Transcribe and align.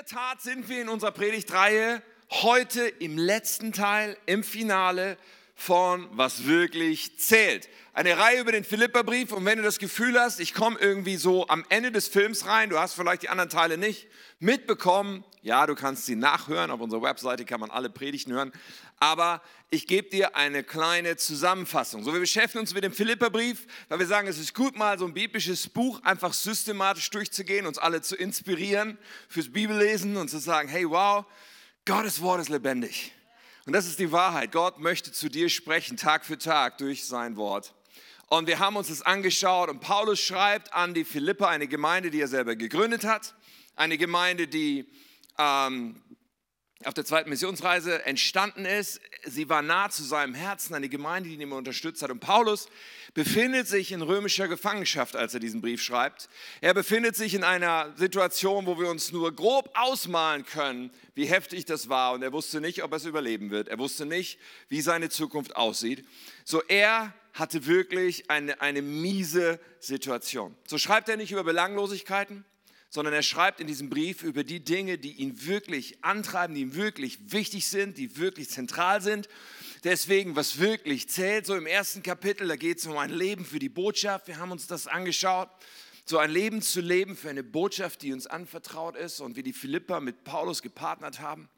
der 0.00 0.06
Tat 0.06 0.40
sind 0.40 0.70
wir 0.70 0.80
in 0.80 0.88
unserer 0.88 1.10
Predigtreihe 1.10 2.00
heute 2.30 2.88
im 2.88 3.18
letzten 3.18 3.70
Teil, 3.70 4.16
im 4.24 4.42
Finale 4.42 5.18
von 5.54 6.08
Was 6.12 6.46
wirklich 6.46 7.18
zählt. 7.18 7.68
Eine 7.92 8.16
Reihe 8.16 8.40
über 8.40 8.50
den 8.50 8.64
Philipperbrief 8.64 9.30
und 9.30 9.44
wenn 9.44 9.58
du 9.58 9.62
das 9.62 9.78
Gefühl 9.78 10.18
hast, 10.18 10.40
ich 10.40 10.54
komme 10.54 10.78
irgendwie 10.78 11.16
so 11.16 11.46
am 11.48 11.66
Ende 11.68 11.92
des 11.92 12.08
Films 12.08 12.46
rein, 12.46 12.70
du 12.70 12.78
hast 12.78 12.94
vielleicht 12.94 13.24
die 13.24 13.28
anderen 13.28 13.50
Teile 13.50 13.76
nicht 13.76 14.08
mitbekommen, 14.38 15.22
ja, 15.42 15.66
du 15.66 15.74
kannst 15.74 16.06
sie 16.06 16.16
nachhören, 16.16 16.70
auf 16.70 16.80
unserer 16.80 17.02
Webseite 17.02 17.44
kann 17.44 17.60
man 17.60 17.70
alle 17.70 17.90
Predigten 17.90 18.32
hören, 18.32 18.52
aber 18.98 19.40
ich 19.70 19.86
gebe 19.86 20.08
dir 20.10 20.36
eine 20.36 20.62
kleine 20.62 21.16
Zusammenfassung. 21.16 22.04
So, 22.04 22.12
wir 22.12 22.20
beschäftigen 22.20 22.60
uns 22.60 22.74
mit 22.74 22.84
dem 22.84 22.92
Philipperbrief, 22.92 23.66
weil 23.88 23.98
wir 23.98 24.06
sagen, 24.06 24.28
es 24.28 24.38
ist 24.38 24.54
gut, 24.54 24.76
mal 24.76 24.98
so 24.98 25.06
ein 25.06 25.14
biblisches 25.14 25.68
Buch 25.68 26.02
einfach 26.02 26.32
systematisch 26.32 27.08
durchzugehen, 27.10 27.66
uns 27.66 27.78
alle 27.78 28.02
zu 28.02 28.16
inspirieren 28.16 28.98
fürs 29.28 29.50
Bibellesen 29.50 30.16
und 30.16 30.28
zu 30.28 30.38
sagen, 30.38 30.68
hey, 30.68 30.88
wow, 30.88 31.24
Gottes 31.86 32.20
Wort 32.20 32.40
ist 32.40 32.48
lebendig. 32.48 33.12
Und 33.66 33.72
das 33.72 33.86
ist 33.86 33.98
die 33.98 34.12
Wahrheit. 34.12 34.52
Gott 34.52 34.78
möchte 34.78 35.12
zu 35.12 35.28
dir 35.28 35.48
sprechen, 35.48 35.96
Tag 35.96 36.24
für 36.24 36.38
Tag 36.38 36.78
durch 36.78 37.06
sein 37.06 37.36
Wort. 37.36 37.74
Und 38.26 38.46
wir 38.46 38.58
haben 38.58 38.76
uns 38.76 38.88
das 38.88 39.02
angeschaut 39.02 39.68
und 39.68 39.80
Paulus 39.80 40.20
schreibt 40.20 40.72
an 40.72 40.94
die 40.94 41.04
Philippa, 41.04 41.48
eine 41.48 41.66
Gemeinde, 41.66 42.10
die 42.10 42.20
er 42.20 42.28
selber 42.28 42.54
gegründet 42.54 43.04
hat, 43.04 43.34
eine 43.74 43.98
Gemeinde, 43.98 44.46
die 44.46 44.86
ähm, 45.40 46.02
auf 46.84 46.94
der 46.94 47.04
zweiten 47.04 47.28
Missionsreise 47.28 48.06
entstanden 48.06 48.64
ist. 48.64 49.02
Sie 49.24 49.50
war 49.50 49.60
nah 49.60 49.90
zu 49.90 50.02
seinem 50.02 50.32
Herzen, 50.32 50.74
eine 50.74 50.88
Gemeinde, 50.88 51.28
die 51.28 51.34
ihn 51.34 51.40
immer 51.42 51.56
unterstützt 51.56 52.00
hat. 52.00 52.10
Und 52.10 52.20
Paulus 52.20 52.68
befindet 53.12 53.68
sich 53.68 53.92
in 53.92 54.00
römischer 54.00 54.48
Gefangenschaft, 54.48 55.14
als 55.14 55.34
er 55.34 55.40
diesen 55.40 55.60
Brief 55.60 55.82
schreibt. 55.82 56.30
Er 56.62 56.72
befindet 56.72 57.16
sich 57.16 57.34
in 57.34 57.44
einer 57.44 57.92
Situation, 57.96 58.64
wo 58.64 58.78
wir 58.78 58.88
uns 58.88 59.12
nur 59.12 59.34
grob 59.34 59.70
ausmalen 59.74 60.46
können, 60.46 60.90
wie 61.14 61.26
heftig 61.26 61.66
das 61.66 61.90
war. 61.90 62.12
Und 62.12 62.22
er 62.22 62.32
wusste 62.32 62.62
nicht, 62.62 62.82
ob 62.82 62.92
er 62.92 62.96
es 62.96 63.04
überleben 63.04 63.50
wird. 63.50 63.68
Er 63.68 63.78
wusste 63.78 64.06
nicht, 64.06 64.38
wie 64.68 64.80
seine 64.80 65.10
Zukunft 65.10 65.56
aussieht. 65.56 66.06
So 66.44 66.62
er 66.62 67.12
hatte 67.34 67.66
wirklich 67.66 68.30
eine, 68.30 68.60
eine 68.62 68.80
miese 68.80 69.60
Situation. 69.80 70.56
So 70.66 70.78
schreibt 70.78 71.10
er 71.10 71.18
nicht 71.18 71.30
über 71.30 71.44
Belanglosigkeiten, 71.44 72.46
sondern 72.90 73.14
er 73.14 73.22
schreibt 73.22 73.60
in 73.60 73.68
diesem 73.68 73.88
Brief 73.88 74.24
über 74.24 74.42
die 74.42 74.64
Dinge, 74.64 74.98
die 74.98 75.12
ihn 75.12 75.46
wirklich 75.46 76.04
antreiben, 76.04 76.54
die 76.54 76.62
ihm 76.62 76.74
wirklich 76.74 77.32
wichtig 77.32 77.68
sind, 77.68 77.96
die 77.96 78.18
wirklich 78.18 78.50
zentral 78.50 79.00
sind. 79.00 79.28
Deswegen, 79.84 80.34
was 80.34 80.58
wirklich 80.58 81.08
zählt, 81.08 81.46
so 81.46 81.54
im 81.54 81.66
ersten 81.66 82.02
Kapitel, 82.02 82.48
da 82.48 82.56
geht 82.56 82.78
es 82.78 82.86
um 82.86 82.98
ein 82.98 83.10
Leben 83.10 83.44
für 83.44 83.60
die 83.60 83.68
Botschaft. 83.68 84.26
Wir 84.26 84.38
haben 84.38 84.50
uns 84.50 84.66
das 84.66 84.88
angeschaut. 84.88 85.48
So 86.04 86.18
ein 86.18 86.32
Leben 86.32 86.60
zu 86.60 86.80
leben 86.80 87.16
für 87.16 87.30
eine 87.30 87.44
Botschaft, 87.44 88.02
die 88.02 88.12
uns 88.12 88.26
anvertraut 88.26 88.96
ist 88.96 89.20
und 89.20 89.36
wie 89.36 89.44
die 89.44 89.52
Philippa 89.52 90.00
mit 90.00 90.24
Paulus 90.24 90.60
gepartnert 90.60 91.20
haben. 91.20 91.48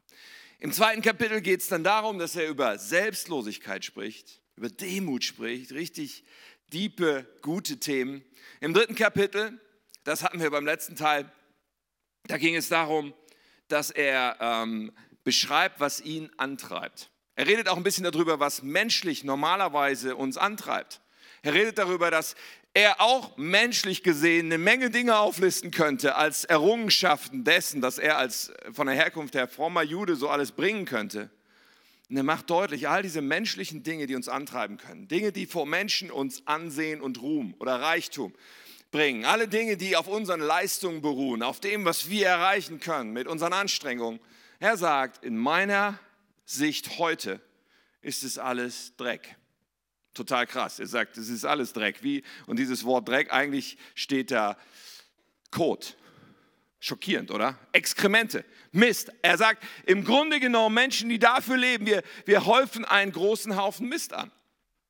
Im 0.59 0.71
zweiten 0.71 1.01
Kapitel 1.01 1.41
geht 1.41 1.61
es 1.61 1.67
dann 1.67 1.83
darum, 1.83 2.19
dass 2.19 2.35
er 2.35 2.47
über 2.47 2.77
Selbstlosigkeit 2.77 3.83
spricht, 3.83 4.39
über 4.55 4.69
Demut 4.69 5.23
spricht, 5.23 5.71
richtig 5.71 6.23
diepe, 6.71 7.27
gute 7.41 7.79
Themen. 7.79 8.23
Im 8.61 8.75
dritten 8.75 8.95
Kapitel 8.95 9.59
das 10.03 10.23
hatten 10.23 10.39
wir 10.39 10.51
beim 10.51 10.65
letzten 10.65 10.95
Teil. 10.95 11.31
Da 12.27 12.37
ging 12.37 12.55
es 12.55 12.69
darum, 12.69 13.13
dass 13.67 13.89
er 13.89 14.37
ähm, 14.39 14.91
beschreibt, 15.23 15.79
was 15.79 16.01
ihn 16.01 16.29
antreibt. 16.37 17.09
Er 17.35 17.47
redet 17.47 17.67
auch 17.67 17.77
ein 17.77 17.83
bisschen 17.83 18.03
darüber, 18.03 18.39
was 18.39 18.61
menschlich 18.61 19.23
normalerweise 19.23 20.15
uns 20.15 20.37
antreibt. 20.37 21.01
Er 21.41 21.53
redet 21.53 21.77
darüber, 21.77 22.11
dass 22.11 22.35
er 22.73 23.01
auch 23.01 23.37
menschlich 23.37 24.03
gesehen 24.03 24.47
eine 24.47 24.57
Menge 24.57 24.89
Dinge 24.89 25.17
auflisten 25.17 25.71
könnte 25.71 26.15
als 26.15 26.43
Errungenschaften 26.43 27.43
dessen, 27.43 27.81
dass 27.81 27.97
er 27.97 28.17
als 28.17 28.51
von 28.71 28.87
der 28.87 28.95
Herkunft 28.95 29.35
her 29.35 29.47
frommer 29.47 29.83
Jude 29.83 30.15
so 30.15 30.29
alles 30.29 30.51
bringen 30.51 30.85
könnte. 30.85 31.29
Und 32.09 32.17
er 32.17 32.23
macht 32.23 32.49
deutlich, 32.49 32.89
all 32.89 33.01
diese 33.01 33.21
menschlichen 33.21 33.83
Dinge, 33.83 34.07
die 34.07 34.15
uns 34.15 34.27
antreiben 34.27 34.77
können, 34.77 35.07
Dinge, 35.07 35.31
die 35.31 35.45
vor 35.45 35.65
Menschen 35.65 36.11
uns 36.11 36.45
Ansehen 36.45 37.01
und 37.01 37.21
Ruhm 37.21 37.55
oder 37.59 37.79
Reichtum, 37.79 38.33
bringen. 38.93 39.25
Alle 39.25 39.49
Dinge, 39.49 39.75
die 39.75 39.97
auf 39.97 40.07
unseren 40.07 40.39
Leistungen 40.39 41.01
beruhen, 41.01 41.43
auf 41.43 41.59
dem, 41.59 41.83
was 41.83 42.09
wir 42.09 42.27
erreichen 42.27 42.79
können 42.79 43.11
mit 43.11 43.27
unseren 43.27 43.51
Anstrengungen. 43.51 44.21
Er 44.59 44.77
sagt, 44.77 45.25
in 45.25 45.35
meiner 45.35 45.99
Sicht 46.45 46.99
heute 46.99 47.41
ist 48.01 48.23
es 48.23 48.37
alles 48.37 48.95
Dreck. 48.95 49.35
Total 50.13 50.47
krass. 50.47 50.79
Er 50.79 50.87
sagt, 50.87 51.17
es 51.17 51.27
ist 51.27 51.43
alles 51.43 51.73
Dreck. 51.73 52.03
Wie? 52.03 52.23
Und 52.45 52.59
dieses 52.59 52.85
Wort 52.85 53.09
Dreck, 53.09 53.33
eigentlich 53.33 53.77
steht 53.95 54.31
da 54.31 54.57
Kot. 55.51 55.97
Schockierend, 56.79 57.31
oder? 57.31 57.57
Exkremente, 57.71 58.45
Mist. 58.71 59.11
Er 59.21 59.37
sagt, 59.37 59.63
im 59.85 60.03
Grunde 60.03 60.39
genommen 60.39 60.75
Menschen, 60.75 61.09
die 61.09 61.17
dafür 61.17 61.57
leben, 61.57 61.85
wir, 61.85 62.03
wir 62.25 62.45
häufen 62.45 62.85
einen 62.85 63.11
großen 63.11 63.55
Haufen 63.55 63.89
Mist 63.89 64.13
an. 64.13 64.31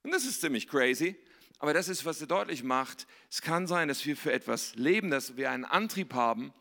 Und 0.02 0.12
das 0.12 0.26
ist 0.26 0.42
ziemlich 0.42 0.68
crazy. 0.68 1.16
Aber 1.64 1.74
das 1.74 1.88
ist, 1.88 2.04
was 2.04 2.20
er 2.20 2.28
deutlich 2.28 2.62
macht. 2.62 3.08
Es 3.32 3.42
kann 3.42 3.68
sein, 3.68 3.88
dass 3.88 4.06
wir 4.06 4.18
für 4.18 4.34
etwas 4.34 4.76
leben, 4.76 5.10
dass 5.10 5.38
wir 5.38 5.50
einen 5.50 5.64
Antrieb 5.64 6.14
haben, 6.14 6.54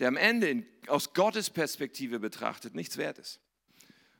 der 0.00 0.08
am 0.08 0.18
Ende 0.18 0.66
aus 0.86 1.14
Gottes 1.14 1.48
Perspektive 1.48 2.18
betrachtet 2.18 2.74
nichts 2.74 2.98
wert 2.98 3.18
ist. 3.18 3.40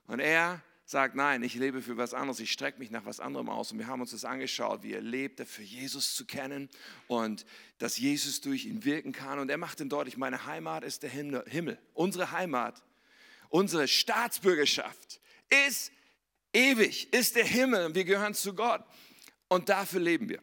Und 0.07 0.21
er 0.21 0.63
sagt, 0.87 1.15
nein, 1.15 1.43
ich 1.43 1.57
lebe 1.57 1.83
für 1.83 1.99
was 1.99 2.15
anderes, 2.15 2.41
ich 2.41 2.51
strecke 2.51 2.79
mich 2.79 2.91
nach 2.91 3.05
was 3.05 3.21
anderem 3.21 3.51
aus. 3.51 3.71
Und 3.71 3.81
wir 3.81 3.87
haben 3.87 4.01
uns 4.01 4.13
das 4.13 4.25
angeschaut, 4.25 4.83
wie 4.83 4.95
er 4.95 5.03
lebt, 5.03 5.47
für 5.47 5.63
Jesus 5.63 6.15
zu 6.15 6.25
kennen 6.25 6.71
und 7.07 7.45
dass 7.77 7.99
Jesus 7.99 8.41
durch 8.41 8.65
ihn 8.65 8.87
wirken 8.87 9.13
kann. 9.13 9.39
Und 9.39 9.51
er 9.51 9.59
macht 9.59 9.81
ihn 9.81 9.91
deutlich, 9.91 10.17
meine 10.17 10.47
Heimat 10.47 10.85
ist 10.85 11.03
der 11.03 11.11
Himmel. 11.11 11.79
Unsere 11.93 12.31
Heimat, 12.31 12.83
unsere 13.51 13.87
Staatsbürgerschaft 13.87 15.21
ist 15.67 15.93
ewig, 16.55 17.13
ist 17.13 17.37
der 17.37 17.45
Himmel 17.45 17.85
und 17.85 17.95
wir 17.95 18.05
gehören 18.05 18.33
zu 18.33 18.55
Gott. 18.55 18.83
Und 19.49 19.69
dafür 19.69 20.01
leben 20.01 20.29
wir. 20.29 20.43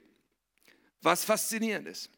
Was 1.02 1.26
faszinierend 1.26 1.88
ist. 1.88 2.10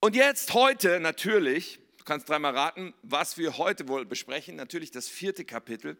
Und 0.00 0.14
jetzt 0.14 0.54
heute 0.54 1.00
natürlich, 1.00 1.80
du 1.98 2.04
kannst 2.04 2.28
dreimal 2.28 2.56
raten, 2.56 2.94
was 3.02 3.38
wir 3.38 3.58
heute 3.58 3.88
wohl 3.88 4.04
besprechen, 4.04 4.56
natürlich 4.56 4.90
das 4.90 5.08
vierte 5.08 5.44
Kapitel. 5.44 5.98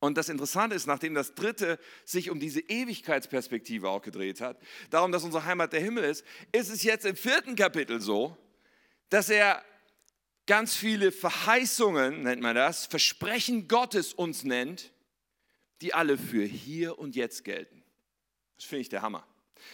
Und 0.00 0.18
das 0.18 0.28
Interessante 0.28 0.74
ist, 0.74 0.86
nachdem 0.86 1.14
das 1.14 1.34
dritte 1.34 1.78
sich 2.04 2.30
um 2.30 2.40
diese 2.40 2.60
Ewigkeitsperspektive 2.60 3.88
auch 3.88 4.02
gedreht 4.02 4.40
hat, 4.40 4.60
darum, 4.90 5.12
dass 5.12 5.24
unsere 5.24 5.44
Heimat 5.44 5.72
der 5.72 5.80
Himmel 5.80 6.04
ist, 6.04 6.24
ist 6.52 6.70
es 6.70 6.82
jetzt 6.82 7.06
im 7.06 7.16
vierten 7.16 7.56
Kapitel 7.56 8.00
so, 8.00 8.36
dass 9.08 9.30
er 9.30 9.64
ganz 10.46 10.74
viele 10.76 11.12
Verheißungen, 11.12 12.22
nennt 12.22 12.42
man 12.42 12.54
das, 12.54 12.86
Versprechen 12.86 13.68
Gottes 13.68 14.12
uns 14.12 14.44
nennt, 14.44 14.92
die 15.80 15.94
alle 15.94 16.18
für 16.18 16.44
hier 16.44 16.98
und 16.98 17.16
jetzt 17.16 17.44
gelten. 17.44 17.82
Das 18.56 18.66
finde 18.66 18.82
ich 18.82 18.88
der 18.88 19.02
Hammer. 19.02 19.26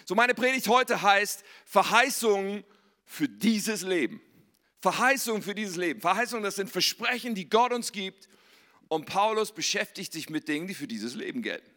So 0.05 0.15
meine 0.15 0.35
Predigt 0.35 0.69
heute 0.69 1.03
heißt 1.03 1.45
Verheißungen 1.65 2.65
für 3.05 3.29
dieses 3.29 3.83
Leben. 3.83 4.21
Verheißungen 4.81 5.43
für 5.43 5.55
dieses 5.55 5.77
Leben. 5.77 6.01
Verheißungen, 6.01 6.43
das 6.43 6.57
sind 6.57 6.71
Versprechen, 6.71 7.35
die 7.35 7.49
Gott 7.49 7.73
uns 7.73 7.93
gibt. 7.93 8.29
Und 8.89 9.07
Paulus 9.07 9.53
beschäftigt 9.53 10.13
sich 10.13 10.31
mit 10.31 10.49
Dingen, 10.49 10.67
die 10.67 10.75
für 10.75 10.89
dieses 10.89 11.15
Leben 11.15 11.43
gelten. 11.43 11.71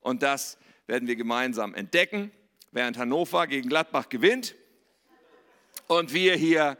Und 0.00 0.22
das 0.22 0.58
werden 0.86 1.08
wir 1.08 1.16
gemeinsam 1.16 1.74
entdecken, 1.74 2.32
während 2.72 2.98
Hannover 2.98 3.46
gegen 3.46 3.68
Gladbach 3.68 4.08
gewinnt 4.08 4.54
und 5.88 6.12
wir 6.12 6.36
hier 6.36 6.78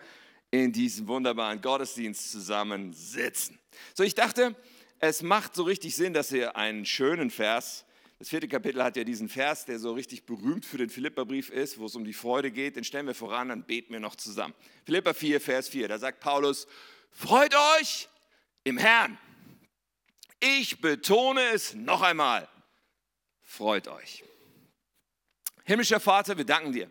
in 0.50 0.72
diesem 0.72 1.08
wunderbaren 1.08 1.60
Gottesdienst 1.60 2.30
zusammen 2.30 2.92
sitzen. 2.92 3.58
So, 3.94 4.04
ich 4.04 4.14
dachte, 4.14 4.54
es 4.98 5.22
macht 5.22 5.54
so 5.54 5.64
richtig 5.64 5.96
Sinn, 5.96 6.12
dass 6.12 6.32
ihr 6.32 6.56
einen 6.56 6.86
schönen 6.86 7.30
Vers 7.30 7.84
das 8.18 8.30
vierte 8.30 8.48
Kapitel 8.48 8.82
hat 8.82 8.96
ja 8.96 9.04
diesen 9.04 9.28
Vers, 9.28 9.66
der 9.66 9.78
so 9.78 9.92
richtig 9.92 10.24
berühmt 10.24 10.64
für 10.64 10.78
den 10.78 10.88
Philipperbrief 10.88 11.50
ist, 11.50 11.78
wo 11.78 11.86
es 11.86 11.94
um 11.94 12.04
die 12.04 12.14
Freude 12.14 12.50
geht. 12.50 12.76
Den 12.76 12.84
stellen 12.84 13.06
wir 13.06 13.14
voran, 13.14 13.50
dann 13.50 13.64
beten 13.64 13.92
wir 13.92 14.00
noch 14.00 14.16
zusammen. 14.16 14.54
Philippa 14.84 15.12
4, 15.12 15.40
Vers 15.40 15.68
4, 15.68 15.88
da 15.88 15.98
sagt 15.98 16.20
Paulus, 16.20 16.66
freut 17.10 17.54
euch 17.78 18.08
im 18.64 18.78
Herrn. 18.78 19.18
Ich 20.40 20.80
betone 20.80 21.42
es 21.52 21.74
noch 21.74 22.00
einmal, 22.00 22.48
freut 23.42 23.88
euch. 23.88 24.24
Himmlischer 25.64 26.00
Vater, 26.00 26.38
wir 26.38 26.44
danken 26.44 26.72
dir. 26.72 26.90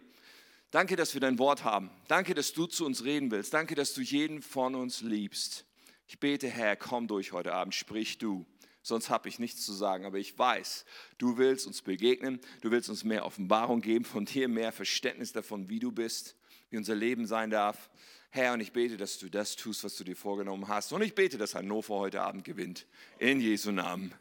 Danke, 0.69 0.95
dass 0.95 1.13
wir 1.13 1.21
dein 1.21 1.39
Wort 1.39 1.63
haben. 1.63 1.89
Danke, 2.07 2.36
dass 2.36 2.54
du 2.54 2.66
zu 2.68 2.86
uns 2.86 3.04
reden 3.04 3.31
willst. 3.31 3.54
Danke, 3.54 3.75
dass 3.75 3.94
du 3.94 4.01
jeden 4.01 4.42
von 4.42 4.75
uns 4.75 5.01
liebst. 5.01 5.66
Ich 6.07 6.19
bete, 6.19 6.50
Herr, 6.50 6.75
komm 6.75 7.07
durch 7.07 7.31
heute 7.31 7.54
Abend, 7.54 7.74
sprich 7.74 8.18
du 8.18 8.45
sonst 8.86 9.10
habe 9.10 9.28
ich 9.30 9.40
nichts 9.40 9.66
zu 9.66 9.74
sagen. 9.74 10.06
Aber 10.06 10.20
ich 10.20 10.38
weiß, 10.38 10.86
du 11.18 11.38
willst 11.38 11.66
uns 11.66 11.82
begegnen, 11.82 12.40
du 12.62 12.70
willst 12.70 12.88
uns 12.88 13.04
mehr 13.04 13.26
Offenbarung 13.26 13.82
geben, 13.82 14.06
von 14.06 14.26
dir 14.26 14.48
mehr 14.48 14.72
Verständnis 14.72 15.34
davon, 15.34 15.70
wie 15.70 15.80
du 15.80 15.92
bist, 15.92 16.36
wie 16.70 16.78
unser 16.78 16.94
Leben 16.94 17.26
sein 17.26 17.50
darf. 17.50 17.90
Herr, 18.30 18.54
und 18.54 18.60
ich 18.60 18.74
bete, 18.74 18.96
dass 18.96 19.18
du 19.18 19.28
das 19.28 19.56
tust, 19.56 19.84
was 19.84 19.96
du 19.96 20.04
dir 20.04 20.16
vorgenommen 20.16 20.68
hast. 20.68 20.94
Und 20.94 21.02
ich 21.02 21.16
bete, 21.16 21.38
dass 21.38 21.56
Hannover 21.56 21.96
heute 21.96 22.22
Abend 22.22 22.44
gewinnt. 22.44 22.86
In 23.18 23.42
Jesu 23.42 23.72
Namen. 23.72 24.14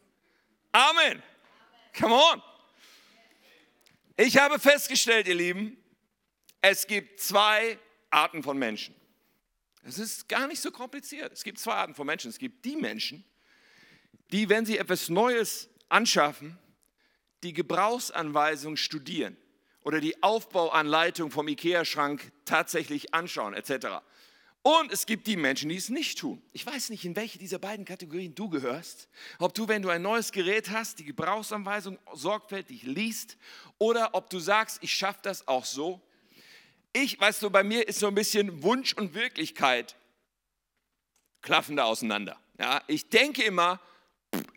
Amen. 0.71 1.21
Come 1.97 2.15
on. 2.15 2.41
Ich 4.17 4.37
habe 4.37 4.57
festgestellt, 4.57 5.27
ihr 5.27 5.35
Lieben, 5.35 5.77
es 6.61 6.87
gibt 6.87 7.19
zwei 7.19 7.77
Arten 8.09 8.41
von 8.41 8.57
Menschen. 8.57 8.95
Es 9.83 9.99
ist 9.99 10.27
gar 10.27 10.47
nicht 10.47 10.61
so 10.61 10.71
kompliziert. 10.71 11.33
Es 11.33 11.43
gibt 11.43 11.59
zwei 11.59 11.73
Arten 11.73 11.93
von 11.93 12.07
Menschen. 12.07 12.29
Es 12.29 12.39
gibt 12.39 12.65
die 12.65 12.75
Menschen, 12.75 13.23
die, 14.31 14.49
wenn 14.49 14.65
sie 14.65 14.77
etwas 14.77 15.09
Neues 15.09 15.69
anschaffen, 15.89 16.57
die 17.43 17.53
Gebrauchsanweisung 17.53 18.75
studieren 18.75 19.37
oder 19.81 19.99
die 19.99 20.21
Aufbauanleitung 20.23 21.29
vom 21.29 21.47
IKEA-Schrank 21.47 22.31
tatsächlich 22.43 23.13
anschauen, 23.13 23.53
etc. 23.53 24.01
Und 24.63 24.91
es 24.91 25.05
gibt 25.05 25.27
die 25.27 25.37
Menschen, 25.37 25.69
die 25.69 25.75
es 25.75 25.89
nicht 25.89 26.17
tun. 26.17 26.41
Ich 26.51 26.65
weiß 26.65 26.89
nicht, 26.89 27.05
in 27.05 27.15
welche 27.15 27.37
dieser 27.37 27.59
beiden 27.59 27.85
Kategorien 27.85 28.33
du 28.33 28.49
gehörst. 28.49 29.07
Ob 29.37 29.53
du, 29.53 29.67
wenn 29.67 29.83
du 29.83 29.89
ein 29.89 30.01
neues 30.01 30.31
Gerät 30.31 30.71
hast, 30.71 30.97
die 30.97 31.05
Gebrauchsanweisung 31.05 31.99
sorgfältig 32.13 32.81
liest 32.81 33.37
oder 33.77 34.15
ob 34.15 34.27
du 34.31 34.39
sagst, 34.39 34.79
ich 34.81 34.91
schaffe 34.91 35.19
das 35.21 35.47
auch 35.47 35.65
so. 35.65 36.01
Ich, 36.93 37.19
weißt 37.19 37.43
du, 37.43 37.51
bei 37.51 37.63
mir 37.63 37.87
ist 37.87 37.99
so 37.99 38.07
ein 38.07 38.15
bisschen 38.15 38.63
Wunsch 38.63 38.93
und 38.93 39.13
Wirklichkeit 39.13 39.95
klaffen 41.43 41.75
da 41.75 41.83
auseinander. 41.83 42.39
Ja, 42.57 42.81
ich 42.87 43.09
denke 43.09 43.43
immer, 43.43 43.79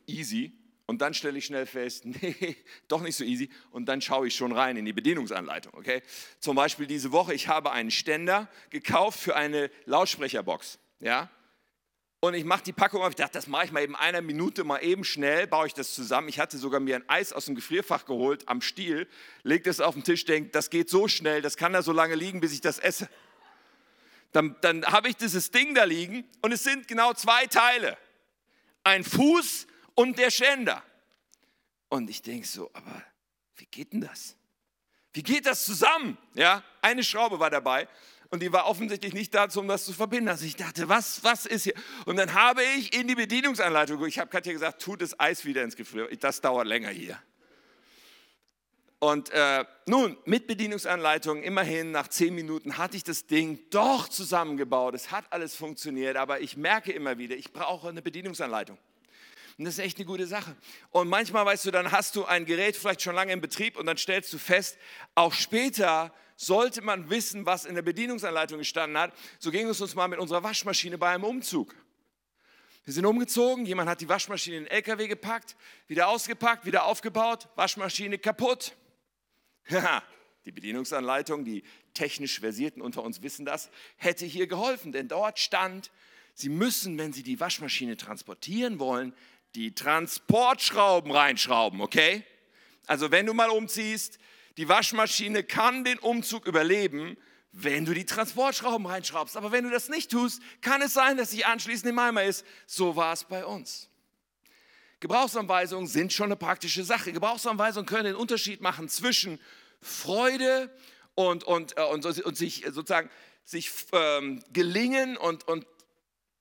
easy, 0.07 0.53
und 0.89 1.03
dann 1.03 1.13
stelle 1.13 1.37
ich 1.37 1.45
schnell 1.45 1.67
fest, 1.67 2.05
nee, 2.07 2.57
doch 2.89 3.03
nicht 3.03 3.15
so 3.15 3.23
easy. 3.23 3.51
Und 3.71 3.87
dann 3.87 4.01
schaue 4.01 4.27
ich 4.27 4.35
schon 4.35 4.53
rein 4.53 4.79
in 4.79 4.87
die 4.87 4.95
Bedienungsanleitung. 4.95 5.75
Okay? 5.75 6.03
Zum 6.41 6.57
Beispiel 6.57 6.87
diese 6.87 7.13
Woche, 7.13 7.35
ich 7.35 7.47
habe 7.47 7.73
einen 7.73 7.91
Ständer 7.91 8.49
gekauft 8.71 9.21
für 9.21 9.37
eine 9.37 9.71
Lautsprecherbox. 9.85 10.79
Ja? 11.01 11.31
Und 12.21 12.33
ich 12.33 12.47
mache 12.47 12.65
die 12.65 12.73
Packung 12.73 13.03
auf. 13.03 13.11
Ich 13.11 13.17
dachte, 13.17 13.35
das 13.35 13.49
mache 13.49 13.67
ich 13.67 13.71
mal 13.71 13.83
eben 13.83 13.95
einer 13.97 14.23
Minute, 14.23 14.65
mal 14.65 14.79
eben 14.79 15.05
schnell, 15.05 15.47
baue 15.47 15.67
ich 15.67 15.75
das 15.75 15.95
zusammen. 15.95 16.31
Ich 16.31 16.41
hatte 16.41 16.57
sogar 16.57 16.81
mir 16.81 16.97
ein 16.97 17.05
Eis 17.07 17.35
aus 17.35 17.45
dem 17.45 17.55
Gefrierfach 17.55 18.07
geholt 18.07 18.49
am 18.49 18.63
Stiel, 18.63 19.07
lege 19.43 19.65
das 19.65 19.81
auf 19.81 19.93
den 19.93 20.05
Tisch, 20.05 20.25
denke, 20.25 20.49
das 20.51 20.71
geht 20.71 20.89
so 20.89 21.07
schnell, 21.07 21.43
das 21.43 21.59
kann 21.59 21.75
da 21.75 21.83
so 21.83 21.93
lange 21.93 22.15
liegen, 22.15 22.41
bis 22.41 22.55
ich 22.55 22.63
das 22.63 22.79
esse. 22.79 23.11
Dann, 24.33 24.57
dann 24.63 24.87
habe 24.87 25.11
ich 25.11 25.17
dieses 25.17 25.51
Ding 25.51 25.75
da 25.75 25.85
liegen 25.85 26.25
und 26.41 26.51
es 26.51 26.65
sind 26.65 26.89
genau 26.89 27.13
zwei 27.13 27.47
Teile. 27.47 27.99
Ein 28.85 29.05
Fuß 29.05 29.68
und 29.99 30.17
der 30.17 30.31
Ständer. 30.31 30.81
Und 31.89 32.09
ich 32.09 32.23
denke 32.23 32.47
so, 32.47 32.71
aber 32.73 33.03
wie 33.57 33.67
geht 33.67 33.93
denn 33.93 34.01
das? 34.01 34.37
Wie 35.13 35.25
geht 35.25 35.45
das 35.45 35.65
zusammen? 35.65 36.17
Ja, 36.35 36.63
eine 36.83 37.03
Schraube 37.03 37.41
war 37.41 37.51
dabei 37.51 37.89
und 38.31 38.41
die 38.41 38.53
war 38.53 38.67
offensichtlich 38.67 39.13
nicht 39.13 39.35
dazu, 39.35 39.59
um 39.59 39.67
das 39.67 39.85
zu 39.85 39.93
verbinden. 39.93 40.29
Also 40.29 40.45
ich 40.45 40.55
dachte, 40.55 40.89
was, 40.89 41.25
was 41.25 41.47
ist 41.47 41.65
hier? 41.65 41.75
Und 42.07 42.15
dann 42.15 42.33
habe 42.33 42.63
ich 42.63 42.95
in 42.95 43.09
die 43.09 43.17
Bedienungsanleitung, 43.17 44.07
ich 44.07 44.21
habe 44.21 44.31
Katja 44.31 44.53
gesagt, 44.53 44.81
tut 44.81 45.03
das 45.03 45.19
Eis 45.19 45.45
wieder 45.45 45.65
ins 45.65 45.75
Gefrier, 45.75 46.09
das 46.21 46.41
dauert 46.41 46.69
länger 46.69 46.91
hier. 46.91 47.21
Und 49.01 49.31
äh, 49.31 49.65
nun, 49.87 50.17
mit 50.27 50.47
Bedienungsanleitung, 50.47 51.43
immerhin 51.43 51.91
nach 51.91 52.07
zehn 52.07 52.37
Minuten 52.37 52.79
hatte 52.79 52.97
ich 52.97 53.03
das 53.03 53.27
Ding 53.27 53.59
doch 53.71 54.09
zusammengebaut. 54.09 54.95
Es 54.95 55.11
hat 55.11 55.25
alles 55.33 55.57
funktioniert, 55.57 56.17
aber 56.17 56.41
ich 56.41 56.57
merke 56.57 56.93
immer 56.93 57.19
wieder, 57.19 57.35
ich 57.35 57.53
brauche 57.53 57.89
eine 57.89 58.01
Bedienungsanleitung. 58.01 58.79
Und 59.59 59.65
das 59.65 59.75
ist 59.75 59.85
echt 59.85 59.99
eine 59.99 60.07
gute 60.07 60.27
Sache. 60.27 60.55
Und 60.91 61.09
manchmal, 61.09 61.45
weißt 61.45 61.67
du, 61.67 61.73
dann 61.73 61.91
hast 61.91 62.15
du 62.15 62.25
ein 62.25 62.47
Gerät 62.47 62.77
vielleicht 62.77 63.03
schon 63.03 63.17
lange 63.17 63.33
in 63.33 63.41
Betrieb 63.41 63.77
und 63.77 63.87
dann 63.87 63.99
stellst 63.99 64.33
du 64.33 64.39
fest, 64.39 64.79
auch 65.17 65.33
später 65.33 66.15
sollte 66.37 66.81
man 66.81 67.11
wissen, 67.11 67.45
was 67.45 67.65
in 67.65 67.75
der 67.75 67.83
Bedienungsanleitung 67.83 68.59
gestanden 68.59 68.97
hat. 68.97 69.13
So 69.41 69.51
ging 69.51 69.67
es 69.69 69.81
uns 69.81 69.97
mal 69.97 70.07
mit 70.07 70.21
unserer 70.21 70.45
Waschmaschine 70.45 70.97
bei 70.97 71.13
einem 71.13 71.25
Umzug. 71.25 71.75
Wir 72.85 72.95
sind 72.95 73.05
umgezogen, 73.05 73.67
jemand 73.67 73.91
hat 73.91 74.01
die 74.01 74.09
Waschmaschine 74.09 74.59
in 74.59 74.65
den 74.65 74.71
LKW 74.71 75.09
gepackt, 75.09 75.57
wieder 75.89 76.09
ausgepackt, 76.09 76.65
wieder 76.65 76.85
aufgebaut, 76.85 77.49
Waschmaschine 77.57 78.19
kaputt. 78.19 78.73
Ja, 79.71 80.03
die 80.47 80.53
Bedienungsanleitung, 80.53 81.45
die 81.45 81.63
technisch 81.93 82.41
Versierten 82.41 82.81
unter 82.81 83.03
uns 83.03 83.21
wissen 83.21 83.45
das, 83.45 83.69
hätte 83.97 84.25
hier 84.25 84.47
geholfen, 84.47 84.93
denn 84.93 85.07
dort 85.07 85.39
stand, 85.39 85.91
Sie 86.33 86.49
müssen, 86.49 86.97
wenn 86.97 87.13
Sie 87.13 87.23
die 87.23 87.39
Waschmaschine 87.41 87.99
transportieren 87.99 88.79
wollen, 88.79 89.13
die 89.59 89.75
Transportschrauben 89.75 91.11
reinschrauben, 91.11 91.81
okay? 91.81 92.23
Also 92.87 93.11
wenn 93.11 93.27
du 93.27 93.35
mal 93.35 93.51
umziehst, 93.51 94.21
die 94.57 94.69
Waschmaschine 94.69 95.43
kann 95.43 95.83
den 95.83 95.99
Umzug 95.99 96.47
überleben, 96.47 97.17
wenn 97.51 97.85
du 97.85 97.93
die 97.93 98.05
Transportschrauben 98.05 98.87
reinschraubst. 98.87 99.37
Aber 99.37 99.51
wenn 99.51 99.65
du 99.65 99.71
das 99.71 99.89
nicht 99.89 100.13
tust, 100.13 100.41
kann 100.61 100.81
es 100.81 100.95
sein, 100.95 101.17
dass 101.17 101.33
sie 101.33 101.45
anschließend 101.45 101.91
im 101.91 101.99
Eimer 101.99 102.23
ist. 102.23 102.47
So 102.69 102.95
war 102.95 103.13
es 103.13 103.25
bei 103.25 103.45
uns. 103.45 103.89
Gebrauchsanweisungen 105.01 105.89
sind 105.89 106.13
schon 106.13 106.27
eine 106.27 106.37
praktische 106.37 106.85
Sache. 106.85 107.13
Gebrauchsanweisungen 107.13 107.87
können 107.87 108.05
den 108.05 108.15
Unterschied 108.15 108.61
machen 108.61 108.89
zwischen 108.89 109.41
Freude 109.81 110.73
und, 111.17 111.43
und, 111.43 111.77
äh, 111.77 111.83
und, 111.83 112.07
und 112.07 112.37
sich 112.37 112.65
sozusagen 112.71 113.11
sich 113.45 113.73
ähm, 113.91 114.41
gelingen 114.53 115.17
und, 115.17 115.49
und 115.49 115.67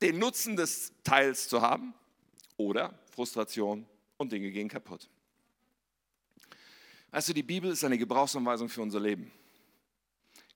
den 0.04 0.20
Nutzen 0.20 0.56
des 0.56 0.94
Teils 1.04 1.50
zu 1.50 1.62
haben 1.64 1.96
oder 2.58 2.94
Frustration 3.18 3.84
und 4.18 4.32
Dinge 4.32 4.52
gehen 4.52 4.70
kaputt. 4.70 5.10
Weißt 7.10 7.30
du, 7.30 7.34
die 7.34 7.42
Bibel 7.42 7.72
ist 7.72 7.84
eine 7.84 7.98
Gebrauchsanweisung 7.98 8.70
für 8.70 8.84
unser 8.84 9.00
Leben. 9.00 9.32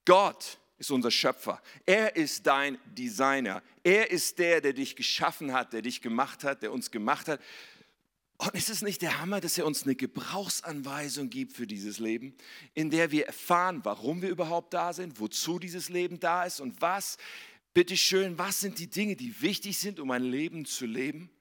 Gott 0.05 0.59
ist 0.77 0.91
unser 0.91 1.09
Schöpfer. 1.09 1.59
Er 1.87 2.15
ist 2.15 2.45
dein 2.45 2.77
Designer. 2.85 3.63
Er 3.81 4.11
ist 4.11 4.37
der, 4.37 4.61
der 4.61 4.73
dich 4.73 4.95
geschaffen 4.95 5.53
hat, 5.53 5.73
der 5.73 5.81
dich 5.81 6.03
gemacht 6.03 6.43
hat, 6.43 6.61
der 6.61 6.71
uns 6.71 6.91
gemacht 6.91 7.29
hat. 7.29 7.41
Und 8.37 8.53
ist 8.53 8.69
es 8.69 8.83
nicht 8.83 9.01
der 9.01 9.19
Hammer, 9.19 9.41
dass 9.41 9.57
er 9.57 9.65
uns 9.65 9.81
eine 9.81 9.95
Gebrauchsanweisung 9.95 11.31
gibt 11.31 11.53
für 11.53 11.65
dieses 11.65 11.97
Leben, 11.97 12.35
in 12.75 12.91
der 12.91 13.09
wir 13.09 13.25
erfahren, 13.25 13.79
warum 13.83 14.21
wir 14.21 14.29
überhaupt 14.29 14.75
da 14.75 14.93
sind, 14.93 15.19
wozu 15.19 15.57
dieses 15.57 15.89
Leben 15.89 16.19
da 16.19 16.43
ist 16.43 16.59
und 16.59 16.79
was, 16.79 17.17
bitteschön, 17.73 18.37
was 18.37 18.59
sind 18.59 18.77
die 18.77 18.87
Dinge, 18.87 19.15
die 19.15 19.41
wichtig 19.41 19.79
sind, 19.79 19.99
um 19.99 20.11
ein 20.11 20.23
Leben 20.23 20.65
zu 20.65 20.85
leben? 20.85 21.31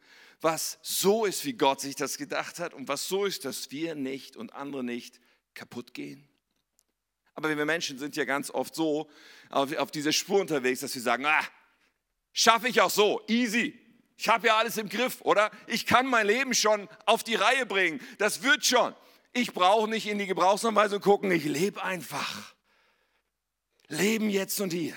Was 0.40 0.78
so 0.82 1.24
ist, 1.24 1.44
wie 1.44 1.52
Gott 1.52 1.80
sich 1.80 1.96
das 1.96 2.16
gedacht 2.16 2.58
hat 2.58 2.72
und 2.74 2.88
was 2.88 3.08
so 3.08 3.24
ist, 3.24 3.44
dass 3.44 3.70
wir 3.70 3.94
nicht 3.94 4.36
und 4.36 4.54
andere 4.54 4.82
nicht 4.82 5.20
kaputt 5.54 5.94
gehen. 5.94 6.26
Aber 7.34 7.56
wir 7.56 7.64
Menschen 7.64 7.98
sind 7.98 8.16
ja 8.16 8.24
ganz 8.24 8.50
oft 8.50 8.74
so 8.74 9.08
auf, 9.50 9.74
auf 9.76 9.90
dieser 9.90 10.12
Spur 10.12 10.40
unterwegs, 10.40 10.80
dass 10.80 10.94
wir 10.94 11.02
sagen, 11.02 11.26
ah, 11.26 11.44
schaffe 12.32 12.68
ich 12.68 12.80
auch 12.80 12.90
so, 12.90 13.22
easy. 13.28 13.78
Ich 14.16 14.28
habe 14.28 14.48
ja 14.48 14.56
alles 14.58 14.76
im 14.76 14.88
Griff, 14.88 15.20
oder? 15.22 15.50
Ich 15.66 15.86
kann 15.86 16.06
mein 16.06 16.26
Leben 16.26 16.52
schon 16.52 16.88
auf 17.06 17.24
die 17.24 17.36
Reihe 17.36 17.64
bringen. 17.64 18.00
Das 18.18 18.42
wird 18.42 18.64
schon. 18.66 18.94
Ich 19.32 19.52
brauche 19.52 19.88
nicht 19.88 20.06
in 20.06 20.18
die 20.18 20.26
Gebrauchsanweisung 20.26 21.00
gucken, 21.00 21.30
ich 21.30 21.44
lebe 21.44 21.82
einfach. 21.82 22.54
Leben 23.88 24.28
jetzt 24.28 24.60
und 24.60 24.72
hier. 24.72 24.94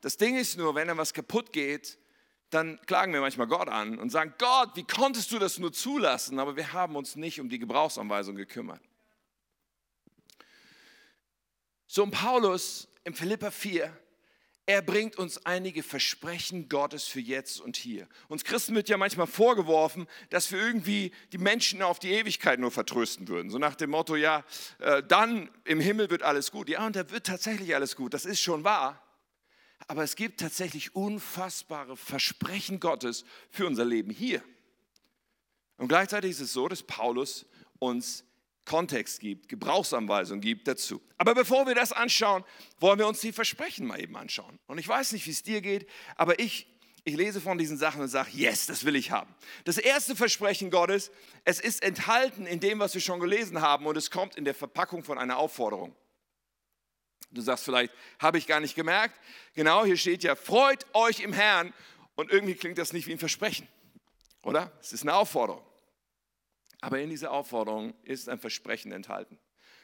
Das 0.00 0.16
Ding 0.16 0.36
ist 0.36 0.56
nur, 0.56 0.74
wenn 0.74 0.88
dann 0.88 0.98
was 0.98 1.12
kaputt 1.12 1.52
geht, 1.52 1.98
dann 2.52 2.78
klagen 2.86 3.12
wir 3.14 3.20
manchmal 3.20 3.46
Gott 3.46 3.68
an 3.68 3.98
und 3.98 4.10
sagen, 4.10 4.34
Gott, 4.38 4.70
wie 4.74 4.84
konntest 4.84 5.32
du 5.32 5.38
das 5.38 5.58
nur 5.58 5.72
zulassen? 5.72 6.38
Aber 6.38 6.54
wir 6.54 6.72
haben 6.74 6.96
uns 6.96 7.16
nicht 7.16 7.40
um 7.40 7.48
die 7.48 7.58
Gebrauchsanweisung 7.58 8.36
gekümmert. 8.36 8.80
So 11.86 12.02
ein 12.02 12.10
Paulus 12.10 12.88
im 13.04 13.14
Philippa 13.14 13.50
4, 13.50 13.94
er 14.66 14.82
bringt 14.82 15.16
uns 15.16 15.44
einige 15.44 15.82
Versprechen 15.82 16.68
Gottes 16.68 17.04
für 17.04 17.20
jetzt 17.20 17.60
und 17.60 17.76
hier. 17.76 18.06
Uns 18.28 18.44
Christen 18.44 18.74
wird 18.74 18.88
ja 18.88 18.96
manchmal 18.96 19.26
vorgeworfen, 19.26 20.06
dass 20.30 20.52
wir 20.52 20.60
irgendwie 20.60 21.10
die 21.32 21.38
Menschen 21.38 21.82
auf 21.82 21.98
die 21.98 22.12
Ewigkeit 22.12 22.60
nur 22.60 22.70
vertrösten 22.70 23.28
würden. 23.28 23.50
So 23.50 23.58
nach 23.58 23.74
dem 23.74 23.90
Motto, 23.90 24.14
ja, 24.14 24.44
äh, 24.78 25.02
dann 25.02 25.50
im 25.64 25.80
Himmel 25.80 26.10
wird 26.10 26.22
alles 26.22 26.52
gut. 26.52 26.68
Ja, 26.68 26.86
und 26.86 26.96
da 26.96 27.10
wird 27.10 27.26
tatsächlich 27.26 27.74
alles 27.74 27.96
gut. 27.96 28.14
Das 28.14 28.24
ist 28.24 28.40
schon 28.40 28.62
wahr. 28.62 29.02
Aber 29.88 30.02
es 30.02 30.16
gibt 30.16 30.40
tatsächlich 30.40 30.94
unfassbare 30.94 31.96
Versprechen 31.96 32.80
Gottes 32.80 33.24
für 33.50 33.66
unser 33.66 33.84
Leben 33.84 34.10
hier. 34.10 34.42
Und 35.76 35.88
gleichzeitig 35.88 36.32
ist 36.32 36.40
es 36.40 36.52
so, 36.52 36.68
dass 36.68 36.82
Paulus 36.82 37.46
uns 37.78 38.24
Kontext 38.64 39.20
gibt, 39.20 39.48
Gebrauchsanweisungen 39.48 40.40
gibt 40.40 40.68
dazu. 40.68 41.02
Aber 41.18 41.34
bevor 41.34 41.66
wir 41.66 41.74
das 41.74 41.92
anschauen, 41.92 42.44
wollen 42.78 42.98
wir 42.98 43.08
uns 43.08 43.20
die 43.20 43.32
Versprechen 43.32 43.86
mal 43.86 44.00
eben 44.00 44.16
anschauen. 44.16 44.58
Und 44.66 44.78
ich 44.78 44.86
weiß 44.86 45.12
nicht, 45.12 45.26
wie 45.26 45.32
es 45.32 45.42
dir 45.42 45.60
geht, 45.60 45.88
aber 46.16 46.38
ich, 46.38 46.68
ich 47.04 47.16
lese 47.16 47.40
von 47.40 47.58
diesen 47.58 47.76
Sachen 47.76 48.00
und 48.00 48.08
sage, 48.08 48.30
yes, 48.32 48.66
das 48.66 48.84
will 48.84 48.94
ich 48.94 49.10
haben. 49.10 49.34
Das 49.64 49.78
erste 49.78 50.14
Versprechen 50.14 50.70
Gottes, 50.70 51.10
es 51.44 51.58
ist 51.58 51.82
enthalten 51.82 52.46
in 52.46 52.60
dem, 52.60 52.78
was 52.78 52.94
wir 52.94 53.00
schon 53.00 53.18
gelesen 53.18 53.60
haben 53.60 53.86
und 53.86 53.96
es 53.96 54.10
kommt 54.12 54.36
in 54.36 54.44
der 54.44 54.54
Verpackung 54.54 55.02
von 55.02 55.18
einer 55.18 55.38
Aufforderung. 55.38 55.96
Du 57.32 57.40
sagst 57.40 57.64
vielleicht, 57.64 57.92
habe 58.18 58.38
ich 58.38 58.46
gar 58.46 58.60
nicht 58.60 58.74
gemerkt. 58.74 59.18
Genau, 59.54 59.84
hier 59.84 59.96
steht 59.96 60.22
ja, 60.22 60.34
freut 60.34 60.86
euch 60.94 61.20
im 61.20 61.32
Herrn. 61.32 61.72
Und 62.14 62.30
irgendwie 62.30 62.54
klingt 62.54 62.78
das 62.78 62.92
nicht 62.92 63.06
wie 63.06 63.12
ein 63.12 63.18
Versprechen, 63.18 63.66
oder? 64.42 64.70
Es 64.80 64.92
ist 64.92 65.02
eine 65.02 65.14
Aufforderung. 65.14 65.64
Aber 66.80 67.00
in 67.00 67.08
dieser 67.08 67.30
Aufforderung 67.30 67.94
ist 68.02 68.28
ein 68.28 68.38
Versprechen 68.38 68.92
enthalten. 68.92 69.38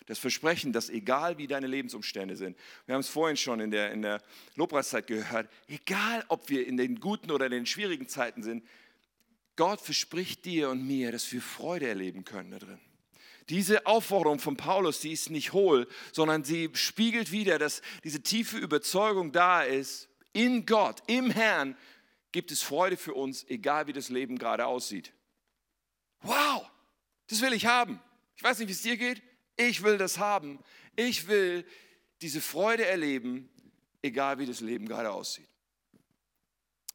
Das 0.06 0.18
Versprechen, 0.18 0.72
dass 0.72 0.90
egal 0.90 1.38
wie 1.38 1.46
deine 1.46 1.66
Lebensumstände 1.66 2.36
sind, 2.36 2.56
wir 2.86 2.94
haben 2.94 3.00
es 3.00 3.08
vorhin 3.08 3.36
schon 3.36 3.60
in 3.60 3.70
der, 3.70 3.92
in 3.92 4.02
der 4.02 4.22
Lobpreiszeit 4.56 5.06
gehört, 5.06 5.50
egal 5.68 6.24
ob 6.28 6.48
wir 6.48 6.66
in 6.66 6.76
den 6.76 6.98
guten 7.00 7.30
oder 7.30 7.46
in 7.46 7.52
den 7.52 7.66
schwierigen 7.66 8.08
Zeiten 8.08 8.42
sind, 8.42 8.66
Gott 9.56 9.80
verspricht 9.80 10.44
dir 10.44 10.70
und 10.70 10.86
mir, 10.86 11.12
dass 11.12 11.30
wir 11.32 11.42
Freude 11.42 11.88
erleben 11.88 12.24
können 12.24 12.50
da 12.50 12.58
drin 12.58 12.80
Diese 13.48 13.86
Aufforderung 13.86 14.38
von 14.38 14.56
Paulus, 14.56 15.00
die 15.00 15.12
ist 15.12 15.30
nicht 15.30 15.52
hohl, 15.52 15.88
sondern 16.12 16.44
sie 16.44 16.70
spiegelt 16.74 17.32
wieder, 17.32 17.58
dass 17.58 17.82
diese 18.04 18.22
tiefe 18.22 18.58
Überzeugung 18.58 19.32
da 19.32 19.62
ist, 19.62 20.08
in 20.32 20.66
Gott, 20.66 21.02
im 21.06 21.30
Herrn 21.30 21.76
gibt 22.30 22.50
es 22.50 22.62
Freude 22.62 22.96
für 22.96 23.14
uns, 23.14 23.44
egal 23.48 23.86
wie 23.86 23.92
das 23.92 24.10
Leben 24.10 24.38
gerade 24.38 24.66
aussieht. 24.66 25.12
Wow, 26.20 26.70
das 27.28 27.40
will 27.40 27.52
ich 27.52 27.66
haben. 27.66 28.00
Ich 28.36 28.42
weiß 28.42 28.58
nicht, 28.58 28.68
wie 28.68 28.72
es 28.72 28.82
dir 28.82 28.96
geht. 28.96 29.22
Ich 29.56 29.82
will 29.82 29.98
das 29.98 30.18
haben. 30.18 30.58
Ich 30.94 31.26
will 31.26 31.64
diese 32.20 32.40
Freude 32.40 32.84
erleben, 32.84 33.48
egal 34.02 34.38
wie 34.38 34.46
das 34.46 34.60
Leben 34.60 34.86
gerade 34.86 35.10
aussieht. 35.10 35.48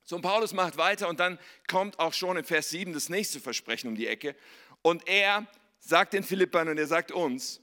So, 0.05 0.17
und 0.17 0.21
Paulus 0.21 0.53
macht 0.53 0.77
weiter 0.77 1.07
und 1.07 1.19
dann 1.19 1.39
kommt 1.67 1.97
auch 1.99 2.13
schon 2.13 2.37
in 2.37 2.43
Vers 2.43 2.69
7 2.69 2.93
das 2.93 3.09
nächste 3.09 3.39
Versprechen 3.39 3.87
um 3.87 3.95
die 3.95 4.07
Ecke. 4.07 4.35
Und 4.81 5.07
er 5.07 5.47
sagt 5.85 6.13
den 6.13 6.23
Philippern 6.23 6.69
und 6.69 6.77
er 6.77 6.87
sagt 6.87 7.11
uns 7.11 7.61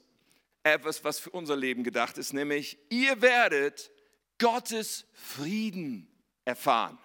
etwas, 0.63 1.03
was 1.03 1.19
für 1.19 1.31
unser 1.31 1.55
Leben 1.55 1.83
gedacht 1.83 2.17
ist, 2.17 2.33
nämlich, 2.33 2.77
ihr 2.89 3.21
werdet 3.21 3.91
Gottes 4.37 5.05
Frieden 5.13 6.07
erfahren. 6.45 6.99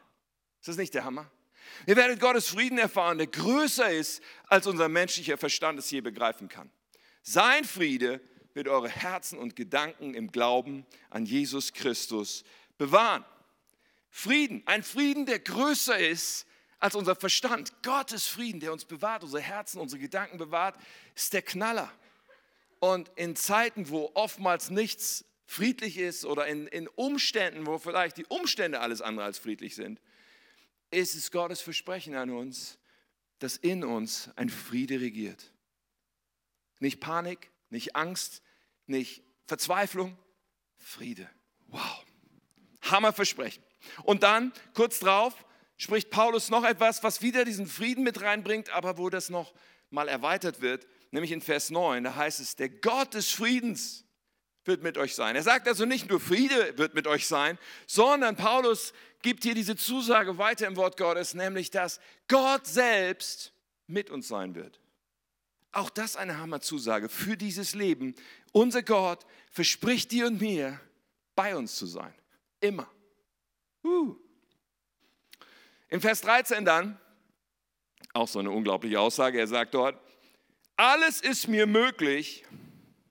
Ist 0.60 0.68
das 0.68 0.76
nicht 0.76 0.94
der 0.94 1.04
Hammer? 1.04 1.30
Ihr 1.86 1.96
werdet 1.96 2.20
Gottes 2.20 2.48
Frieden 2.48 2.78
erfahren, 2.78 3.18
der 3.18 3.26
größer 3.26 3.90
ist, 3.90 4.22
als 4.46 4.66
unser 4.66 4.88
menschlicher 4.88 5.38
Verstand 5.38 5.78
es 5.78 5.90
je 5.90 6.00
begreifen 6.00 6.48
kann. 6.48 6.70
Sein 7.22 7.64
Friede 7.64 8.20
wird 8.52 8.68
eure 8.68 8.88
Herzen 8.88 9.38
und 9.38 9.56
Gedanken 9.56 10.14
im 10.14 10.30
Glauben 10.30 10.86
an 11.10 11.24
Jesus 11.24 11.72
Christus 11.72 12.44
bewahren. 12.78 13.24
Frieden, 14.10 14.62
ein 14.66 14.82
Frieden, 14.82 15.26
der 15.26 15.38
größer 15.38 15.98
ist 15.98 16.46
als 16.78 16.94
unser 16.94 17.16
Verstand. 17.16 17.82
Gottes 17.82 18.26
Frieden, 18.26 18.60
der 18.60 18.72
uns 18.72 18.84
bewahrt, 18.84 19.22
unsere 19.22 19.42
Herzen, 19.42 19.80
unsere 19.80 20.00
Gedanken 20.00 20.38
bewahrt, 20.38 20.76
ist 21.14 21.32
der 21.32 21.42
Knaller. 21.42 21.90
Und 22.78 23.10
in 23.16 23.36
Zeiten, 23.36 23.88
wo 23.88 24.10
oftmals 24.14 24.70
nichts 24.70 25.24
friedlich 25.46 25.98
ist 25.98 26.24
oder 26.24 26.46
in, 26.46 26.66
in 26.66 26.88
Umständen, 26.88 27.66
wo 27.66 27.78
vielleicht 27.78 28.16
die 28.18 28.26
Umstände 28.26 28.80
alles 28.80 29.00
andere 29.00 29.26
als 29.26 29.38
friedlich 29.38 29.74
sind, 29.74 30.00
ist 30.90 31.14
es 31.14 31.30
Gottes 31.30 31.60
Versprechen 31.60 32.14
an 32.14 32.30
uns, 32.30 32.78
dass 33.38 33.56
in 33.56 33.84
uns 33.84 34.30
ein 34.36 34.50
Friede 34.50 35.00
regiert. 35.00 35.52
Nicht 36.78 37.00
Panik, 37.00 37.50
nicht 37.70 37.96
Angst, 37.96 38.42
nicht 38.86 39.22
Verzweiflung, 39.46 40.16
Friede. 40.76 41.28
Wow. 41.68 42.04
Hammerversprechen. 42.82 43.62
Und 44.04 44.22
dann, 44.22 44.52
kurz 44.74 44.98
drauf, 44.98 45.45
spricht 45.76 46.10
Paulus 46.10 46.50
noch 46.50 46.64
etwas, 46.64 47.02
was 47.02 47.22
wieder 47.22 47.44
diesen 47.44 47.66
Frieden 47.66 48.04
mit 48.04 48.22
reinbringt, 48.22 48.70
aber 48.70 48.98
wo 48.98 49.10
das 49.10 49.28
noch 49.28 49.52
mal 49.90 50.08
erweitert 50.08 50.60
wird, 50.60 50.86
nämlich 51.10 51.32
in 51.32 51.40
Vers 51.40 51.70
9, 51.70 52.04
da 52.04 52.16
heißt 52.16 52.40
es, 52.40 52.56
der 52.56 52.68
Gott 52.68 53.14
des 53.14 53.30
Friedens 53.30 54.04
wird 54.64 54.82
mit 54.82 54.98
euch 54.98 55.14
sein. 55.14 55.36
Er 55.36 55.42
sagt 55.42 55.68
also 55.68 55.84
nicht 55.84 56.10
nur 56.10 56.18
Friede 56.18 56.76
wird 56.76 56.94
mit 56.94 57.06
euch 57.06 57.26
sein, 57.26 57.58
sondern 57.86 58.36
Paulus 58.36 58.92
gibt 59.22 59.44
hier 59.44 59.54
diese 59.54 59.76
Zusage 59.76 60.38
weiter 60.38 60.66
im 60.66 60.76
Wort 60.76 60.96
Gottes, 60.96 61.34
nämlich 61.34 61.70
dass 61.70 62.00
Gott 62.28 62.66
selbst 62.66 63.52
mit 63.86 64.10
uns 64.10 64.28
sein 64.28 64.54
wird. 64.54 64.80
Auch 65.72 65.90
das 65.90 66.16
eine 66.16 66.38
Hammerzusage 66.38 67.08
für 67.08 67.36
dieses 67.36 67.74
Leben. 67.74 68.14
Unser 68.52 68.82
Gott 68.82 69.26
verspricht 69.50 70.10
dir 70.10 70.26
und 70.26 70.40
mir, 70.40 70.80
bei 71.34 71.54
uns 71.54 71.76
zu 71.76 71.86
sein. 71.86 72.14
Immer. 72.60 72.90
Uh. 73.84 74.16
Im 75.88 76.00
Vers 76.00 76.20
13 76.22 76.64
dann, 76.64 76.98
auch 78.12 78.28
so 78.28 78.38
eine 78.38 78.50
unglaubliche 78.50 78.98
Aussage, 78.98 79.38
er 79.38 79.46
sagt 79.46 79.74
dort, 79.74 79.98
alles 80.76 81.20
ist 81.20 81.48
mir 81.48 81.66
möglich 81.66 82.44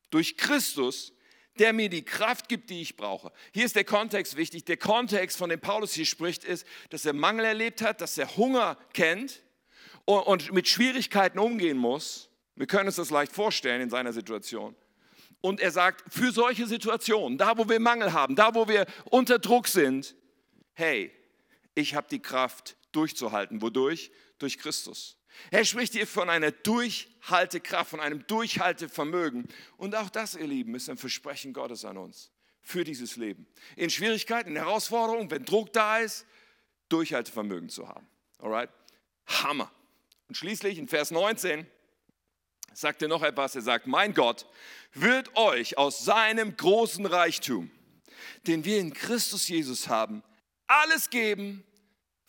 durch 0.09 0.37
Christus, 0.37 1.13
der 1.57 1.73
mir 1.73 1.89
die 1.89 2.03
Kraft 2.03 2.49
gibt, 2.49 2.69
die 2.69 2.81
ich 2.81 2.97
brauche. 2.97 3.31
Hier 3.53 3.65
ist 3.65 3.75
der 3.75 3.85
Kontext 3.85 4.35
wichtig. 4.35 4.65
Der 4.65 4.77
Kontext, 4.77 5.37
von 5.37 5.49
dem 5.49 5.61
Paulus 5.61 5.93
hier 5.93 6.05
spricht, 6.05 6.43
ist, 6.43 6.67
dass 6.89 7.05
er 7.05 7.13
Mangel 7.13 7.45
erlebt 7.45 7.81
hat, 7.81 8.01
dass 8.01 8.17
er 8.17 8.35
Hunger 8.35 8.77
kennt 8.93 9.41
und 10.05 10.51
mit 10.51 10.67
Schwierigkeiten 10.67 11.39
umgehen 11.39 11.77
muss. 11.77 12.29
Wir 12.55 12.67
können 12.67 12.87
uns 12.87 12.97
das 12.97 13.09
leicht 13.09 13.31
vorstellen 13.31 13.81
in 13.81 13.89
seiner 13.89 14.13
Situation. 14.13 14.75
Und 15.41 15.61
er 15.61 15.71
sagt, 15.71 16.03
für 16.13 16.31
solche 16.31 16.67
Situationen, 16.67 17.37
da 17.37 17.57
wo 17.57 17.69
wir 17.69 17.79
Mangel 17.79 18.13
haben, 18.13 18.35
da 18.35 18.53
wo 18.53 18.67
wir 18.67 18.85
unter 19.05 19.39
Druck 19.39 19.67
sind, 19.67 20.15
hey, 20.73 21.11
ich 21.75 21.93
habe 21.93 22.07
die 22.09 22.21
Kraft 22.21 22.77
durchzuhalten. 22.91 23.61
Wodurch? 23.61 24.11
Durch 24.39 24.57
Christus. 24.57 25.17
Er 25.51 25.65
spricht 25.65 25.93
hier 25.93 26.07
von 26.07 26.29
einer 26.29 26.51
Durchhaltekraft, 26.51 27.89
von 27.89 27.99
einem 27.99 28.25
Durchhaltevermögen. 28.27 29.47
Und 29.77 29.95
auch 29.95 30.09
das, 30.09 30.35
ihr 30.35 30.47
Lieben, 30.47 30.75
ist 30.75 30.89
ein 30.89 30.97
Versprechen 30.97 31.53
Gottes 31.53 31.85
an 31.85 31.97
uns 31.97 32.31
für 32.61 32.83
dieses 32.83 33.15
Leben. 33.15 33.45
In 33.75 33.89
Schwierigkeiten, 33.89 34.49
in 34.49 34.55
Herausforderungen, 34.55 35.29
wenn 35.29 35.45
Druck 35.45 35.71
da 35.73 35.99
ist, 35.99 36.25
Durchhaltevermögen 36.89 37.69
zu 37.69 37.87
haben. 37.87 38.07
Alright? 38.39 38.69
Hammer. 39.27 39.71
Und 40.27 40.35
schließlich 40.35 40.77
in 40.77 40.87
Vers 40.87 41.11
19 41.11 41.67
sagt 42.73 43.01
er 43.01 43.07
noch 43.07 43.23
etwas. 43.23 43.55
Er 43.55 43.61
sagt, 43.61 43.87
mein 43.87 44.13
Gott 44.13 44.45
wird 44.93 45.35
euch 45.35 45.77
aus 45.77 46.03
seinem 46.05 46.55
großen 46.55 47.05
Reichtum, 47.05 47.71
den 48.47 48.65
wir 48.65 48.79
in 48.79 48.93
Christus 48.93 49.47
Jesus 49.47 49.87
haben, 49.87 50.23
alles 50.67 51.09
geben, 51.09 51.63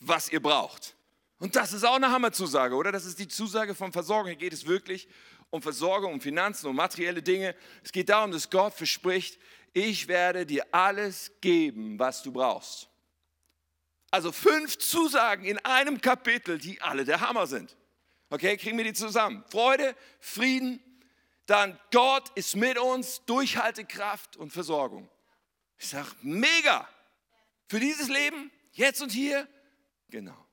was 0.01 0.29
ihr 0.29 0.41
braucht. 0.41 0.95
Und 1.39 1.55
das 1.57 1.73
ist 1.73 1.85
auch 1.85 1.97
eine 1.97 2.11
Hammerzusage, 2.11 2.75
oder? 2.75 2.93
Das 2.93 3.05
ist 3.05 3.19
die 3.19 3.29
Zusage 3.29 3.75
von 3.75 3.93
Versorgung. 3.93 4.29
Hier 4.29 4.37
geht 4.37 4.53
es 4.53 4.67
wirklich 4.67 5.09
um 5.51 5.63
Versorgung, 5.63 6.15
um 6.15 6.21
Finanzen, 6.21 6.67
um 6.67 6.77
materielle 6.77 7.23
Dinge. 7.23 7.55
Es 7.83 7.93
geht 7.93 8.09
darum, 8.09 8.31
dass 8.31 8.49
Gott 8.51 8.75
verspricht, 8.75 9.39
ich 9.73 10.09
werde 10.09 10.47
dir 10.47 10.67
alles 10.73 11.31
geben, 11.41 11.99
was 11.99 12.23
du 12.23 12.33
brauchst. 12.33 12.89
Also 14.11 14.33
fünf 14.33 14.79
Zusagen 14.79 15.45
in 15.45 15.59
einem 15.59 16.01
Kapitel, 16.01 16.59
die 16.59 16.81
alle 16.81 17.05
der 17.05 17.21
Hammer 17.21 17.47
sind. 17.47 17.77
Okay, 18.31 18.57
kriegen 18.57 18.79
wir 18.79 18.85
die 18.85 18.95
zusammen. 18.95 19.45
Freude, 19.51 19.95
Frieden, 20.19 20.83
dann 21.47 21.79
Gott 21.93 22.31
ist 22.35 22.57
mit 22.57 22.79
uns, 22.79 23.23
Durchhaltekraft 23.27 24.37
und 24.37 24.53
Versorgung. 24.53 25.09
Ich 25.79 25.89
sage, 25.89 26.09
mega. 26.23 26.89
Für 27.69 27.81
dieses 27.81 28.09
Leben, 28.09 28.51
jetzt 28.73 29.03
und 29.03 29.11
hier, 29.11 29.49
genau. 30.09 30.47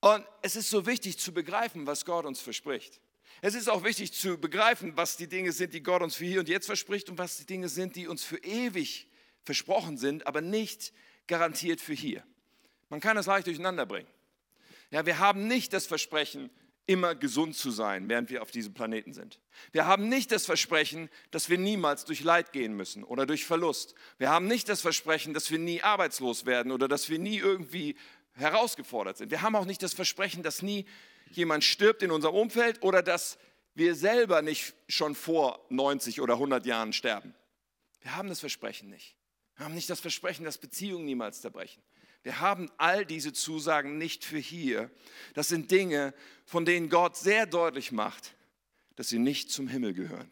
Und 0.00 0.26
es 0.42 0.56
ist 0.56 0.68
so 0.68 0.86
wichtig 0.86 1.18
zu 1.18 1.32
begreifen, 1.32 1.86
was 1.86 2.04
Gott 2.04 2.26
uns 2.26 2.40
verspricht. 2.40 3.00
Es 3.40 3.54
ist 3.54 3.68
auch 3.68 3.84
wichtig 3.84 4.12
zu 4.12 4.38
begreifen, 4.38 4.96
was 4.96 5.16
die 5.16 5.28
Dinge 5.28 5.52
sind, 5.52 5.74
die 5.74 5.82
Gott 5.82 6.02
uns 6.02 6.16
für 6.16 6.24
hier 6.24 6.40
und 6.40 6.48
jetzt 6.48 6.66
verspricht 6.66 7.08
und 7.08 7.18
was 7.18 7.38
die 7.38 7.46
Dinge 7.46 7.68
sind, 7.68 7.96
die 7.96 8.06
uns 8.06 8.22
für 8.24 8.38
ewig 8.38 9.08
versprochen 9.44 9.96
sind, 9.96 10.26
aber 10.26 10.40
nicht 10.40 10.92
garantiert 11.26 11.80
für 11.80 11.94
hier. 11.94 12.24
Man 12.88 13.00
kann 13.00 13.16
das 13.16 13.26
leicht 13.26 13.46
durcheinander 13.46 13.86
bringen. 13.86 14.08
Ja, 14.90 15.06
wir 15.06 15.18
haben 15.18 15.48
nicht 15.48 15.72
das 15.72 15.86
Versprechen, 15.86 16.50
immer 16.86 17.14
gesund 17.14 17.56
zu 17.56 17.70
sein, 17.70 18.08
während 18.08 18.30
wir 18.30 18.42
auf 18.42 18.50
diesem 18.50 18.74
Planeten 18.74 19.12
sind. 19.12 19.40
Wir 19.70 19.86
haben 19.86 20.08
nicht 20.08 20.32
das 20.32 20.46
Versprechen, 20.46 21.08
dass 21.30 21.48
wir 21.48 21.58
niemals 21.58 22.04
durch 22.04 22.22
Leid 22.22 22.52
gehen 22.52 22.74
müssen 22.74 23.04
oder 23.04 23.24
durch 23.24 23.44
Verlust. 23.44 23.94
Wir 24.18 24.30
haben 24.30 24.46
nicht 24.46 24.68
das 24.68 24.80
Versprechen, 24.80 25.32
dass 25.32 25.50
wir 25.50 25.58
nie 25.58 25.82
arbeitslos 25.82 26.44
werden 26.44 26.72
oder 26.72 26.88
dass 26.88 27.08
wir 27.08 27.18
nie 27.18 27.38
irgendwie 27.38 27.96
herausgefordert 28.34 29.18
sind. 29.18 29.30
Wir 29.30 29.42
haben 29.42 29.54
auch 29.54 29.64
nicht 29.64 29.82
das 29.82 29.94
Versprechen, 29.94 30.42
dass 30.42 30.62
nie 30.62 30.86
jemand 31.30 31.64
stirbt 31.64 32.02
in 32.02 32.10
unserem 32.10 32.34
Umfeld 32.34 32.82
oder 32.82 33.02
dass 33.02 33.38
wir 33.74 33.94
selber 33.94 34.42
nicht 34.42 34.74
schon 34.88 35.14
vor 35.14 35.64
90 35.70 36.20
oder 36.20 36.34
100 36.34 36.66
Jahren 36.66 36.92
sterben. 36.92 37.34
Wir 38.00 38.16
haben 38.16 38.28
das 38.28 38.40
Versprechen 38.40 38.90
nicht. 38.90 39.16
Wir 39.56 39.64
haben 39.64 39.74
nicht 39.74 39.88
das 39.88 40.00
Versprechen, 40.00 40.44
dass 40.44 40.58
Beziehungen 40.58 41.04
niemals 41.04 41.40
zerbrechen. 41.40 41.82
Wir 42.22 42.40
haben 42.40 42.70
all 42.76 43.04
diese 43.04 43.32
Zusagen 43.32 43.98
nicht 43.98 44.24
für 44.24 44.38
hier. 44.38 44.90
Das 45.34 45.48
sind 45.48 45.70
Dinge, 45.70 46.14
von 46.44 46.64
denen 46.64 46.88
Gott 46.88 47.16
sehr 47.16 47.46
deutlich 47.46 47.90
macht, 47.90 48.34
dass 48.94 49.08
sie 49.08 49.18
nicht 49.18 49.50
zum 49.50 49.66
Himmel 49.66 49.92
gehören. 49.92 50.30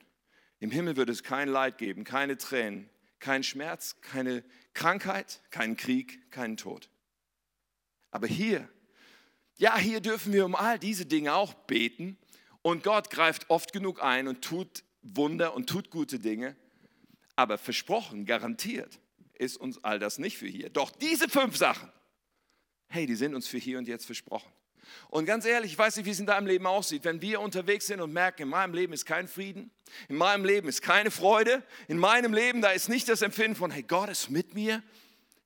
Im 0.60 0.70
Himmel 0.70 0.96
wird 0.96 1.08
es 1.08 1.22
kein 1.22 1.48
Leid 1.48 1.78
geben, 1.78 2.04
keine 2.04 2.36
Tränen, 2.36 2.88
kein 3.18 3.42
Schmerz, 3.42 3.96
keine 4.02 4.44
Krankheit, 4.72 5.42
keinen 5.50 5.76
Krieg, 5.76 6.30
keinen 6.30 6.56
Tod. 6.56 6.88
Aber 8.12 8.26
hier, 8.26 8.68
ja, 9.58 9.76
hier 9.76 10.00
dürfen 10.00 10.32
wir 10.32 10.44
um 10.44 10.54
all 10.54 10.78
diese 10.78 11.06
Dinge 11.06 11.34
auch 11.34 11.54
beten 11.54 12.18
und 12.62 12.84
Gott 12.84 13.10
greift 13.10 13.50
oft 13.50 13.72
genug 13.72 14.02
ein 14.02 14.28
und 14.28 14.42
tut 14.42 14.84
Wunder 15.02 15.54
und 15.54 15.68
tut 15.68 15.90
gute 15.90 16.18
Dinge, 16.18 16.56
aber 17.34 17.58
versprochen, 17.58 18.26
garantiert 18.26 19.00
ist 19.40 19.56
uns 19.56 19.82
all 19.82 19.98
das 19.98 20.18
nicht 20.18 20.38
für 20.38 20.46
hier. 20.46 20.70
Doch 20.70 20.90
diese 20.90 21.28
fünf 21.28 21.56
Sachen, 21.56 21.90
hey, 22.88 23.06
die 23.06 23.14
sind 23.14 23.34
uns 23.34 23.48
für 23.48 23.58
hier 23.58 23.78
und 23.78 23.88
jetzt 23.88 24.04
versprochen. 24.04 24.52
Und 25.08 25.24
ganz 25.24 25.44
ehrlich, 25.44 25.72
ich 25.72 25.78
weiß 25.78 25.96
nicht, 25.96 26.06
wie 26.06 26.10
es 26.10 26.20
in 26.20 26.26
deinem 26.26 26.46
Leben 26.46 26.66
aussieht, 26.66 27.04
wenn 27.04 27.22
wir 27.22 27.40
unterwegs 27.40 27.86
sind 27.86 28.00
und 28.00 28.12
merken, 28.12 28.42
in 28.42 28.48
meinem 28.48 28.74
Leben 28.74 28.92
ist 28.92 29.06
kein 29.06 29.28
Frieden, 29.28 29.70
in 30.08 30.16
meinem 30.16 30.44
Leben 30.44 30.68
ist 30.68 30.82
keine 30.82 31.10
Freude, 31.10 31.62
in 31.88 31.98
meinem 31.98 32.34
Leben, 32.34 32.60
da 32.60 32.70
ist 32.70 32.88
nicht 32.88 33.08
das 33.08 33.22
Empfinden 33.22 33.56
von, 33.56 33.70
hey, 33.70 33.82
Gott 33.82 34.10
ist 34.10 34.30
mit 34.30 34.54
mir. 34.54 34.82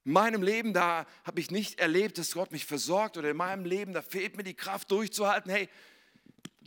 In 0.05 0.13
meinem 0.13 0.43
Leben, 0.43 0.73
da 0.75 1.07
habe 1.25 1.41
ich 1.41 1.51
nicht 1.51 1.79
erlebt, 1.79 2.19
dass 2.19 2.33
Gott 2.33 2.53
mich 2.53 2.67
versorgt 2.67 3.17
oder 3.17 3.31
in 3.31 3.37
meinem 3.37 3.65
Leben, 3.65 3.93
da 3.93 4.03
fehlt 4.03 4.37
mir 4.37 4.43
die 4.43 4.55
Kraft 4.55 4.91
durchzuhalten. 4.91 5.51
Hey, 5.51 5.69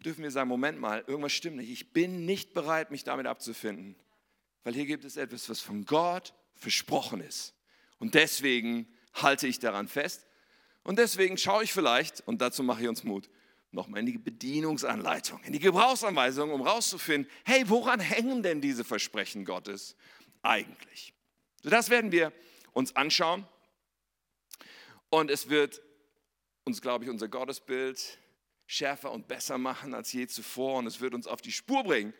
dürfen 0.05 0.23
wir 0.23 0.31
sagen, 0.31 0.47
Moment 0.47 0.79
mal, 0.79 1.03
irgendwas 1.07 1.33
stimmt 1.33 1.57
nicht. 1.57 1.69
Ich 1.69 1.93
bin 1.93 2.25
nicht 2.25 2.53
bereit, 2.53 2.89
mich 2.89 3.03
damit 3.03 3.27
abzufinden. 3.27 3.95
Weil 4.63 4.73
hier 4.73 4.85
gibt 4.85 5.05
es 5.05 5.17
etwas, 5.17 5.49
was 5.49 5.61
von 5.61 5.85
Gott 5.85 6.33
versprochen 6.57 7.21
ist. 7.21 7.53
Und 7.99 8.15
deswegen 8.15 8.87
halte 9.13 9.47
ich 9.47 9.59
daran 9.59 9.87
fest. 9.87 10.27
Und 10.83 10.99
deswegen 10.99 11.37
schaue 11.37 11.63
ich 11.63 11.73
vielleicht, 11.73 12.21
und 12.27 12.41
dazu 12.41 12.63
mache 12.63 12.83
ich 12.83 12.87
uns 12.87 13.03
Mut, 13.03 13.29
nochmal 13.71 13.99
in 13.99 14.05
die 14.05 14.17
Bedienungsanleitung, 14.17 15.43
in 15.43 15.53
die 15.53 15.59
Gebrauchsanweisung, 15.59 16.51
um 16.51 16.61
rauszufinden, 16.61 17.29
hey, 17.45 17.67
woran 17.69 17.99
hängen 17.99 18.41
denn 18.43 18.61
diese 18.61 18.83
Versprechen 18.83 19.45
Gottes 19.45 19.95
eigentlich? 20.41 21.13
So, 21.61 21.69
das 21.69 21.89
werden 21.89 22.11
wir 22.11 22.31
uns 22.73 22.95
anschauen. 22.95 23.45
Und 25.09 25.31
es 25.31 25.49
wird 25.49 25.81
uns, 26.63 26.81
glaube 26.81 27.05
ich, 27.05 27.09
unser 27.09 27.27
Gottesbild 27.27 28.19
schärfer 28.65 29.11
und 29.11 29.27
besser 29.27 29.57
machen 29.57 29.93
als 29.93 30.11
je 30.11 30.27
zuvor. 30.27 30.79
Und 30.79 30.87
es 30.87 30.99
wird 30.99 31.13
uns 31.13 31.27
auf 31.27 31.41
die 31.41 31.51
Spur 31.51 31.83
bringen, 31.83 32.13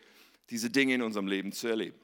diese 0.50 0.70
Dinge 0.70 0.94
in 0.94 1.02
unserem 1.02 1.26
Leben 1.26 1.52
zu 1.52 1.68
erleben. 1.68 1.98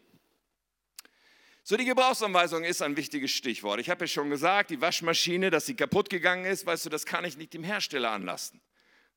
So, 1.66 1.78
die 1.78 1.86
Gebrauchsanweisung 1.86 2.62
ist 2.62 2.82
ein 2.82 2.94
wichtiges 2.94 3.30
Stichwort. 3.30 3.80
Ich 3.80 3.88
habe 3.88 4.04
ja 4.04 4.06
schon 4.06 4.28
gesagt, 4.28 4.68
die 4.68 4.82
Waschmaschine, 4.82 5.48
dass 5.48 5.64
sie 5.64 5.74
kaputt 5.74 6.10
gegangen 6.10 6.44
ist, 6.44 6.66
weißt 6.66 6.84
du, 6.84 6.90
das 6.90 7.06
kann 7.06 7.24
ich 7.24 7.38
nicht 7.38 7.54
dem 7.54 7.64
Hersteller 7.64 8.10
anlasten. 8.10 8.60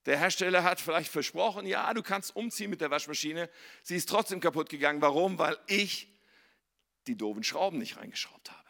Der 0.05 0.17
Hersteller 0.17 0.63
hat 0.63 0.79
vielleicht 0.79 1.11
versprochen, 1.11 1.67
ja, 1.67 1.93
du 1.93 2.01
kannst 2.01 2.33
umziehen 2.33 2.69
mit 2.69 2.79
der 2.79 2.89
Waschmaschine. 2.89 3.49
Sie 3.83 3.97
ist 3.97 4.07
trotzdem 4.07 4.39
kaputt 4.39 4.69
gegangen. 4.69 5.01
Warum? 5.01 5.37
Weil 5.37 5.57
ich 5.67 6.07
die 7.07 7.17
doofen 7.17 7.43
Schrauben 7.43 7.79
nicht 7.79 7.97
reingeschraubt 7.97 8.49
habe. 8.49 8.69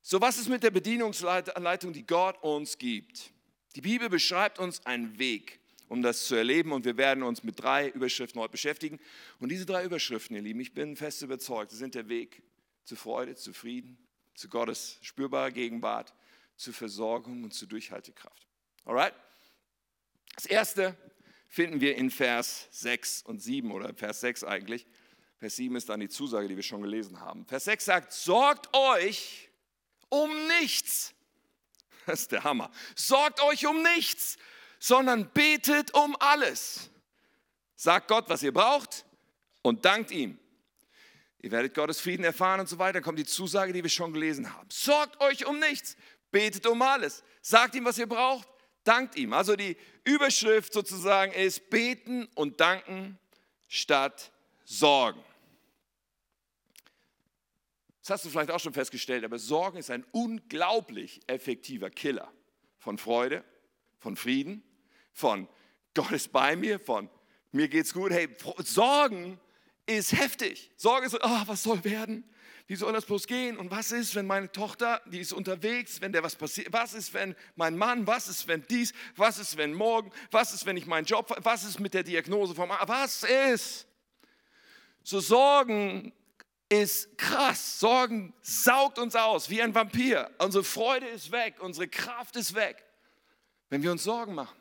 So, 0.00 0.22
was 0.22 0.38
ist 0.38 0.48
mit 0.48 0.62
der 0.62 0.70
Bedienungsanleitung, 0.70 1.92
die 1.92 2.06
Gott 2.06 2.42
uns 2.42 2.78
gibt? 2.78 3.30
Die 3.76 3.82
Bibel 3.82 4.08
beschreibt 4.08 4.58
uns 4.58 4.86
einen 4.86 5.18
Weg, 5.18 5.60
um 5.88 6.02
das 6.02 6.26
zu 6.26 6.34
erleben 6.34 6.72
und 6.72 6.84
wir 6.84 6.96
werden 6.96 7.22
uns 7.22 7.42
mit 7.42 7.60
drei 7.60 7.88
Überschriften 7.88 8.40
heute 8.40 8.52
beschäftigen. 8.52 8.98
Und 9.38 9.48
diese 9.48 9.66
drei 9.66 9.84
Überschriften, 9.84 10.36
ihr 10.36 10.42
Lieben, 10.42 10.60
ich 10.60 10.74
bin 10.74 10.96
fest 10.96 11.22
überzeugt, 11.22 11.70
sind 11.70 11.94
der 11.94 12.08
Weg 12.08 12.42
zu 12.84 12.96
Freude, 12.96 13.34
zu 13.34 13.52
Frieden, 13.52 13.98
zu 14.34 14.48
Gottes 14.48 14.98
spürbarer 15.02 15.50
Gegenwart, 15.50 16.14
zu 16.56 16.72
Versorgung 16.72 17.44
und 17.44 17.54
zu 17.54 17.66
Durchhaltekraft. 17.66 18.46
Alright? 18.84 19.14
Das 20.34 20.46
erste 20.46 20.96
finden 21.48 21.80
wir 21.80 21.96
in 21.96 22.10
Vers 22.10 22.68
6 22.70 23.22
und 23.22 23.40
7 23.40 23.72
oder 23.72 23.94
Vers 23.94 24.20
6 24.20 24.44
eigentlich. 24.44 24.86
Vers 25.38 25.56
7 25.56 25.76
ist 25.76 25.88
dann 25.88 26.00
die 26.00 26.08
Zusage, 26.08 26.48
die 26.48 26.56
wir 26.56 26.62
schon 26.62 26.82
gelesen 26.82 27.20
haben. 27.20 27.46
Vers 27.46 27.64
6 27.64 27.84
sagt, 27.84 28.12
sorgt 28.12 28.74
euch 28.74 29.48
um 30.08 30.30
nichts. 30.60 31.14
Das 32.06 32.22
ist 32.22 32.32
der 32.32 32.42
Hammer. 32.42 32.70
Sorgt 32.94 33.42
euch 33.42 33.66
um 33.66 33.82
nichts, 33.82 34.38
sondern 34.78 35.30
betet 35.30 35.94
um 35.94 36.16
alles. 36.20 36.90
Sagt 37.76 38.08
Gott, 38.08 38.28
was 38.28 38.42
ihr 38.42 38.52
braucht 38.52 39.04
und 39.62 39.84
dankt 39.84 40.10
ihm. 40.10 40.38
Ihr 41.40 41.52
werdet 41.52 41.74
Gottes 41.74 42.00
Frieden 42.00 42.24
erfahren 42.24 42.60
und 42.60 42.68
so 42.68 42.78
weiter. 42.78 42.94
Dann 42.94 43.02
kommt 43.02 43.18
die 43.18 43.24
Zusage, 43.24 43.72
die 43.72 43.82
wir 43.82 43.90
schon 43.90 44.12
gelesen 44.12 44.52
haben. 44.52 44.68
Sorgt 44.70 45.20
euch 45.20 45.46
um 45.46 45.58
nichts, 45.60 45.96
betet 46.30 46.66
um 46.66 46.82
alles. 46.82 47.22
Sagt 47.42 47.74
ihm, 47.74 47.84
was 47.84 47.98
ihr 47.98 48.08
braucht, 48.08 48.48
dankt 48.82 49.16
ihm. 49.16 49.32
Also 49.32 49.54
die 49.54 49.76
Überschrift 50.04 50.72
sozusagen 50.72 51.32
ist 51.32 51.70
beten 51.70 52.26
und 52.34 52.60
danken 52.60 53.18
statt 53.68 54.32
sorgen. 54.64 55.22
Das 58.00 58.10
hast 58.10 58.24
du 58.24 58.30
vielleicht 58.30 58.50
auch 58.50 58.60
schon 58.60 58.72
festgestellt, 58.72 59.22
aber 59.22 59.38
Sorgen 59.38 59.76
ist 59.76 59.90
ein 59.90 60.04
unglaublich 60.12 61.20
effektiver 61.26 61.90
Killer 61.90 62.32
von 62.78 62.96
Freude, 62.96 63.44
von 63.98 64.16
Frieden, 64.16 64.62
von 65.18 65.48
Gott 65.94 66.12
ist 66.12 66.32
bei 66.32 66.54
mir, 66.54 66.78
von 66.78 67.08
mir 67.50 67.68
geht's 67.68 67.92
gut. 67.92 68.12
Hey, 68.12 68.28
Sorgen 68.58 69.40
ist 69.84 70.12
heftig. 70.12 70.70
Sorge 70.76 71.06
ist, 71.06 71.14
oh, 71.14 71.42
was 71.46 71.62
soll 71.62 71.82
werden? 71.82 72.24
Wie 72.68 72.76
soll 72.76 72.92
das 72.92 73.06
bloß 73.06 73.26
gehen? 73.26 73.56
Und 73.56 73.70
was 73.70 73.90
ist, 73.92 74.14
wenn 74.14 74.26
meine 74.26 74.52
Tochter, 74.52 75.00
die 75.06 75.20
ist 75.20 75.32
unterwegs, 75.32 76.00
wenn 76.00 76.12
der 76.12 76.22
was 76.22 76.36
passiert? 76.36 76.70
Was 76.70 76.92
ist, 76.92 77.14
wenn 77.14 77.34
mein 77.56 77.76
Mann? 77.76 78.06
Was 78.06 78.28
ist, 78.28 78.46
wenn 78.46 78.64
dies? 78.68 78.92
Was 79.16 79.38
ist, 79.38 79.56
wenn 79.56 79.72
morgen? 79.72 80.12
Was 80.30 80.52
ist, 80.52 80.66
wenn 80.66 80.76
ich 80.76 80.86
meinen 80.86 81.06
Job? 81.06 81.34
Was 81.42 81.64
ist 81.64 81.80
mit 81.80 81.94
der 81.94 82.02
Diagnose 82.02 82.54
vom 82.54 82.70
Arzt? 82.70 82.88
Was 82.88 83.22
ist? 83.24 83.86
So 85.02 85.18
Sorgen 85.18 86.12
ist 86.68 87.16
krass. 87.16 87.80
Sorgen 87.80 88.34
saugt 88.42 88.98
uns 88.98 89.16
aus 89.16 89.48
wie 89.48 89.62
ein 89.62 89.74
Vampir. 89.74 90.30
Unsere 90.38 90.62
Freude 90.62 91.06
ist 91.08 91.32
weg, 91.32 91.56
unsere 91.60 91.88
Kraft 91.88 92.36
ist 92.36 92.54
weg, 92.54 92.84
wenn 93.70 93.82
wir 93.82 93.90
uns 93.90 94.04
Sorgen 94.04 94.34
machen. 94.34 94.58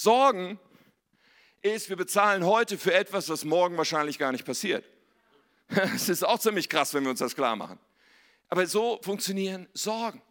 Sorgen 0.00 0.60
ist, 1.60 1.88
wir 1.88 1.96
bezahlen 1.96 2.46
heute 2.46 2.78
für 2.78 2.94
etwas, 2.94 3.28
was 3.30 3.44
morgen 3.44 3.76
wahrscheinlich 3.76 4.16
gar 4.16 4.30
nicht 4.30 4.44
passiert. 4.44 4.84
Es 5.94 6.08
ist 6.08 6.24
auch 6.24 6.38
ziemlich 6.38 6.68
krass, 6.68 6.94
wenn 6.94 7.02
wir 7.02 7.10
uns 7.10 7.18
das 7.18 7.34
klar 7.34 7.56
machen. 7.56 7.80
Aber 8.48 8.64
so 8.68 9.00
funktionieren 9.02 9.68
Sorgen. 9.74 10.22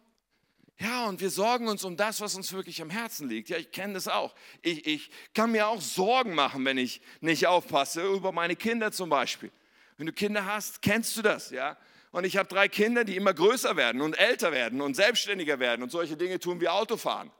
Ja, 0.78 1.06
und 1.06 1.20
wir 1.20 1.28
sorgen 1.28 1.68
uns 1.68 1.84
um 1.84 1.98
das, 1.98 2.22
was 2.22 2.34
uns 2.34 2.50
wirklich 2.54 2.80
am 2.80 2.88
Herzen 2.88 3.28
liegt. 3.28 3.50
Ja, 3.50 3.58
ich 3.58 3.70
kenne 3.70 3.92
das 3.92 4.08
auch. 4.08 4.34
Ich, 4.62 4.86
ich 4.86 5.10
kann 5.34 5.52
mir 5.52 5.68
auch 5.68 5.82
Sorgen 5.82 6.34
machen, 6.34 6.64
wenn 6.64 6.78
ich 6.78 7.02
nicht 7.20 7.46
aufpasse, 7.46 8.02
über 8.06 8.32
meine 8.32 8.56
Kinder 8.56 8.90
zum 8.90 9.10
Beispiel. 9.10 9.52
Wenn 9.98 10.06
du 10.06 10.14
Kinder 10.14 10.46
hast, 10.46 10.80
kennst 10.80 11.14
du 11.18 11.20
das, 11.20 11.50
ja? 11.50 11.76
Und 12.10 12.24
ich 12.24 12.38
habe 12.38 12.48
drei 12.48 12.68
Kinder, 12.68 13.04
die 13.04 13.16
immer 13.16 13.34
größer 13.34 13.76
werden 13.76 14.00
und 14.00 14.18
älter 14.18 14.50
werden 14.50 14.80
und 14.80 14.94
selbstständiger 14.94 15.60
werden 15.60 15.82
und 15.82 15.90
solche 15.90 16.16
Dinge 16.16 16.38
tun 16.38 16.58
wie 16.62 16.68
Autofahren. 16.68 17.30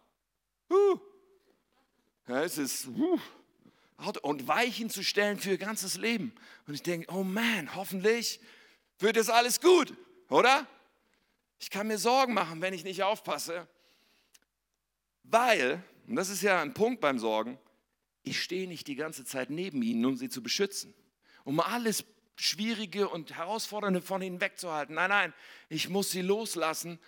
Uh. 0.70 1.07
Ja, 2.28 2.42
es 2.42 2.58
ist 2.58 2.86
uh. 2.88 3.18
und 4.20 4.46
Weichen 4.46 4.90
zu 4.90 5.02
stellen 5.02 5.38
für 5.38 5.50
ihr 5.50 5.58
ganzes 5.58 5.96
Leben. 5.96 6.34
Und 6.66 6.74
ich 6.74 6.82
denke, 6.82 7.10
oh 7.10 7.24
man, 7.24 7.74
hoffentlich 7.74 8.38
wird 8.98 9.16
das 9.16 9.30
alles 9.30 9.62
gut, 9.62 9.94
oder? 10.28 10.66
Ich 11.58 11.70
kann 11.70 11.86
mir 11.86 11.96
Sorgen 11.96 12.34
machen, 12.34 12.60
wenn 12.60 12.74
ich 12.74 12.84
nicht 12.84 13.02
aufpasse, 13.02 13.66
weil, 15.22 15.82
und 16.06 16.16
das 16.16 16.28
ist 16.28 16.42
ja 16.42 16.60
ein 16.60 16.74
Punkt 16.74 17.00
beim 17.00 17.18
Sorgen, 17.18 17.58
ich 18.22 18.42
stehe 18.42 18.68
nicht 18.68 18.86
die 18.88 18.94
ganze 18.94 19.24
Zeit 19.24 19.48
neben 19.48 19.82
ihnen, 19.82 20.04
um 20.04 20.16
sie 20.16 20.28
zu 20.28 20.42
beschützen, 20.42 20.92
um 21.44 21.60
alles 21.60 22.04
Schwierige 22.36 23.08
und 23.08 23.34
Herausfordernde 23.34 24.02
von 24.02 24.20
ihnen 24.20 24.42
wegzuhalten. 24.42 24.96
Nein, 24.96 25.08
nein, 25.08 25.34
ich 25.70 25.88
muss 25.88 26.10
sie 26.10 26.22
loslassen 26.22 26.98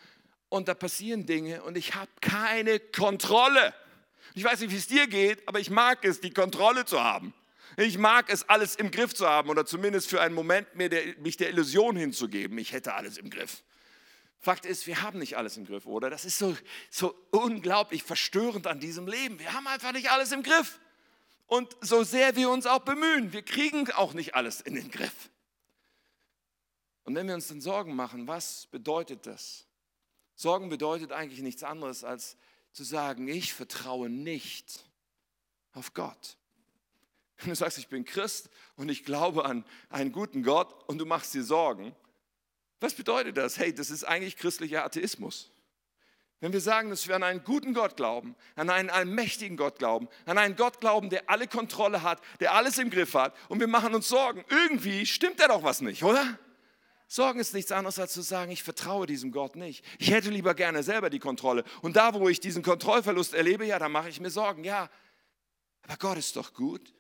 und 0.49 0.67
da 0.67 0.75
passieren 0.75 1.27
Dinge 1.27 1.63
und 1.63 1.77
ich 1.77 1.95
habe 1.95 2.11
keine 2.23 2.81
Kontrolle. 2.81 3.75
Ich 4.35 4.45
weiß 4.45 4.61
nicht, 4.61 4.71
wie 4.71 4.77
es 4.77 4.87
dir 4.87 5.07
geht, 5.07 5.47
aber 5.49 5.61
ich 5.61 5.71
mag 5.71 6.05
es, 6.05 6.21
die 6.21 6.31
Kontrolle 6.31 6.85
zu 6.85 7.03
haben. 7.03 7.35
Ich 7.77 7.99
mag 7.99 8.31
es, 8.31 8.49
alles 8.49 8.77
im 8.77 8.91
Griff 8.91 9.15
zu 9.15 9.29
haben 9.29 9.49
oder 9.49 9.65
zumindest 9.65 10.09
für 10.09 10.21
einen 10.21 10.35
Moment 10.35 10.75
mir 10.75 10.89
der, 10.89 11.17
mich 11.19 11.37
der 11.37 11.51
Illusion 11.51 11.97
hinzugeben, 11.97 12.59
ich 12.59 12.73
hätte 12.73 12.95
alles 12.95 13.17
im 13.17 13.31
Griff. 13.31 13.63
Fakt 14.39 14.65
ist, 14.65 14.87
wir 14.87 15.03
haben 15.03 15.19
nicht 15.19 15.37
alles 15.37 15.57
im 15.57 15.67
Griff, 15.67 15.87
oder? 15.87 16.09
Das 16.09 16.25
ist 16.25 16.39
so, 16.39 16.57
so 16.91 17.15
unglaublich 17.31 18.03
verstörend 18.03 18.67
an 18.67 18.81
diesem 18.81 19.07
Leben. 19.07 19.39
Wir 19.39 19.53
haben 19.53 19.67
einfach 19.67 19.93
nicht 19.93 20.11
alles 20.11 20.33
im 20.33 20.43
Griff. 20.43 20.81
Und 21.47 21.77
so 21.81 22.05
sehr 22.05 22.37
wir 22.37 22.49
uns 22.49 22.67
auch 22.67 22.81
bemühen, 22.81 23.33
wir 23.33 23.43
kriegen 23.43 23.91
auch 23.93 24.15
nicht 24.15 24.35
alles 24.35 24.61
in 24.61 24.75
den 24.75 24.91
Griff. 24.91 25.31
Und 27.05 27.15
wenn 27.15 27.27
wir 27.27 27.35
uns 27.35 27.49
dann 27.49 27.61
Sorgen 27.61 27.95
machen, 27.95 28.29
was 28.29 28.67
bedeutet 28.67 29.27
das? 29.27 29.67
Sorgen 30.37 30.69
bedeutet 30.69 31.13
eigentlich 31.13 31.41
nichts 31.41 31.63
anderes 31.63 32.05
als 32.05 32.37
zu 32.73 32.85
sagen, 32.85 33.29
ich 33.29 33.53
vertraue 33.53 34.09
nicht 34.09 34.85
auf 35.73 35.95
Gott. 35.95 36.37
Wenn 37.39 37.51
du 37.51 37.57
sagst, 37.57 37.79
ich 37.79 37.89
bin 37.89 38.05
Christ 38.05 38.51
und 38.77 38.89
ich 38.91 39.05
glaube 39.05 39.45
an 39.45 39.65
einen 39.89 40.13
guten 40.13 40.43
Gott 40.43 40.89
und 40.89 40.99
du 40.99 41.07
machst 41.07 41.33
dir 41.35 41.43
Sorgen, 41.43 41.95
was 42.81 42.95
bedeutet 42.95 43.37
das? 43.37 43.59
Hey, 43.59 43.75
das 43.75 43.91
ist 43.91 44.05
eigentlich 44.05 44.37
christlicher 44.37 44.85
Atheismus. 44.85 45.51
Wenn 46.41 46.55
wir 46.55 46.61
sagen, 46.63 46.89
dass 46.89 47.07
wir 47.07 47.17
an 47.17 47.23
einen 47.23 47.45
guten 47.45 47.75
Gott 47.75 47.97
glauben, 47.97 48.35
an 48.57 48.71
einen 48.71 48.89
allmächtigen 48.89 49.59
Gott 49.59 49.79
glauben, 49.79 50.09
an 50.25 50.39
einen 50.39 50.57
Gott 50.57 50.81
glauben, 50.81 51.11
der 51.11 51.29
alle 51.29 51.47
Kontrolle 51.47 52.03
hat, 52.03 52.23
der 52.41 52.55
alles 52.55 52.79
im 52.79 52.89
Griff 52.89 53.15
hat 53.15 53.35
und 53.51 53.61
wir 53.61 53.69
machen 53.69 53.95
uns 53.95 54.09
Sorgen, 54.09 54.45
irgendwie 54.49 55.05
stimmt 55.05 55.39
da 55.41 55.49
doch 55.49 55.63
was 55.63 55.83
nicht, 55.83 56.03
oder? 56.03 56.39
Sorgen 57.13 57.41
ist 57.41 57.55
nichts 57.55 57.73
anderes 57.73 57.99
als 57.99 58.13
zu 58.13 58.23
sagen, 58.23 58.53
ich 58.53 58.63
vertraue 58.63 59.05
diesem 59.05 59.33
Gott 59.33 59.57
nicht. 59.57 59.85
Ich 59.99 60.13
hätte 60.13 60.31
lieber 60.31 60.55
gerne 60.55 60.85
selber 60.85 61.11
die 61.11 61.19
Kontrolle. 61.19 61.65
Und 61.83 61.97
da, 61.97 62.15
wo 62.15 62.29
ich 62.29 62.39
diesen 62.39 62.63
Kontrollverlust 62.63 63.35
erlebe, 63.35 63.67
ja, 63.67 63.81
da 63.81 63.89
mache 63.89 64.09
ich 64.09 64.21
mir 64.21 64.31
Sorgen. 64.31 64.63
Ja, 64.63 64.89
aber 65.83 65.97
Gott 65.97 66.19
ist 66.19 66.37
doch 66.37 66.55
gut. 66.55 66.95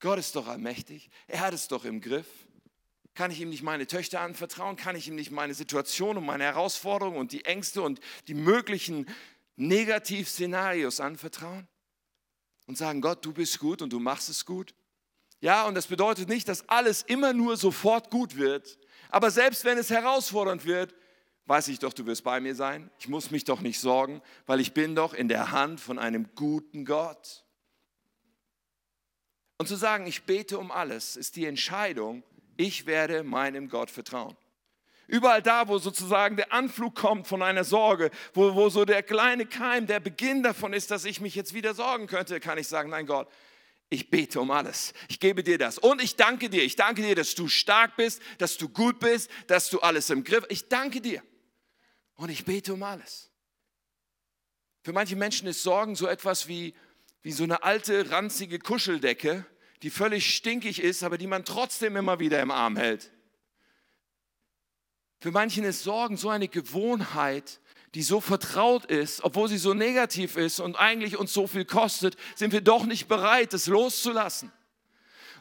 Gott 0.00 0.18
ist 0.18 0.34
doch 0.34 0.48
allmächtig. 0.48 1.08
Er 1.28 1.38
hat 1.38 1.54
es 1.54 1.68
doch 1.68 1.84
im 1.84 2.00
Griff. 2.00 2.26
Kann 3.14 3.30
ich 3.30 3.40
ihm 3.40 3.48
nicht 3.48 3.62
meine 3.62 3.86
Töchter 3.86 4.22
anvertrauen? 4.22 4.74
Kann 4.74 4.96
ich 4.96 5.06
ihm 5.06 5.14
nicht 5.14 5.30
meine 5.30 5.54
Situation 5.54 6.16
und 6.16 6.26
meine 6.26 6.42
Herausforderungen 6.42 7.16
und 7.16 7.30
die 7.30 7.44
Ängste 7.44 7.80
und 7.80 8.00
die 8.26 8.34
möglichen 8.34 9.06
Negativszenarios 9.54 10.98
anvertrauen? 10.98 11.68
Und 12.66 12.76
sagen, 12.76 13.00
Gott, 13.00 13.24
du 13.24 13.32
bist 13.32 13.60
gut 13.60 13.82
und 13.82 13.92
du 13.92 14.00
machst 14.00 14.28
es 14.28 14.44
gut? 14.44 14.74
Ja, 15.38 15.64
und 15.68 15.76
das 15.76 15.86
bedeutet 15.86 16.28
nicht, 16.28 16.48
dass 16.48 16.68
alles 16.68 17.02
immer 17.02 17.32
nur 17.32 17.56
sofort 17.56 18.10
gut 18.10 18.34
wird. 18.34 18.80
Aber 19.14 19.30
selbst 19.30 19.64
wenn 19.64 19.78
es 19.78 19.90
herausfordernd 19.90 20.64
wird, 20.64 20.92
weiß 21.46 21.68
ich 21.68 21.78
doch, 21.78 21.92
du 21.92 22.04
wirst 22.04 22.24
bei 22.24 22.40
mir 22.40 22.56
sein. 22.56 22.90
Ich 22.98 23.06
muss 23.06 23.30
mich 23.30 23.44
doch 23.44 23.60
nicht 23.60 23.78
sorgen, 23.78 24.20
weil 24.44 24.58
ich 24.58 24.74
bin 24.74 24.96
doch 24.96 25.14
in 25.14 25.28
der 25.28 25.52
Hand 25.52 25.80
von 25.80 26.00
einem 26.00 26.30
guten 26.34 26.84
Gott. 26.84 27.44
Und 29.56 29.68
zu 29.68 29.76
sagen, 29.76 30.08
ich 30.08 30.24
bete 30.24 30.58
um 30.58 30.72
alles, 30.72 31.14
ist 31.14 31.36
die 31.36 31.46
Entscheidung, 31.46 32.24
ich 32.56 32.86
werde 32.86 33.22
meinem 33.22 33.68
Gott 33.68 33.92
vertrauen. 33.92 34.36
Überall 35.06 35.42
da, 35.42 35.68
wo 35.68 35.78
sozusagen 35.78 36.34
der 36.34 36.52
Anflug 36.52 36.96
kommt 36.96 37.28
von 37.28 37.40
einer 37.40 37.62
Sorge, 37.62 38.10
wo, 38.32 38.56
wo 38.56 38.68
so 38.68 38.84
der 38.84 39.04
kleine 39.04 39.46
Keim, 39.46 39.86
der 39.86 40.00
Beginn 40.00 40.42
davon 40.42 40.72
ist, 40.72 40.90
dass 40.90 41.04
ich 41.04 41.20
mich 41.20 41.36
jetzt 41.36 41.54
wieder 41.54 41.74
sorgen 41.74 42.08
könnte, 42.08 42.40
kann 42.40 42.58
ich 42.58 42.66
sagen, 42.66 42.90
nein 42.90 43.06
Gott, 43.06 43.28
ich 43.94 44.10
bete 44.10 44.40
um 44.40 44.50
alles. 44.50 44.92
Ich 45.08 45.20
gebe 45.20 45.42
dir 45.42 45.56
das. 45.56 45.78
Und 45.78 46.02
ich 46.02 46.16
danke 46.16 46.50
dir. 46.50 46.62
Ich 46.62 46.76
danke 46.76 47.02
dir, 47.02 47.14
dass 47.14 47.34
du 47.34 47.48
stark 47.48 47.96
bist, 47.96 48.20
dass 48.38 48.56
du 48.56 48.68
gut 48.68 48.98
bist, 48.98 49.30
dass 49.46 49.70
du 49.70 49.80
alles 49.80 50.10
im 50.10 50.24
Griff. 50.24 50.44
Ich 50.48 50.68
danke 50.68 51.00
dir. 51.00 51.22
Und 52.16 52.28
ich 52.28 52.44
bete 52.44 52.74
um 52.74 52.82
alles. 52.82 53.30
Für 54.82 54.92
manche 54.92 55.16
Menschen 55.16 55.48
ist 55.48 55.62
Sorgen 55.62 55.96
so 55.96 56.06
etwas 56.06 56.48
wie, 56.48 56.74
wie 57.22 57.32
so 57.32 57.44
eine 57.44 57.62
alte, 57.62 58.10
ranzige 58.10 58.58
Kuscheldecke, 58.58 59.46
die 59.82 59.90
völlig 59.90 60.34
stinkig 60.34 60.82
ist, 60.82 61.02
aber 61.02 61.16
die 61.16 61.26
man 61.26 61.44
trotzdem 61.44 61.96
immer 61.96 62.18
wieder 62.18 62.40
im 62.42 62.50
Arm 62.50 62.76
hält. 62.76 63.10
Für 65.20 65.30
manchen 65.30 65.64
ist 65.64 65.82
Sorgen 65.82 66.16
so 66.18 66.28
eine 66.28 66.48
Gewohnheit, 66.48 67.60
die 67.94 68.02
so 68.02 68.20
vertraut 68.20 68.86
ist, 68.86 69.22
obwohl 69.22 69.48
sie 69.48 69.58
so 69.58 69.72
negativ 69.72 70.36
ist 70.36 70.60
und 70.60 70.76
eigentlich 70.76 71.16
uns 71.16 71.32
so 71.32 71.46
viel 71.46 71.64
kostet, 71.64 72.16
sind 72.34 72.52
wir 72.52 72.60
doch 72.60 72.86
nicht 72.86 73.08
bereit, 73.08 73.54
es 73.54 73.66
loszulassen. 73.66 74.52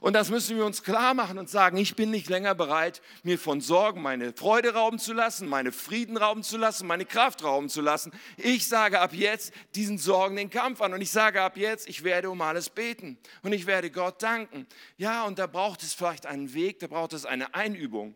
Und 0.03 0.13
das 0.13 0.29
müssen 0.29 0.57
wir 0.57 0.65
uns 0.65 0.83
klar 0.83 1.13
machen 1.13 1.39
und 1.39 1.49
sagen, 1.49 1.77
ich 1.77 1.95
bin 1.95 2.11
nicht 2.11 2.29
länger 2.29 2.53
bereit, 2.55 3.01
mir 3.23 3.39
von 3.39 3.61
Sorgen 3.61 4.01
meine 4.01 4.33
Freude 4.33 4.73
rauben 4.73 4.99
zu 4.99 5.13
lassen, 5.13 5.47
meine 5.47 5.71
Frieden 5.71 6.17
rauben 6.17 6.43
zu 6.43 6.57
lassen, 6.57 6.87
meine 6.87 7.05
Kraft 7.05 7.41
rauben 7.41 7.69
zu 7.69 7.79
lassen. 7.79 8.11
Ich 8.35 8.67
sage 8.67 8.99
ab 8.99 9.13
jetzt 9.13 9.53
diesen 9.75 9.97
Sorgen 9.97 10.35
den 10.35 10.49
Kampf 10.49 10.81
an 10.81 10.93
und 10.93 10.99
ich 10.99 11.09
sage 11.09 11.41
ab 11.41 11.55
jetzt, 11.55 11.87
ich 11.87 12.03
werde 12.03 12.29
um 12.29 12.41
alles 12.41 12.69
beten 12.69 13.17
und 13.43 13.53
ich 13.53 13.65
werde 13.65 13.89
Gott 13.91 14.21
danken. 14.21 14.67
Ja, 14.97 15.23
und 15.23 15.39
da 15.39 15.47
braucht 15.47 15.81
es 15.83 15.93
vielleicht 15.93 16.25
einen 16.25 16.53
Weg, 16.53 16.79
da 16.79 16.87
braucht 16.87 17.13
es 17.13 17.25
eine 17.25 17.55
Einübung 17.55 18.13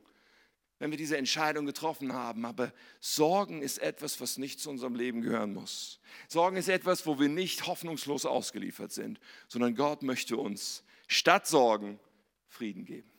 wenn 0.79 0.91
wir 0.91 0.97
diese 0.97 1.17
Entscheidung 1.17 1.65
getroffen 1.65 2.13
haben. 2.13 2.45
Aber 2.45 2.71
Sorgen 2.99 3.61
ist 3.61 3.79
etwas, 3.79 4.19
was 4.21 4.37
nicht 4.37 4.59
zu 4.59 4.69
unserem 4.69 4.95
Leben 4.95 5.21
gehören 5.21 5.53
muss. 5.53 5.99
Sorgen 6.27 6.57
ist 6.57 6.69
etwas, 6.69 7.05
wo 7.05 7.19
wir 7.19 7.29
nicht 7.29 7.67
hoffnungslos 7.67 8.25
ausgeliefert 8.25 8.91
sind, 8.91 9.19
sondern 9.47 9.75
Gott 9.75 10.03
möchte 10.03 10.37
uns 10.37 10.83
statt 11.07 11.47
Sorgen 11.47 11.99
Frieden 12.47 12.85
geben. 12.85 13.09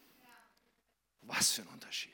Was 1.23 1.53
für 1.53 1.63
ein 1.63 1.69
Unterschied. 1.69 2.13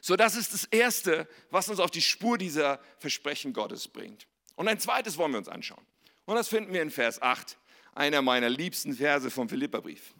So, 0.00 0.16
das 0.16 0.36
ist 0.36 0.52
das 0.52 0.64
Erste, 0.64 1.28
was 1.50 1.68
uns 1.68 1.78
auf 1.78 1.90
die 1.90 2.02
Spur 2.02 2.38
dieser 2.38 2.80
Versprechen 2.98 3.52
Gottes 3.52 3.88
bringt. 3.88 4.26
Und 4.56 4.68
ein 4.68 4.80
zweites 4.80 5.16
wollen 5.16 5.32
wir 5.32 5.38
uns 5.38 5.48
anschauen. 5.48 5.84
Und 6.24 6.36
das 6.36 6.48
finden 6.48 6.72
wir 6.72 6.82
in 6.82 6.90
Vers 6.90 7.20
8, 7.20 7.58
einer 7.94 8.22
meiner 8.22 8.48
liebsten 8.48 8.94
Verse 8.94 9.30
vom 9.30 9.48
Philipperbrief. 9.48 10.14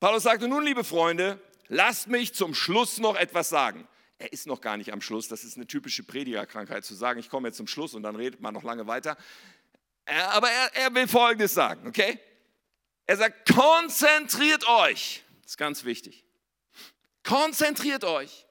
Paulus 0.00 0.24
sagte, 0.24 0.48
nun, 0.48 0.64
liebe 0.64 0.84
Freunde, 0.84 1.40
lasst 1.68 2.08
mich 2.08 2.34
zum 2.34 2.54
Schluss 2.54 2.98
noch 2.98 3.16
etwas 3.16 3.48
sagen. 3.48 3.86
Er 4.18 4.32
ist 4.32 4.46
noch 4.46 4.60
gar 4.60 4.76
nicht 4.76 4.92
am 4.92 5.00
Schluss. 5.00 5.28
Das 5.28 5.44
ist 5.44 5.56
eine 5.56 5.66
typische 5.66 6.02
Predigerkrankheit 6.02 6.84
zu 6.84 6.94
sagen, 6.94 7.18
ich 7.18 7.28
komme 7.28 7.48
jetzt 7.48 7.56
zum 7.56 7.66
Schluss 7.66 7.94
und 7.94 8.02
dann 8.02 8.16
redet 8.16 8.40
man 8.40 8.54
noch 8.54 8.62
lange 8.62 8.86
weiter. 8.86 9.16
Aber 10.06 10.48
er, 10.50 10.76
er 10.76 10.94
will 10.94 11.08
Folgendes 11.08 11.54
sagen, 11.54 11.86
okay? 11.86 12.18
Er 13.06 13.16
sagt, 13.16 13.52
konzentriert 13.52 14.66
euch. 14.68 15.22
Das 15.42 15.52
ist 15.52 15.56
ganz 15.58 15.84
wichtig. 15.84 16.24
Konzentriert 17.22 18.04
euch 18.04 18.46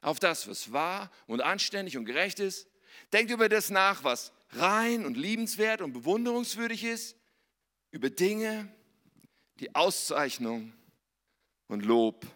auf 0.00 0.18
das, 0.18 0.48
was 0.48 0.72
wahr 0.72 1.10
und 1.26 1.40
anständig 1.40 1.96
und 1.96 2.04
gerecht 2.04 2.38
ist. 2.40 2.68
Denkt 3.12 3.32
über 3.32 3.48
das 3.48 3.70
nach, 3.70 4.04
was 4.04 4.32
rein 4.50 5.06
und 5.06 5.16
liebenswert 5.16 5.80
und 5.80 5.92
bewunderungswürdig 5.92 6.84
ist. 6.84 7.16
Über 7.90 8.10
Dinge, 8.10 8.68
die 9.60 9.74
Auszeichnung 9.74 10.72
und 11.68 11.84
Lob 11.84 12.26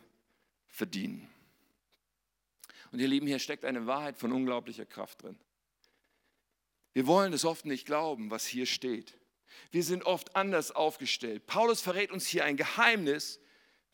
verdienen. 0.72 1.28
Und 2.90 2.98
ihr 2.98 3.08
Lieben, 3.08 3.26
hier 3.26 3.38
steckt 3.38 3.64
eine 3.64 3.86
Wahrheit 3.86 4.18
von 4.18 4.32
unglaublicher 4.32 4.86
Kraft 4.86 5.22
drin. 5.22 5.38
Wir 6.94 7.06
wollen 7.06 7.32
es 7.32 7.44
oft 7.44 7.64
nicht 7.64 7.86
glauben, 7.86 8.30
was 8.30 8.44
hier 8.44 8.66
steht. 8.66 9.16
Wir 9.70 9.82
sind 9.82 10.04
oft 10.04 10.34
anders 10.34 10.72
aufgestellt. 10.72 11.46
Paulus 11.46 11.80
verrät 11.80 12.10
uns 12.10 12.26
hier 12.26 12.44
ein 12.44 12.56
Geheimnis, 12.56 13.38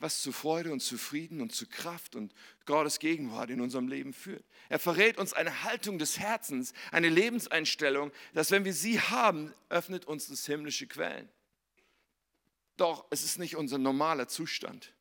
was 0.00 0.22
zu 0.22 0.30
Freude 0.30 0.72
und 0.72 0.80
zu 0.80 0.96
Frieden 0.96 1.40
und 1.40 1.52
zu 1.52 1.66
Kraft 1.66 2.14
und 2.14 2.32
Gottes 2.64 3.00
Gegenwart 3.00 3.50
in 3.50 3.60
unserem 3.60 3.88
Leben 3.88 4.12
führt. 4.12 4.44
Er 4.68 4.78
verrät 4.78 5.18
uns 5.18 5.32
eine 5.32 5.64
Haltung 5.64 5.98
des 5.98 6.18
Herzens, 6.18 6.72
eine 6.92 7.08
Lebenseinstellung, 7.08 8.12
dass 8.34 8.52
wenn 8.52 8.64
wir 8.64 8.74
sie 8.74 9.00
haben, 9.00 9.52
öffnet 9.68 10.04
uns 10.04 10.28
das 10.28 10.46
himmlische 10.46 10.86
Quellen. 10.86 11.28
Doch 12.76 13.06
es 13.10 13.24
ist 13.24 13.40
nicht 13.40 13.56
unser 13.56 13.78
normaler 13.78 14.28
Zustand 14.28 14.92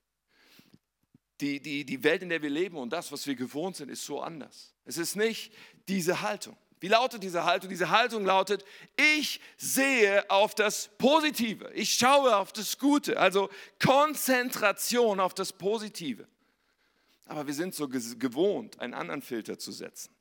die, 1.42 1.60
die, 1.60 1.86
die 1.86 2.04
Welt, 2.04 2.24
in 2.24 2.30
der 2.30 2.42
wir 2.42 2.50
leben 2.50 2.78
und 2.78 2.92
das, 2.92 3.12
was 3.12 3.28
wir 3.28 3.36
gewohnt 3.36 3.76
sind, 3.76 3.90
ist 3.90 4.06
so 4.06 4.22
anders. 4.22 4.74
Es 4.86 4.98
ist 4.98 5.16
nicht 5.16 5.54
diese 5.88 6.22
Haltung. 6.22 6.58
Wie 6.80 6.88
lautet 6.88 7.24
diese 7.24 7.44
Haltung? 7.44 7.70
Diese 7.70 7.90
Haltung 7.90 8.26
lautet, 8.26 8.64
ich 8.96 9.42
sehe 9.58 10.30
auf 10.30 10.54
das 10.54 10.90
Positive, 10.98 11.72
ich 11.74 11.94
schaue 11.94 12.36
auf 12.36 12.54
das 12.54 12.78
Gute, 12.78 13.20
also 13.20 13.50
Konzentration 13.84 15.20
auf 15.20 15.34
das 15.34 15.54
Positive. 15.54 16.28
Aber 17.26 17.48
wir 17.48 17.54
sind 17.54 17.74
so 17.74 17.88
gewohnt, 17.90 18.80
einen 18.80 18.94
anderen 18.94 19.22
Filter 19.22 19.58
zu 19.58 19.72
setzen. 19.72 20.14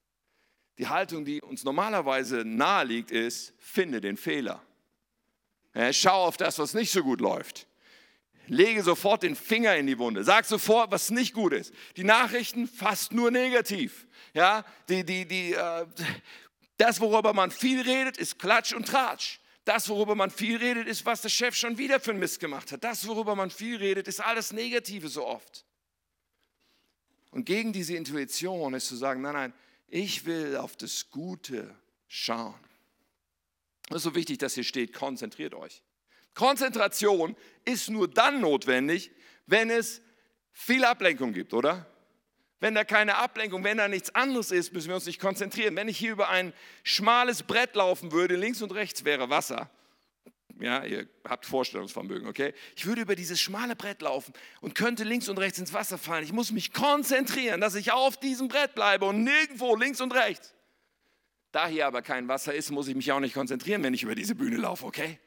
Die 0.79 0.89
Haltung, 0.89 1.25
die 1.25 1.41
uns 1.41 1.63
normalerweise 1.63 2.45
nahe 2.45 2.85
liegt, 2.85 3.11
ist, 3.11 3.55
finde 3.59 4.01
den 4.01 4.17
Fehler. 4.17 4.63
schau 5.93 6.25
auf 6.25 6.37
das, 6.37 6.59
was 6.59 6.75
nicht 6.75 6.91
so 6.91 7.03
gut 7.03 7.21
läuft 7.21 7.67
lege 8.47 8.83
sofort 8.83 9.23
den 9.23 9.37
Finger 9.37 9.77
in 9.77 9.87
die 9.87 9.99
Wunde, 9.99 10.25
sag 10.25 10.45
sofort, 10.45 10.91
was 10.91 11.11
nicht 11.11 11.35
gut 11.35 11.53
ist. 11.53 11.73
Die 11.97 12.05
Nachrichten 12.05 12.69
fast 12.69 13.13
nur 13.13 13.31
negativ. 13.31 14.07
Ja, 14.35 14.65
die, 14.89 15.05
die, 15.05 15.27
die, 15.27 15.53
äh, 15.53 15.87
das, 16.77 17.01
worüber 17.01 17.33
man 17.33 17.51
viel 17.51 17.81
redet, 17.81 18.17
ist 18.19 18.39
Klatsch 18.39 18.73
und 18.73 18.87
Tratsch. 18.87 19.39
Das, 19.65 19.89
worüber 19.89 20.15
man 20.15 20.31
viel 20.31 20.59
redet, 20.59 20.87
ist, 20.87 21.05
was 21.07 21.23
der 21.23 21.29
Chef 21.29 21.57
schon 21.57 21.77
wieder 21.77 21.99
für 21.99 22.13
ein 22.13 22.19
Mist 22.19 22.39
gemacht 22.39 22.71
hat. 22.71 22.85
Das, 22.85 23.07
worüber 23.07 23.35
man 23.35 23.51
viel 23.51 23.77
redet, 23.79 24.07
ist 24.07 24.21
alles 24.21 24.53
Negative 24.53 25.09
so 25.09 25.27
oft. 25.27 25.65
Und 27.33 27.45
gegen 27.45 27.73
diese 27.73 27.97
Intuition 27.97 28.75
ist 28.75 28.87
zu 28.87 28.97
sagen, 28.97 29.23
nein, 29.23 29.35
nein, 29.35 29.55
ich 29.89 30.25
will 30.25 30.57
auf 30.57 30.77
das 30.77 31.11
Gute 31.11 31.75
schauen. 32.07 32.55
Das 33.89 33.99
ist 33.99 34.03
so 34.05 34.15
wichtig, 34.15 34.39
dass 34.39 34.55
hier 34.55 34.65
steht, 34.65 34.93
konzentriert 34.93 35.55
euch. 35.55 35.83
Konzentration 36.37 37.35
ist 37.65 37.91
nur 37.91 38.07
dann 38.07 38.41
notwendig, 38.41 39.11
wenn 39.47 39.71
es 39.71 40.01
viel 40.53 40.85
Ablenkung 40.85 41.33
gibt, 41.33 41.53
oder? 41.53 41.87
Wenn 42.61 42.75
da 42.75 42.85
keine 42.85 43.17
Ablenkung, 43.17 43.65
wenn 43.65 43.79
da 43.79 43.89
nichts 43.89 44.15
anderes 44.15 44.51
ist, 44.51 44.73
müssen 44.73 44.89
wir 44.89 44.95
uns 44.95 45.07
nicht 45.07 45.21
konzentrieren. 45.21 45.75
Wenn 45.77 45.89
ich 45.89 45.99
hier 45.99 46.13
über 46.13 46.29
ein 46.29 46.53
schmales 46.85 47.43
Brett 47.43 47.75
laufen 47.75 48.13
würde, 48.13 48.37
links 48.37 48.63
und 48.63 48.73
rechts 48.73 49.05
wäre 49.05 49.29
Wasser. 49.29 49.71
Ja, 50.59 50.85
ihr 50.85 51.07
habt 51.29 51.45
Vorstellungsvermögen, 51.45 52.27
okay? 52.29 52.55
Ich 52.77 52.87
würde 52.87 53.03
über 53.03 53.15
dieses 53.15 53.39
schmale 53.41 53.77
Brett 53.77 54.01
laufen 54.01 54.33
und 54.63 54.75
könnte 54.75 55.05
links 55.05 55.29
und 55.29 55.39
rechts 55.39 55.59
ins 55.59 55.75
Wasser 55.75 55.99
fallen. 55.99 56.25
Ich 56.25 56.33
muss 56.33 56.51
mich 56.51 56.73
konzentrieren, 56.73 57.61
dass 57.61 57.75
ich 57.75 57.93
auf 57.93 58.17
diesem 58.17 58.49
Brett 58.49 58.75
bleibe 58.75 59.05
und 59.05 59.23
nirgendwo 59.23 59.77
links 59.77 60.01
und 60.01 60.15
rechts. 60.15 60.55
Da 61.53 61.67
hier 61.67 61.87
aber 61.87 62.01
kein 62.01 62.29
Wasser 62.29 62.55
ist, 62.55 62.71
muss 62.71 62.89
ich 62.89 62.95
mich 62.95 63.13
auch 63.13 63.21
nicht 63.21 63.35
konzentrieren, 63.35 63.83
wenn 63.83 63.93
ich 63.93 64.03
über 64.03 64.15
diese 64.15 64.35
Bühne 64.35 64.57
laufe, 64.57 64.87
okay? 64.87 65.19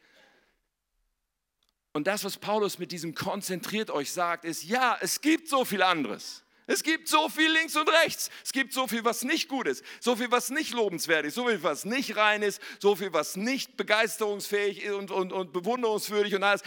Und 1.94 2.08
das, 2.08 2.24
was 2.24 2.38
Paulus 2.38 2.78
mit 2.78 2.92
diesem 2.92 3.16
konzentriert 3.16 3.90
euch 3.90 4.12
sagt, 4.12 4.46
ist, 4.46 4.64
ja, 4.64 4.98
es 5.02 5.22
gibt 5.22 5.48
so 5.48 5.66
viel 5.66 5.82
anderes. 5.82 6.44
Es 6.68 6.84
gibt 6.84 7.08
so 7.08 7.30
viel 7.30 7.52
links 7.52 7.76
und 7.76 7.90
rechts. 7.90 8.30
Es 8.44 8.52
gibt 8.52 8.74
so 8.74 8.88
viel, 8.88 9.04
was 9.04 9.24
nicht 9.24 9.50
gut 9.50 9.68
ist, 9.68 9.84
so 10.00 10.16
viel, 10.16 10.30
was 10.30 10.52
nicht 10.52 10.72
lobenswert 10.72 11.26
ist, 11.26 11.34
so 11.34 11.48
viel, 11.48 11.64
was 11.64 11.84
nicht 11.84 12.16
rein 12.16 12.44
ist, 12.44 12.62
so 12.78 12.96
viel, 12.96 13.12
was 13.12 13.36
nicht 13.36 13.76
begeisterungsfähig 13.76 14.84
ist 14.84 14.94
und, 14.94 15.10
und, 15.10 15.34
und 15.34 15.52
bewunderungswürdig 15.52 16.36
und 16.36 16.44
alles. 16.44 16.62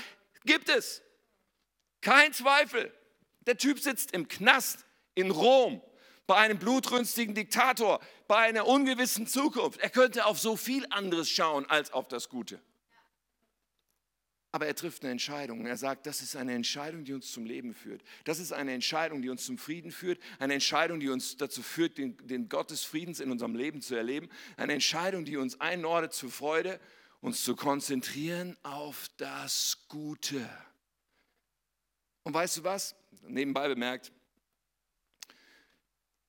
Gibt 0.44 0.68
es. 0.68 1.02
Kein 2.00 2.32
Zweifel. 2.32 2.92
Der 3.46 3.56
Typ 3.56 3.78
sitzt 3.78 4.10
im 4.10 4.26
Knast 4.26 4.84
in 5.14 5.30
Rom 5.30 5.80
bei 6.26 6.34
einem 6.36 6.58
blutrünstigen 6.58 7.36
Diktator, 7.36 8.00
bei 8.26 8.38
einer 8.38 8.66
ungewissen 8.66 9.28
Zukunft. 9.28 9.78
Er 9.80 9.90
könnte 9.90 10.26
auf 10.26 10.40
so 10.40 10.56
viel 10.56 10.84
anderes 10.90 11.30
schauen 11.30 11.64
als 11.66 11.92
auf 11.92 12.08
das 12.08 12.28
Gute. 12.28 12.60
Aber 14.54 14.66
er 14.66 14.76
trifft 14.76 15.02
eine 15.02 15.12
Entscheidung. 15.12 15.64
Er 15.64 15.78
sagt, 15.78 16.06
das 16.06 16.20
ist 16.20 16.36
eine 16.36 16.52
Entscheidung, 16.52 17.04
die 17.04 17.14
uns 17.14 17.32
zum 17.32 17.46
Leben 17.46 17.72
führt. 17.72 18.02
Das 18.24 18.38
ist 18.38 18.52
eine 18.52 18.74
Entscheidung, 18.74 19.22
die 19.22 19.30
uns 19.30 19.46
zum 19.46 19.56
Frieden 19.56 19.90
führt. 19.90 20.20
Eine 20.38 20.52
Entscheidung, 20.52 21.00
die 21.00 21.08
uns 21.08 21.38
dazu 21.38 21.62
führt, 21.62 21.96
den, 21.96 22.18
den 22.26 22.50
Gott 22.50 22.70
des 22.70 22.84
Friedens 22.84 23.20
in 23.20 23.30
unserem 23.30 23.54
Leben 23.54 23.80
zu 23.80 23.94
erleben. 23.94 24.28
Eine 24.58 24.74
Entscheidung, 24.74 25.24
die 25.24 25.38
uns 25.38 25.58
einordnet 25.58 26.12
zur 26.12 26.30
Freude, 26.30 26.78
uns 27.22 27.42
zu 27.42 27.56
konzentrieren 27.56 28.58
auf 28.62 29.08
das 29.16 29.86
Gute. 29.88 30.46
Und 32.22 32.34
weißt 32.34 32.58
du 32.58 32.64
was? 32.64 32.94
Nebenbei 33.22 33.68
bemerkt, 33.68 34.12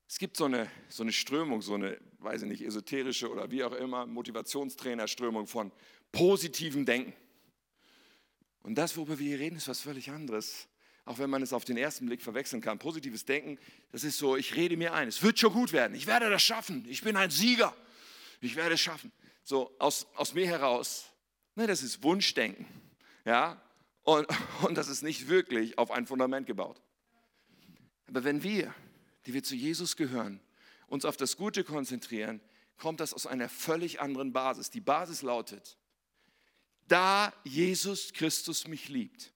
es 0.08 0.18
gibt 0.18 0.38
so 0.38 0.46
eine, 0.46 0.70
so 0.90 1.04
eine 1.04 1.12
Strömung, 1.12 1.62
so 1.62 1.74
eine, 1.74 2.00
weiß 2.20 2.44
ich 2.44 2.48
nicht, 2.48 2.62
esoterische 2.62 3.30
oder 3.30 3.50
wie 3.52 3.64
auch 3.64 3.74
immer, 3.74 4.06
Motivationstrainerströmung 4.06 5.48
von 5.48 5.72
positivem 6.12 6.86
Denken. 6.86 7.14
Und 8.64 8.76
das, 8.76 8.98
worüber 8.98 9.20
wir 9.20 9.28
hier 9.28 9.40
reden, 9.40 9.58
ist 9.58 9.68
was 9.68 9.82
völlig 9.82 10.10
anderes. 10.10 10.68
Auch 11.06 11.20
wenn 11.20 11.30
man 11.30 11.42
es 11.42 11.52
auf 11.52 11.66
den 11.66 11.78
ersten 11.78 12.06
Blick 12.06 12.22
verwechseln 12.22 12.62
kann. 12.62 12.80
Positives 12.80 13.26
Denken, 13.26 13.60
das 13.92 14.06
ist 14.06 14.18
so, 14.18 14.38
ich 14.38 14.56
rede 14.56 14.78
mir 14.78 14.94
ein, 14.94 15.10
es 15.10 15.22
wird 15.22 15.38
schon 15.38 15.52
gut 15.52 15.74
werden, 15.74 15.96
ich 15.96 16.08
werde 16.08 16.30
das 16.30 16.42
schaffen, 16.42 16.86
ich 16.88 17.02
bin 17.02 17.18
ein 17.18 17.30
Sieger, 17.30 17.76
ich 18.40 18.56
werde 18.56 18.76
es 18.76 18.82
schaffen. 18.82 19.12
So 19.44 19.76
aus, 19.80 20.08
aus 20.16 20.34
mir 20.34 20.48
heraus, 20.48 21.10
ne, 21.56 21.68
das 21.68 21.84
ist 21.84 22.04
Wunschdenken. 22.04 22.66
Ja, 23.26 23.62
und, 24.04 24.28
und 24.62 24.76
das 24.76 24.88
ist 24.88 25.04
nicht 25.04 25.28
wirklich 25.28 25.78
auf 25.78 25.92
ein 25.92 26.08
Fundament 26.08 26.48
gebaut. 26.48 26.82
Aber 28.08 28.24
wenn 28.24 28.44
wir, 28.44 28.74
die 29.26 29.34
wir 29.34 29.44
zu 29.44 29.56
Jesus 29.56 29.98
gehören, 29.98 30.40
uns 30.88 31.04
auf 31.04 31.18
das 31.18 31.36
Gute 31.36 31.66
konzentrieren, 31.66 32.40
kommt 32.78 33.02
das 33.02 33.14
aus 33.14 33.28
einer 33.28 33.50
völlig 33.50 34.00
anderen 34.00 34.32
Basis. 34.32 34.70
Die 34.70 34.82
Basis 34.82 35.22
lautet, 35.22 35.78
da 36.88 37.34
Jesus 37.44 38.14
Christus 38.14 38.68
mich 38.68 38.90
liebt, 38.90 39.32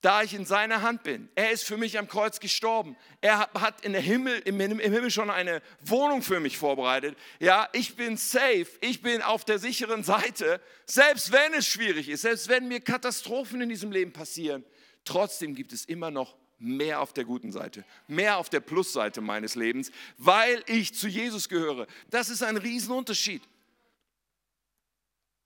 da 0.00 0.22
ich 0.22 0.34
in 0.34 0.44
seiner 0.44 0.82
Hand 0.82 1.02
bin. 1.02 1.28
Er 1.34 1.50
ist 1.50 1.64
für 1.64 1.76
mich 1.76 1.98
am 1.98 2.08
Kreuz 2.08 2.40
gestorben. 2.40 2.96
Er 3.20 3.50
hat 3.54 3.84
in 3.84 3.92
der 3.92 4.00
Himmel, 4.00 4.40
im, 4.44 4.60
im 4.60 4.78
Himmel 4.78 5.10
schon 5.10 5.30
eine 5.30 5.62
Wohnung 5.80 6.22
für 6.22 6.40
mich 6.40 6.58
vorbereitet. 6.58 7.16
Ja, 7.40 7.68
ich 7.72 7.96
bin 7.96 8.16
safe. 8.16 8.66
Ich 8.80 9.02
bin 9.02 9.22
auf 9.22 9.44
der 9.44 9.58
sicheren 9.58 10.04
Seite. 10.04 10.60
Selbst 10.84 11.32
wenn 11.32 11.54
es 11.54 11.66
schwierig 11.66 12.08
ist, 12.08 12.22
selbst 12.22 12.48
wenn 12.48 12.68
mir 12.68 12.80
Katastrophen 12.80 13.60
in 13.60 13.68
diesem 13.68 13.90
Leben 13.90 14.12
passieren, 14.12 14.64
trotzdem 15.04 15.54
gibt 15.54 15.72
es 15.72 15.84
immer 15.84 16.10
noch 16.10 16.36
mehr 16.58 17.00
auf 17.00 17.12
der 17.12 17.24
guten 17.24 17.52
Seite, 17.52 17.84
mehr 18.06 18.38
auf 18.38 18.48
der 18.48 18.60
Plusseite 18.60 19.20
meines 19.20 19.54
Lebens, 19.54 19.90
weil 20.16 20.62
ich 20.66 20.94
zu 20.94 21.08
Jesus 21.08 21.48
gehöre. 21.48 21.86
Das 22.10 22.30
ist 22.30 22.42
ein 22.42 22.56
Riesenunterschied. 22.56 23.42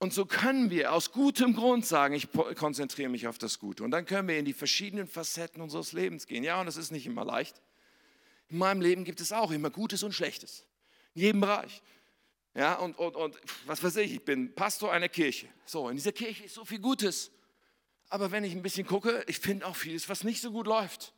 Und 0.00 0.14
so 0.14 0.24
können 0.24 0.70
wir 0.70 0.94
aus 0.94 1.12
gutem 1.12 1.54
Grund 1.54 1.84
sagen, 1.84 2.14
ich 2.14 2.28
konzentriere 2.56 3.10
mich 3.10 3.28
auf 3.28 3.36
das 3.36 3.58
Gute. 3.58 3.84
Und 3.84 3.90
dann 3.90 4.06
können 4.06 4.26
wir 4.28 4.38
in 4.38 4.46
die 4.46 4.54
verschiedenen 4.54 5.06
Facetten 5.06 5.60
unseres 5.60 5.92
Lebens 5.92 6.26
gehen. 6.26 6.42
Ja, 6.42 6.58
und 6.58 6.64
das 6.64 6.78
ist 6.78 6.90
nicht 6.90 7.06
immer 7.06 7.22
leicht. 7.22 7.60
In 8.48 8.56
meinem 8.56 8.80
Leben 8.80 9.04
gibt 9.04 9.20
es 9.20 9.30
auch 9.30 9.50
immer 9.50 9.68
Gutes 9.68 10.02
und 10.02 10.12
Schlechtes. 10.12 10.64
In 11.14 11.20
jedem 11.20 11.42
Bereich. 11.42 11.82
Ja, 12.54 12.76
und, 12.76 12.98
und, 12.98 13.14
und 13.14 13.36
was 13.66 13.84
weiß 13.84 13.96
ich, 13.96 14.14
ich 14.14 14.24
bin 14.24 14.54
Pastor 14.54 14.90
einer 14.90 15.10
Kirche. 15.10 15.48
So, 15.66 15.90
in 15.90 15.96
dieser 15.96 16.12
Kirche 16.12 16.44
ist 16.44 16.54
so 16.54 16.64
viel 16.64 16.80
Gutes. 16.80 17.30
Aber 18.08 18.30
wenn 18.30 18.42
ich 18.42 18.54
ein 18.54 18.62
bisschen 18.62 18.86
gucke, 18.86 19.22
ich 19.28 19.38
finde 19.38 19.66
auch 19.66 19.76
vieles, 19.76 20.08
was 20.08 20.24
nicht 20.24 20.40
so 20.40 20.50
gut 20.50 20.66
läuft. 20.66 21.12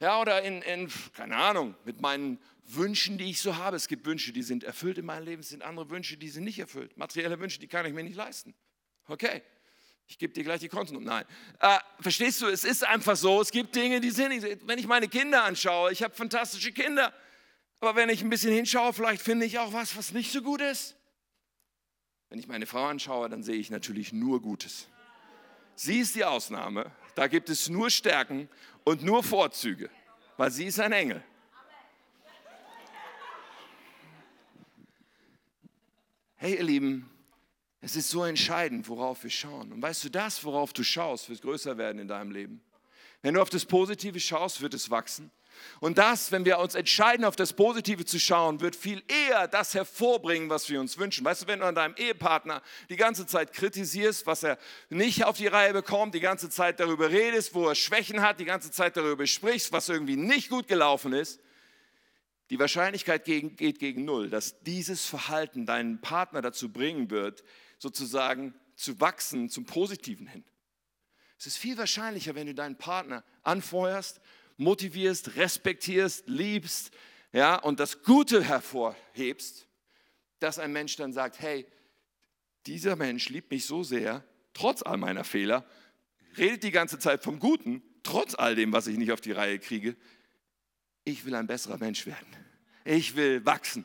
Ja, 0.00 0.20
oder 0.20 0.42
in, 0.42 0.62
in, 0.62 0.88
keine 1.14 1.36
Ahnung, 1.36 1.74
mit 1.84 2.00
meinen 2.00 2.38
Wünschen, 2.64 3.18
die 3.18 3.30
ich 3.30 3.40
so 3.40 3.56
habe. 3.56 3.76
Es 3.76 3.88
gibt 3.88 4.06
Wünsche, 4.06 4.32
die 4.32 4.42
sind 4.42 4.62
erfüllt 4.62 4.98
in 4.98 5.06
meinem 5.06 5.24
Leben, 5.24 5.40
es 5.40 5.48
sind 5.48 5.62
andere 5.62 5.90
Wünsche, 5.90 6.16
die 6.16 6.28
sind 6.28 6.44
nicht 6.44 6.58
erfüllt. 6.58 6.96
Materielle 6.96 7.40
Wünsche, 7.40 7.58
die 7.58 7.66
kann 7.66 7.84
ich 7.86 7.92
mir 7.92 8.04
nicht 8.04 8.16
leisten. 8.16 8.54
Okay, 9.06 9.42
ich 10.06 10.18
gebe 10.18 10.32
dir 10.32 10.44
gleich 10.44 10.60
die 10.60 10.68
Konten. 10.68 11.02
Nein, 11.02 11.24
äh, 11.60 11.78
verstehst 12.00 12.40
du, 12.42 12.46
es 12.46 12.64
ist 12.64 12.86
einfach 12.86 13.16
so, 13.16 13.40
es 13.40 13.50
gibt 13.50 13.74
Dinge, 13.74 14.00
die 14.00 14.10
sind 14.10 14.28
nicht. 14.28 14.66
Wenn 14.66 14.78
ich 14.78 14.86
meine 14.86 15.08
Kinder 15.08 15.44
anschaue, 15.44 15.92
ich 15.92 16.02
habe 16.02 16.14
fantastische 16.14 16.72
Kinder, 16.72 17.12
aber 17.80 17.96
wenn 17.96 18.08
ich 18.08 18.22
ein 18.22 18.30
bisschen 18.30 18.52
hinschaue, 18.52 18.92
vielleicht 18.92 19.22
finde 19.22 19.46
ich 19.46 19.58
auch 19.58 19.72
was, 19.72 19.96
was 19.96 20.12
nicht 20.12 20.30
so 20.32 20.42
gut 20.42 20.60
ist. 20.60 20.94
Wenn 22.28 22.38
ich 22.38 22.46
meine 22.46 22.66
Frau 22.66 22.86
anschaue, 22.86 23.28
dann 23.28 23.42
sehe 23.42 23.56
ich 23.56 23.70
natürlich 23.70 24.12
nur 24.12 24.42
Gutes. 24.42 24.88
Sie 25.74 26.00
ist 26.00 26.14
die 26.14 26.24
Ausnahme. 26.24 26.90
Da 27.14 27.28
gibt 27.28 27.48
es 27.48 27.68
nur 27.68 27.88
Stärken 27.90 28.48
und 28.88 29.02
nur 29.02 29.22
Vorzüge, 29.22 29.90
weil 30.38 30.50
sie 30.50 30.64
ist 30.64 30.80
ein 30.80 30.92
Engel. 30.92 31.22
Hey 36.36 36.54
ihr 36.56 36.62
Lieben, 36.62 37.10
es 37.82 37.96
ist 37.96 38.08
so 38.08 38.24
entscheidend, 38.24 38.88
worauf 38.88 39.24
wir 39.24 39.30
schauen. 39.30 39.72
Und 39.72 39.82
weißt 39.82 40.04
du, 40.04 40.08
das, 40.08 40.42
worauf 40.42 40.72
du 40.72 40.82
schaust, 40.82 41.28
wird 41.28 41.42
größer 41.42 41.76
werden 41.76 41.98
in 41.98 42.08
deinem 42.08 42.30
Leben. 42.30 42.62
Wenn 43.20 43.34
du 43.34 43.42
auf 43.42 43.50
das 43.50 43.66
Positive 43.66 44.18
schaust, 44.20 44.62
wird 44.62 44.72
es 44.72 44.90
wachsen. 44.90 45.30
Und 45.80 45.98
das, 45.98 46.32
wenn 46.32 46.44
wir 46.44 46.58
uns 46.58 46.74
entscheiden, 46.74 47.24
auf 47.24 47.36
das 47.36 47.52
Positive 47.52 48.04
zu 48.04 48.18
schauen, 48.18 48.60
wird 48.60 48.76
viel 48.76 49.02
eher 49.08 49.48
das 49.48 49.74
hervorbringen, 49.74 50.50
was 50.50 50.68
wir 50.68 50.80
uns 50.80 50.98
wünschen. 50.98 51.24
Weißt 51.24 51.42
du, 51.42 51.46
wenn 51.46 51.60
du 51.60 51.66
an 51.66 51.74
deinem 51.74 51.94
Ehepartner 51.96 52.62
die 52.88 52.96
ganze 52.96 53.26
Zeit 53.26 53.52
kritisierst, 53.52 54.26
was 54.26 54.42
er 54.42 54.58
nicht 54.88 55.24
auf 55.24 55.36
die 55.36 55.46
Reihe 55.46 55.72
bekommt, 55.72 56.14
die 56.14 56.20
ganze 56.20 56.50
Zeit 56.50 56.80
darüber 56.80 57.10
redest, 57.10 57.54
wo 57.54 57.68
er 57.68 57.74
Schwächen 57.74 58.22
hat, 58.22 58.40
die 58.40 58.44
ganze 58.44 58.70
Zeit 58.70 58.96
darüber 58.96 59.26
sprichst, 59.26 59.72
was 59.72 59.88
irgendwie 59.88 60.16
nicht 60.16 60.50
gut 60.50 60.68
gelaufen 60.68 61.12
ist, 61.12 61.40
die 62.50 62.58
Wahrscheinlichkeit 62.58 63.24
geht 63.24 63.78
gegen 63.78 64.04
Null, 64.04 64.30
dass 64.30 64.60
dieses 64.62 65.04
Verhalten 65.04 65.66
deinen 65.66 66.00
Partner 66.00 66.40
dazu 66.40 66.72
bringen 66.72 67.10
wird, 67.10 67.44
sozusagen 67.78 68.54
zu 68.74 69.00
wachsen 69.00 69.50
zum 69.50 69.66
Positiven 69.66 70.26
hin. 70.26 70.44
Es 71.38 71.46
ist 71.46 71.58
viel 71.58 71.76
wahrscheinlicher, 71.76 72.34
wenn 72.34 72.46
du 72.46 72.54
deinen 72.54 72.76
Partner 72.76 73.22
anfeuerst 73.42 74.20
motivierst, 74.58 75.36
respektierst, 75.36 76.28
liebst, 76.28 76.90
ja, 77.32 77.56
und 77.56 77.80
das 77.80 78.02
Gute 78.02 78.42
hervorhebst, 78.42 79.66
dass 80.40 80.58
ein 80.58 80.72
Mensch 80.72 80.96
dann 80.96 81.12
sagt, 81.12 81.40
hey, 81.40 81.66
dieser 82.66 82.96
Mensch 82.96 83.28
liebt 83.28 83.50
mich 83.50 83.66
so 83.66 83.82
sehr, 83.82 84.24
trotz 84.52 84.82
all 84.82 84.96
meiner 84.96 85.24
Fehler, 85.24 85.64
redet 86.36 86.62
die 86.62 86.70
ganze 86.70 86.98
Zeit 86.98 87.22
vom 87.22 87.38
Guten, 87.38 87.82
trotz 88.02 88.34
all 88.34 88.54
dem, 88.54 88.72
was 88.72 88.86
ich 88.86 88.96
nicht 88.98 89.12
auf 89.12 89.20
die 89.20 89.32
Reihe 89.32 89.58
kriege. 89.58 89.96
Ich 91.04 91.24
will 91.24 91.34
ein 91.34 91.46
besserer 91.46 91.78
Mensch 91.78 92.06
werden. 92.06 92.26
Ich 92.84 93.16
will 93.16 93.44
wachsen. 93.44 93.84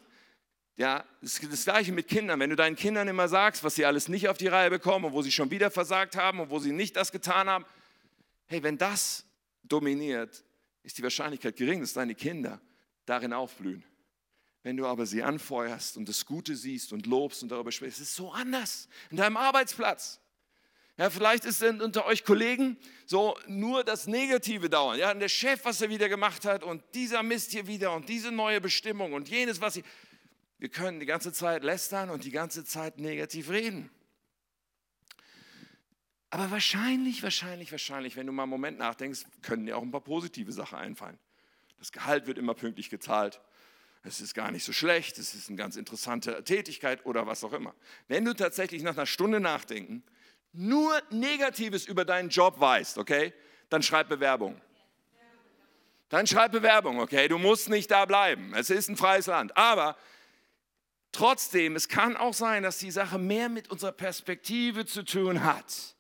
Ja, 0.76 1.06
das, 1.22 1.40
das 1.40 1.66
gleiche 1.66 1.92
mit 1.92 2.08
Kindern. 2.08 2.40
Wenn 2.40 2.50
du 2.50 2.56
deinen 2.56 2.76
Kindern 2.76 3.08
immer 3.08 3.28
sagst, 3.28 3.64
was 3.64 3.76
sie 3.76 3.86
alles 3.86 4.08
nicht 4.08 4.28
auf 4.28 4.38
die 4.38 4.48
Reihe 4.48 4.70
bekommen 4.70 5.06
und 5.06 5.14
wo 5.14 5.22
sie 5.22 5.32
schon 5.32 5.52
wieder 5.52 5.70
versagt 5.70 6.16
haben 6.16 6.40
und 6.40 6.50
wo 6.50 6.60
sie 6.60 6.72
nicht 6.72 6.96
das 6.96 7.12
getan 7.12 7.48
haben, 7.48 7.66
hey, 8.48 8.64
wenn 8.64 8.78
das 8.78 9.26
dominiert, 9.64 10.44
ist 10.84 10.98
die 10.98 11.04
Wahrscheinlichkeit 11.04 11.56
gering, 11.56 11.82
dass 11.82 11.94
deine 11.94 12.16
Kinder 12.16 12.62
darin 13.06 13.34
aufblühen. 13.34 13.84
Wenn 14.62 14.78
du 14.78 14.86
aber 14.86 15.06
sie 15.06 15.24
anfeuerst 15.24 15.98
und 15.98 16.08
das 16.08 16.26
Gute 16.26 16.56
siehst 16.56 16.94
und 16.94 17.06
lobst 17.06 17.44
und 17.44 17.50
darüber 17.50 17.72
sprichst, 17.72 18.00
ist 18.00 18.10
es 18.10 18.16
so 18.16 18.32
anders 18.32 18.88
in 19.12 19.18
deinem 19.18 19.36
Arbeitsplatz. 19.36 20.22
Ja, 20.98 21.10
vielleicht 21.10 21.44
ist 21.44 21.64
unter 21.64 22.06
euch 22.06 22.24
Kollegen 22.24 22.78
so 23.06 23.36
nur 23.48 23.84
das 23.84 24.06
Negative 24.06 24.70
dauern. 24.70 25.00
Ja, 25.00 25.14
der 25.14 25.28
Chef, 25.28 25.66
was 25.66 25.82
er 25.82 25.90
wieder 25.90 26.08
gemacht 26.08 26.46
hat 26.46 26.64
und 26.64 26.84
dieser 26.94 27.24
Mist 27.24 27.52
hier 27.52 27.66
wieder 27.66 27.94
und 27.94 28.08
diese 28.08 28.32
neue 28.32 28.62
Bestimmung 28.62 29.14
und 29.14 29.28
jenes, 29.28 29.60
was 29.60 29.74
sie. 29.74 29.84
Wir 30.60 30.70
können 30.70 31.00
die 31.00 31.06
ganze 31.06 31.34
Zeit 31.34 31.64
lästern 31.64 32.10
und 32.10 32.24
die 32.24 32.32
ganze 32.32 32.64
Zeit 32.64 33.00
negativ 33.00 33.50
reden. 33.50 33.90
Aber 36.34 36.50
wahrscheinlich, 36.50 37.22
wahrscheinlich, 37.22 37.72
wahrscheinlich, 37.72 38.16
wenn 38.16 38.26
du 38.26 38.34
mal 38.34 38.44
einen 38.44 38.50
Moment 38.50 38.80
nachdenkst, 38.80 39.22
können 39.44 39.68
dir 39.68 39.78
auch 39.78 39.84
ein 39.84 39.92
paar 39.92 40.02
positive 40.02 40.52
Sachen 40.52 40.80
einfallen. 40.80 41.20
Das 41.78 41.92
Gehalt 41.92 42.26
wird 42.26 42.40
immer 42.40 42.56
pünktlich 42.56 42.90
gezahlt. 42.90 43.40
Es 44.02 44.20
ist 44.20 44.34
gar 44.34 44.50
nicht 44.50 44.64
so 44.64 44.74
schlecht, 44.74 45.20
es 45.20 45.36
ist 45.36 45.50
eine 45.50 45.58
ganz 45.58 45.76
interessante 45.76 46.44
Tätigkeit 46.44 47.06
oder 47.06 47.28
was 47.28 47.44
auch 47.44 47.54
immer. 47.54 47.76
Wenn 48.08 48.26
du 48.26 48.34
tatsächlich 48.34 48.82
nach 48.82 48.98
einer 48.98 49.06
Stunde 49.06 49.40
nachdenken 49.40 50.02
nur 50.54 51.00
Negatives 51.12 51.86
über 51.86 52.04
deinen 52.04 52.30
Job 52.30 52.60
weißt, 52.60 52.98
okay, 52.98 53.32
dann 53.70 53.84
schreib 53.84 54.10
Bewerbung. 54.10 54.60
Dann 56.10 56.26
schreib 56.26 56.52
Bewerbung, 56.52 57.00
okay, 57.00 57.28
du 57.28 57.38
musst 57.38 57.70
nicht 57.70 57.92
da 57.92 58.06
bleiben. 58.06 58.56
Es 58.56 58.72
ist 58.72 58.90
ein 58.90 58.98
freies 58.98 59.28
Land. 59.28 59.56
Aber 59.56 59.96
trotzdem, 61.12 61.76
es 61.76 61.90
kann 61.90 62.18
auch 62.18 62.34
sein, 62.34 62.64
dass 62.64 62.80
die 62.80 62.90
Sache 62.90 63.20
mehr 63.20 63.50
mit 63.50 63.70
unserer 63.70 63.92
Perspektive 63.92 64.88
zu 64.88 65.06
tun 65.06 65.44
hat 65.44 65.93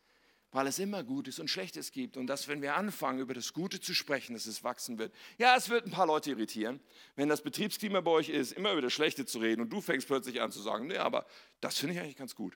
weil 0.53 0.67
es 0.67 0.79
immer 0.79 1.03
Gutes 1.03 1.39
und 1.39 1.49
Schlechtes 1.49 1.91
gibt 1.91 2.15
und 2.15 2.27
dass, 2.27 2.47
wenn 2.47 2.61
wir 2.61 2.75
anfangen, 2.75 3.19
über 3.19 3.33
das 3.33 3.53
Gute 3.53 3.81
zu 3.81 3.93
sprechen, 3.93 4.33
dass 4.33 4.45
es 4.45 4.63
wachsen 4.63 4.99
wird. 4.99 5.13
Ja, 5.37 5.55
es 5.57 5.67
wird 5.69 5.85
ein 5.85 5.91
paar 5.91 6.05
Leute 6.05 6.29
irritieren, 6.29 6.79
wenn 7.15 7.27
das 7.27 7.41
Betriebsklima 7.41 8.01
bei 8.01 8.11
euch 8.11 8.29
ist, 8.29 8.53
immer 8.53 8.71
über 8.71 8.81
das 8.81 8.93
Schlechte 8.93 9.25
zu 9.25 9.39
reden 9.39 9.61
und 9.61 9.69
du 9.69 9.81
fängst 9.81 10.07
plötzlich 10.07 10.41
an 10.41 10.51
zu 10.51 10.61
sagen, 10.61 10.87
nee, 10.87 10.97
aber 10.97 11.25
das 11.59 11.77
finde 11.79 11.95
ich 11.95 11.99
eigentlich 11.99 12.15
ganz 12.15 12.35
gut. 12.35 12.55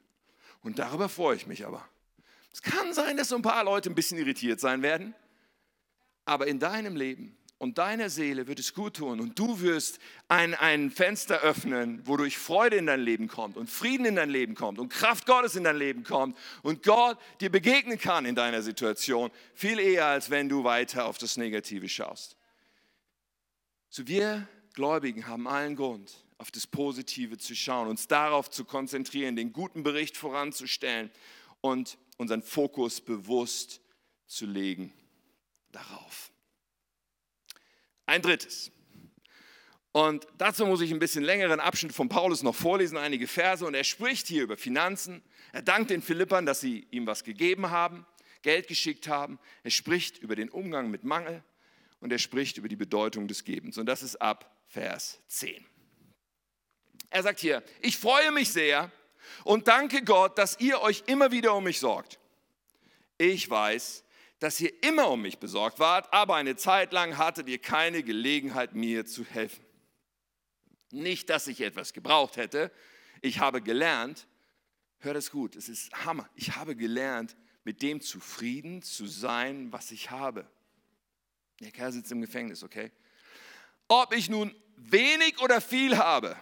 Und 0.61 0.79
darüber 0.79 1.09
freue 1.09 1.35
ich 1.35 1.47
mich 1.47 1.65
aber. 1.65 1.87
Es 2.53 2.61
kann 2.61 2.93
sein, 2.93 3.17
dass 3.17 3.29
so 3.29 3.35
ein 3.35 3.41
paar 3.41 3.63
Leute 3.63 3.89
ein 3.89 3.95
bisschen 3.95 4.17
irritiert 4.17 4.59
sein 4.59 4.81
werden, 4.83 5.13
aber 6.25 6.47
in 6.47 6.59
deinem 6.59 6.95
Leben 6.95 7.35
und 7.59 7.77
deiner 7.79 8.09
Seele 8.09 8.47
wird 8.47 8.59
es 8.59 8.73
gut 8.73 8.97
tun 8.97 9.19
und 9.19 9.37
du 9.39 9.61
wirst 9.61 9.99
ein, 10.27 10.53
ein 10.53 10.91
Fenster 10.91 11.39
öffnen, 11.41 12.05
wodurch 12.05 12.37
Freude 12.37 12.77
in 12.77 12.85
dein 12.85 12.99
Leben 12.99 13.27
kommt 13.27 13.57
und 13.57 13.69
Frieden 13.69 14.05
in 14.05 14.15
dein 14.15 14.29
Leben 14.29 14.53
kommt 14.53 14.77
und 14.77 14.89
Kraft 14.89 15.25
Gottes 15.25 15.55
in 15.55 15.63
dein 15.63 15.77
Leben 15.77 16.03
kommt 16.03 16.37
und 16.61 16.83
Gott 16.83 17.17
dir 17.41 17.49
begegnen 17.49 17.97
kann 17.97 18.25
in 18.25 18.35
deiner 18.35 18.61
Situation, 18.61 19.31
viel 19.55 19.79
eher 19.79 20.05
als 20.05 20.29
wenn 20.29 20.49
du 20.49 20.63
weiter 20.63 21.05
auf 21.05 21.17
das 21.17 21.37
Negative 21.37 21.89
schaust. 21.89 22.37
So 23.89 24.07
wir 24.07 24.47
Gläubigen 24.73 25.27
haben 25.27 25.47
allen 25.47 25.75
Grund, 25.75 26.23
auf 26.37 26.51
das 26.51 26.67
Positive 26.67 27.39
zu 27.39 27.55
schauen, 27.55 27.87
uns 27.87 28.07
darauf 28.07 28.51
zu 28.51 28.63
konzentrieren, 28.63 29.35
den 29.35 29.53
guten 29.53 29.81
Bericht 29.81 30.17
voranzustellen 30.17 31.09
und 31.61 31.97
unseren 32.17 32.43
Fokus 32.43 33.01
bewusst 33.01 33.81
zu 34.27 34.45
legen 34.45 34.93
darauf. 35.71 36.31
Ein 38.07 38.23
drittes. 38.23 38.71
Und 39.91 40.27
dazu 40.37 40.65
muss 40.65 40.81
ich 40.81 40.91
ein 40.91 40.99
bisschen 40.99 41.23
längeren 41.23 41.59
Abschnitt 41.59 41.93
von 41.93 42.09
Paulus 42.09 42.41
noch 42.41 42.55
vorlesen, 42.55 42.97
einige 42.97 43.27
Verse. 43.27 43.65
Und 43.65 43.73
er 43.73 43.83
spricht 43.83 44.27
hier 44.27 44.43
über 44.43 44.57
Finanzen. 44.57 45.21
Er 45.51 45.61
dankt 45.61 45.91
den 45.91 46.01
Philippern, 46.01 46.45
dass 46.45 46.59
sie 46.59 46.87
ihm 46.91 47.05
was 47.05 47.23
gegeben 47.23 47.69
haben. 47.69 48.05
Geld 48.41 48.67
geschickt 48.67 49.07
haben. 49.07 49.39
Er 49.63 49.71
spricht 49.71 50.19
über 50.19 50.35
den 50.35 50.49
Umgang 50.49 50.89
mit 50.89 51.03
Mangel 51.03 51.43
und 51.99 52.11
er 52.11 52.19
spricht 52.19 52.57
über 52.57 52.67
die 52.67 52.75
Bedeutung 52.75 53.27
des 53.27 53.43
Gebens. 53.43 53.77
Und 53.77 53.87
das 53.87 54.03
ist 54.03 54.15
ab 54.17 54.55
Vers 54.67 55.19
10. 55.27 55.65
Er 57.09 57.23
sagt 57.23 57.39
hier, 57.39 57.63
ich 57.81 57.97
freue 57.97 58.31
mich 58.31 58.49
sehr 58.49 58.91
und 59.43 59.67
danke 59.67 60.03
Gott, 60.03 60.37
dass 60.37 60.59
ihr 60.59 60.81
euch 60.81 61.03
immer 61.07 61.31
wieder 61.31 61.53
um 61.55 61.63
mich 61.63 61.79
sorgt. 61.79 62.19
Ich 63.17 63.49
weiß, 63.49 64.03
dass 64.39 64.59
ihr 64.59 64.71
immer 64.83 65.09
um 65.09 65.21
mich 65.21 65.39
besorgt 65.39 65.79
wart, 65.79 66.11
aber 66.13 66.35
eine 66.35 66.55
Zeit 66.55 66.93
lang 66.93 67.17
hattet 67.17 67.47
ihr 67.47 67.59
keine 67.59 68.03
Gelegenheit, 68.03 68.75
mir 68.75 69.05
zu 69.05 69.25
helfen. 69.25 69.65
Nicht, 70.91 71.29
dass 71.29 71.47
ich 71.47 71.61
etwas 71.61 71.93
gebraucht 71.93 72.37
hätte. 72.37 72.71
Ich 73.21 73.39
habe 73.39 73.61
gelernt, 73.61 74.27
hört 74.99 75.17
es 75.17 75.31
gut, 75.31 75.55
es 75.55 75.69
ist 75.69 75.91
Hammer. 76.05 76.29
Ich 76.35 76.55
habe 76.55 76.75
gelernt, 76.75 77.35
mit 77.63 77.81
dem 77.81 77.99
zufrieden 77.99 78.81
zu 78.81 79.07
sein, 79.07 79.71
was 79.71 79.91
ich 79.91 80.11
habe. 80.11 80.47
Der 81.59 81.71
Kerl 81.71 81.91
sitzt 81.91 82.11
im 82.11 82.21
Gefängnis, 82.21 82.63
okay? 82.63 82.91
Ob 83.87 84.13
ich 84.13 84.29
nun 84.29 84.55
wenig 84.77 85.41
oder 85.41 85.59
viel 85.59 85.97
habe, 85.97 86.37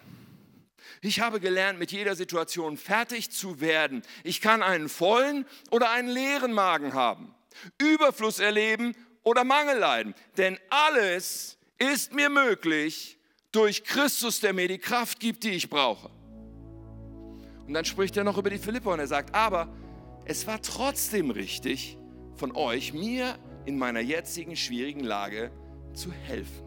ich 1.02 1.20
habe 1.20 1.40
gelernt, 1.40 1.78
mit 1.78 1.92
jeder 1.92 2.16
Situation 2.16 2.78
fertig 2.78 3.32
zu 3.32 3.60
werden. 3.60 4.02
Ich 4.24 4.42
kann 4.42 4.64
einen 4.64 4.90
vollen 4.90 5.46
oder 5.70 5.92
einen 5.92 6.08
leeren 6.08 6.54
Magen 6.54 6.94
haben, 6.94 7.35
Überfluss 7.78 8.40
erleben 8.40 8.96
oder 9.24 9.44
Mangel 9.44 9.78
leiden. 9.78 10.16
Denn 10.38 10.58
alles 10.70 11.58
ist 11.78 12.14
mir 12.14 12.30
möglich 12.30 13.18
durch 13.52 13.84
Christus, 13.84 14.40
der 14.40 14.54
mir 14.54 14.68
die 14.68 14.78
Kraft 14.78 15.20
gibt, 15.20 15.44
die 15.44 15.52
ich 15.52 15.70
brauche. 15.70 16.10
Und 17.68 17.74
dann 17.74 17.86
spricht 17.86 18.16
er 18.18 18.24
noch 18.24 18.38
über 18.38 18.50
die 18.50 18.58
Philippa 18.58 18.94
und 18.94 19.00
er 19.00 19.08
sagt, 19.08 19.34
aber 19.34 19.74
es 20.26 20.46
war 20.46 20.62
trotzdem 20.62 21.32
richtig 21.32 21.98
von 22.36 22.56
euch, 22.56 22.94
mir 22.94 23.38
in 23.66 23.78
meiner 23.78 24.02
jetzigen 24.02 24.56
schwierigen 24.56 25.04
Lage 25.04 25.52
zu 25.94 26.12
helfen. 26.12 26.66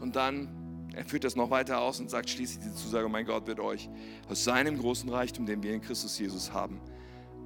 Und 0.00 0.14
dann 0.14 0.58
er 0.94 1.04
führt 1.04 1.22
das 1.22 1.36
noch 1.36 1.50
weiter 1.50 1.80
aus 1.80 2.00
und 2.00 2.10
sagt 2.10 2.28
schließlich 2.28 2.58
diese 2.58 2.74
Zusage, 2.74 3.08
mein 3.08 3.24
Gott 3.24 3.46
wird 3.46 3.60
euch 3.60 3.88
aus 4.28 4.42
seinem 4.42 4.78
großen 4.78 5.08
Reichtum, 5.08 5.46
den 5.46 5.62
wir 5.62 5.72
in 5.72 5.80
Christus 5.80 6.18
Jesus 6.18 6.52
haben, 6.52 6.80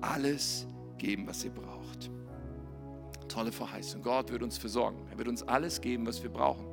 alles 0.00 0.66
geben, 0.96 1.26
was 1.26 1.44
ihr 1.44 1.50
braucht. 1.50 2.10
Tolle 3.32 3.50
Verheißung. 3.50 4.02
Gott 4.02 4.30
wird 4.30 4.42
uns 4.42 4.58
versorgen. 4.58 5.06
Er 5.10 5.16
wird 5.16 5.28
uns 5.28 5.42
alles 5.42 5.80
geben, 5.80 6.06
was 6.06 6.22
wir 6.22 6.28
brauchen. 6.28 6.66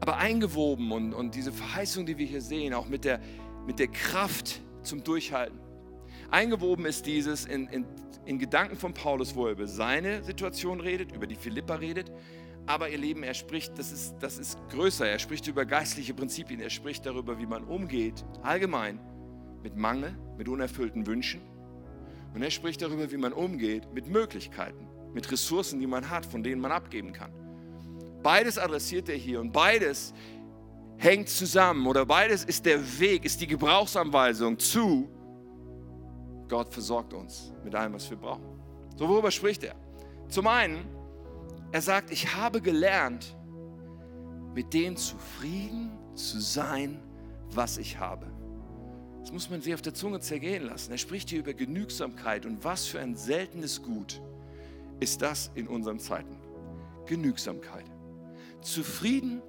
Aber 0.00 0.16
eingewoben 0.16 0.90
und, 0.92 1.12
und 1.12 1.34
diese 1.34 1.52
Verheißung, 1.52 2.06
die 2.06 2.16
wir 2.16 2.26
hier 2.26 2.40
sehen, 2.40 2.72
auch 2.72 2.88
mit 2.88 3.04
der, 3.04 3.20
mit 3.66 3.78
der 3.78 3.88
Kraft 3.88 4.62
zum 4.82 5.04
Durchhalten. 5.04 5.60
Eingewoben 6.30 6.86
ist 6.86 7.04
dieses 7.04 7.44
in, 7.44 7.66
in, 7.68 7.84
in 8.24 8.38
Gedanken 8.38 8.76
von 8.76 8.94
Paulus, 8.94 9.34
wo 9.36 9.44
er 9.46 9.52
über 9.52 9.66
seine 9.66 10.24
Situation 10.24 10.80
redet, 10.80 11.12
über 11.12 11.26
die 11.26 11.34
Philippa 11.34 11.74
redet, 11.74 12.10
aber 12.64 12.88
ihr 12.88 12.98
Lieben, 12.98 13.22
er 13.22 13.34
spricht, 13.34 13.78
das 13.78 13.92
ist, 13.92 14.14
das 14.20 14.38
ist 14.38 14.58
größer, 14.70 15.06
er 15.06 15.18
spricht 15.18 15.46
über 15.48 15.66
geistliche 15.66 16.14
Prinzipien, 16.14 16.60
er 16.60 16.70
spricht 16.70 17.04
darüber, 17.04 17.38
wie 17.38 17.46
man 17.46 17.64
umgeht, 17.64 18.24
allgemein 18.42 18.98
mit 19.62 19.76
Mangel, 19.76 20.16
mit 20.38 20.48
unerfüllten 20.48 21.06
Wünschen. 21.06 21.42
Und 22.32 22.42
er 22.42 22.50
spricht 22.50 22.80
darüber, 22.80 23.10
wie 23.10 23.16
man 23.18 23.32
umgeht 23.32 23.92
mit 23.92 24.06
Möglichkeiten, 24.06 24.86
mit 25.14 25.30
Ressourcen, 25.30 25.80
die 25.80 25.86
man 25.86 26.08
hat, 26.08 26.26
von 26.26 26.42
denen 26.42 26.60
man 26.60 26.72
abgeben 26.72 27.12
kann. 27.12 27.32
Beides 28.22 28.58
adressiert 28.58 29.08
er 29.08 29.16
hier 29.16 29.40
und 29.40 29.52
beides 29.52 30.12
hängt 30.96 31.28
zusammen 31.28 31.86
oder 31.86 32.04
beides 32.04 32.44
ist 32.44 32.66
der 32.66 33.00
Weg, 33.00 33.24
ist 33.24 33.40
die 33.40 33.46
Gebrauchsanweisung 33.46 34.58
zu 34.58 35.08
Gott 36.50 36.68
versorgt 36.72 37.14
uns 37.14 37.52
mit 37.64 37.74
allem, 37.74 37.94
was 37.94 38.10
wir 38.10 38.16
brauchen. 38.16 38.44
So 38.96 39.08
worüber 39.08 39.30
spricht 39.30 39.62
er? 39.62 39.76
Zum 40.28 40.48
einen 40.48 40.84
er 41.72 41.80
sagt, 41.80 42.10
ich 42.10 42.34
habe 42.34 42.60
gelernt, 42.60 43.36
mit 44.54 44.74
dem 44.74 44.96
zufrieden 44.96 45.92
zu 46.16 46.40
sein, 46.40 47.00
was 47.50 47.78
ich 47.78 47.98
habe. 47.98 48.26
Das 49.20 49.30
muss 49.30 49.48
man 49.48 49.60
sich 49.60 49.72
auf 49.72 49.82
der 49.82 49.94
Zunge 49.94 50.18
zergehen 50.18 50.64
lassen. 50.64 50.90
Er 50.90 50.98
spricht 50.98 51.30
hier 51.30 51.38
über 51.38 51.54
Genügsamkeit 51.54 52.44
und 52.46 52.64
was 52.64 52.86
für 52.86 52.98
ein 52.98 53.14
seltenes 53.14 53.82
Gut 53.82 54.20
ist 55.00 55.22
das 55.22 55.50
in 55.54 55.66
unseren 55.66 55.98
Zeiten. 55.98 56.36
Genügsamkeit. 57.06 57.86
Zufrieden 58.60 59.42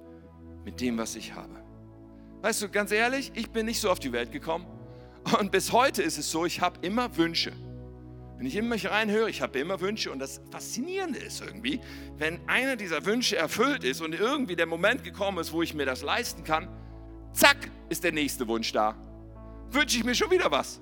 mit 0.64 0.80
dem, 0.80 0.98
was 0.98 1.14
ich 1.16 1.34
habe. 1.34 1.62
Weißt 2.40 2.62
du, 2.62 2.68
ganz 2.68 2.90
ehrlich, 2.90 3.32
ich 3.34 3.50
bin 3.50 3.66
nicht 3.66 3.80
so 3.80 3.90
auf 3.90 4.00
die 4.00 4.12
Welt 4.12 4.32
gekommen 4.32 4.66
und 5.38 5.52
bis 5.52 5.72
heute 5.72 6.02
ist 6.02 6.18
es 6.18 6.30
so, 6.30 6.44
ich 6.44 6.60
habe 6.60 6.84
immer 6.84 7.16
Wünsche. 7.16 7.52
Wenn 8.36 8.46
ich 8.46 8.56
in 8.56 8.68
mich 8.68 8.90
reinhöre, 8.90 9.30
ich 9.30 9.40
habe 9.40 9.58
immer 9.60 9.80
Wünsche 9.80 10.10
und 10.10 10.18
das 10.18 10.40
Faszinierende 10.50 11.20
ist 11.20 11.40
irgendwie, 11.40 11.80
wenn 12.16 12.40
einer 12.48 12.74
dieser 12.74 13.04
Wünsche 13.04 13.36
erfüllt 13.36 13.84
ist 13.84 14.00
und 14.00 14.14
irgendwie 14.14 14.56
der 14.56 14.66
Moment 14.66 15.04
gekommen 15.04 15.38
ist, 15.38 15.52
wo 15.52 15.62
ich 15.62 15.74
mir 15.74 15.86
das 15.86 16.02
leisten 16.02 16.42
kann, 16.42 16.68
zack, 17.32 17.70
ist 17.88 18.02
der 18.02 18.10
nächste 18.10 18.48
Wunsch 18.48 18.72
da. 18.72 18.96
Wünsche 19.70 19.98
ich 19.98 20.04
mir 20.04 20.14
schon 20.14 20.30
wieder 20.30 20.50
was. 20.50 20.80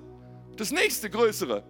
Das 0.57 0.71
nächste 0.71 1.09
größere. 1.09 1.63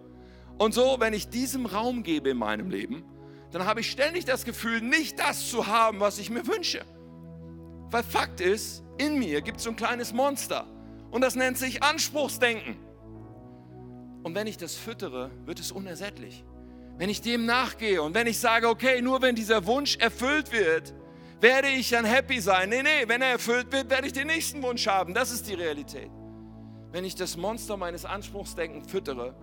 Und 0.58 0.74
so, 0.74 0.96
wenn 0.98 1.12
ich 1.12 1.28
diesem 1.28 1.66
Raum 1.66 2.02
gebe 2.02 2.30
in 2.30 2.36
meinem 2.36 2.70
Leben, 2.70 3.04
dann 3.50 3.66
habe 3.66 3.80
ich 3.80 3.90
ständig 3.90 4.24
das 4.24 4.44
Gefühl, 4.44 4.80
nicht 4.80 5.18
das 5.18 5.50
zu 5.50 5.66
haben, 5.66 6.00
was 6.00 6.18
ich 6.18 6.30
mir 6.30 6.46
wünsche. 6.46 6.84
Weil 7.90 8.02
Fakt 8.02 8.40
ist, 8.40 8.82
in 8.98 9.18
mir 9.18 9.42
gibt 9.42 9.58
es 9.58 9.64
so 9.64 9.70
ein 9.70 9.76
kleines 9.76 10.12
Monster 10.12 10.66
und 11.10 11.20
das 11.20 11.34
nennt 11.34 11.58
sich 11.58 11.82
Anspruchsdenken. 11.82 12.76
Und 14.22 14.34
wenn 14.34 14.46
ich 14.46 14.56
das 14.56 14.74
füttere, 14.74 15.30
wird 15.44 15.60
es 15.60 15.72
unersättlich. 15.72 16.44
Wenn 16.96 17.10
ich 17.10 17.20
dem 17.20 17.44
nachgehe 17.44 18.02
und 18.02 18.14
wenn 18.14 18.26
ich 18.26 18.38
sage, 18.38 18.68
okay, 18.68 19.02
nur 19.02 19.20
wenn 19.20 19.34
dieser 19.34 19.66
Wunsch 19.66 19.96
erfüllt 19.96 20.52
wird, 20.52 20.94
werde 21.40 21.68
ich 21.68 21.90
dann 21.90 22.04
happy 22.04 22.40
sein. 22.40 22.68
Nee, 22.68 22.82
nee, 22.82 23.08
wenn 23.08 23.20
er 23.20 23.32
erfüllt 23.32 23.72
wird, 23.72 23.90
werde 23.90 24.06
ich 24.06 24.12
den 24.12 24.28
nächsten 24.28 24.62
Wunsch 24.62 24.86
haben. 24.86 25.12
Das 25.12 25.32
ist 25.32 25.48
die 25.48 25.54
Realität. 25.54 26.10
Wenn 26.92 27.04
ich 27.04 27.14
das 27.14 27.36
Monster 27.36 27.76
meines 27.76 28.04
Anspruchsdenkens 28.04 28.90
füttere, 28.90 29.34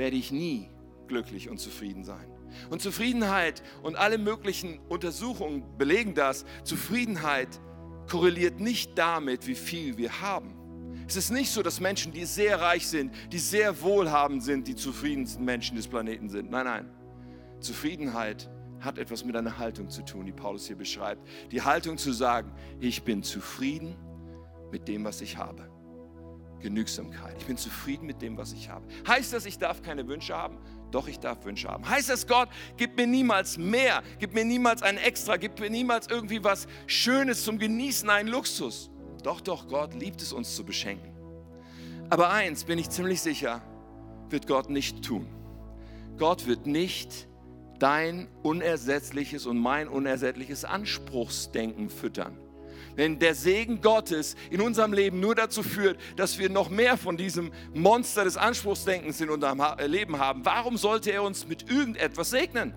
werde 0.00 0.16
ich 0.16 0.32
nie 0.32 0.70
glücklich 1.08 1.50
und 1.50 1.60
zufrieden 1.60 2.04
sein. 2.04 2.26
Und 2.70 2.80
Zufriedenheit 2.80 3.62
und 3.82 3.96
alle 3.96 4.16
möglichen 4.16 4.78
Untersuchungen 4.88 5.76
belegen 5.76 6.14
das, 6.14 6.46
Zufriedenheit 6.64 7.60
korreliert 8.08 8.60
nicht 8.60 8.96
damit, 8.96 9.46
wie 9.46 9.54
viel 9.54 9.98
wir 9.98 10.20
haben. 10.22 10.54
Es 11.06 11.16
ist 11.16 11.30
nicht 11.30 11.50
so, 11.50 11.62
dass 11.62 11.80
Menschen, 11.80 12.12
die 12.12 12.24
sehr 12.24 12.60
reich 12.60 12.88
sind, 12.88 13.12
die 13.30 13.38
sehr 13.38 13.82
wohlhabend 13.82 14.42
sind, 14.42 14.66
die 14.66 14.74
zufriedensten 14.74 15.44
Menschen 15.44 15.76
des 15.76 15.86
Planeten 15.86 16.28
sind. 16.28 16.50
Nein, 16.50 16.64
nein. 16.64 16.90
Zufriedenheit 17.60 18.48
hat 18.80 18.96
etwas 18.96 19.24
mit 19.24 19.36
einer 19.36 19.58
Haltung 19.58 19.90
zu 19.90 20.02
tun, 20.02 20.24
die 20.24 20.32
Paulus 20.32 20.66
hier 20.66 20.76
beschreibt. 20.76 21.28
Die 21.52 21.60
Haltung 21.60 21.98
zu 21.98 22.12
sagen, 22.12 22.52
ich 22.80 23.02
bin 23.02 23.22
zufrieden 23.22 23.96
mit 24.72 24.88
dem, 24.88 25.04
was 25.04 25.20
ich 25.20 25.36
habe. 25.36 25.69
Genügsamkeit. 26.60 27.36
Ich 27.38 27.46
bin 27.46 27.56
zufrieden 27.56 28.06
mit 28.06 28.22
dem, 28.22 28.36
was 28.36 28.52
ich 28.52 28.68
habe. 28.68 28.86
Heißt 29.06 29.32
das, 29.32 29.46
ich 29.46 29.58
darf 29.58 29.82
keine 29.82 30.06
Wünsche 30.06 30.36
haben? 30.36 30.58
Doch, 30.90 31.08
ich 31.08 31.18
darf 31.18 31.44
Wünsche 31.44 31.68
haben. 31.68 31.88
Heißt 31.88 32.08
das, 32.08 32.26
Gott, 32.26 32.48
gib 32.76 32.96
mir 32.96 33.06
niemals 33.06 33.58
mehr, 33.58 34.02
gib 34.18 34.34
mir 34.34 34.44
niemals 34.44 34.82
ein 34.82 34.96
Extra, 34.96 35.36
gib 35.36 35.58
mir 35.60 35.70
niemals 35.70 36.08
irgendwie 36.08 36.42
was 36.42 36.66
Schönes 36.86 37.44
zum 37.44 37.58
Genießen, 37.58 38.08
einen 38.10 38.28
Luxus? 38.28 38.90
Doch, 39.22 39.40
doch, 39.40 39.68
Gott 39.68 39.94
liebt 39.94 40.22
es 40.22 40.32
uns 40.32 40.54
zu 40.56 40.64
beschenken. 40.64 41.12
Aber 42.08 42.30
eins 42.30 42.64
bin 42.64 42.78
ich 42.78 42.90
ziemlich 42.90 43.20
sicher, 43.20 43.62
wird 44.30 44.46
Gott 44.46 44.70
nicht 44.70 45.04
tun. 45.04 45.28
Gott 46.18 46.46
wird 46.46 46.66
nicht 46.66 47.28
dein 47.78 48.28
unersetzliches 48.42 49.46
und 49.46 49.58
mein 49.58 49.88
unersättliches 49.88 50.64
Anspruchsdenken 50.64 51.88
füttern. 51.88 52.36
Wenn 52.96 53.18
der 53.18 53.34
Segen 53.34 53.80
Gottes 53.80 54.36
in 54.50 54.60
unserem 54.60 54.92
Leben 54.92 55.20
nur 55.20 55.34
dazu 55.34 55.62
führt, 55.62 55.98
dass 56.16 56.38
wir 56.38 56.50
noch 56.50 56.70
mehr 56.70 56.96
von 56.96 57.16
diesem 57.16 57.52
Monster 57.74 58.24
des 58.24 58.36
Anspruchsdenkens 58.36 59.20
in 59.20 59.30
unserem 59.30 59.62
Leben 59.86 60.18
haben, 60.18 60.44
warum 60.44 60.76
sollte 60.76 61.10
er 61.10 61.22
uns 61.22 61.46
mit 61.46 61.70
irgendetwas 61.70 62.30
segnen? 62.30 62.74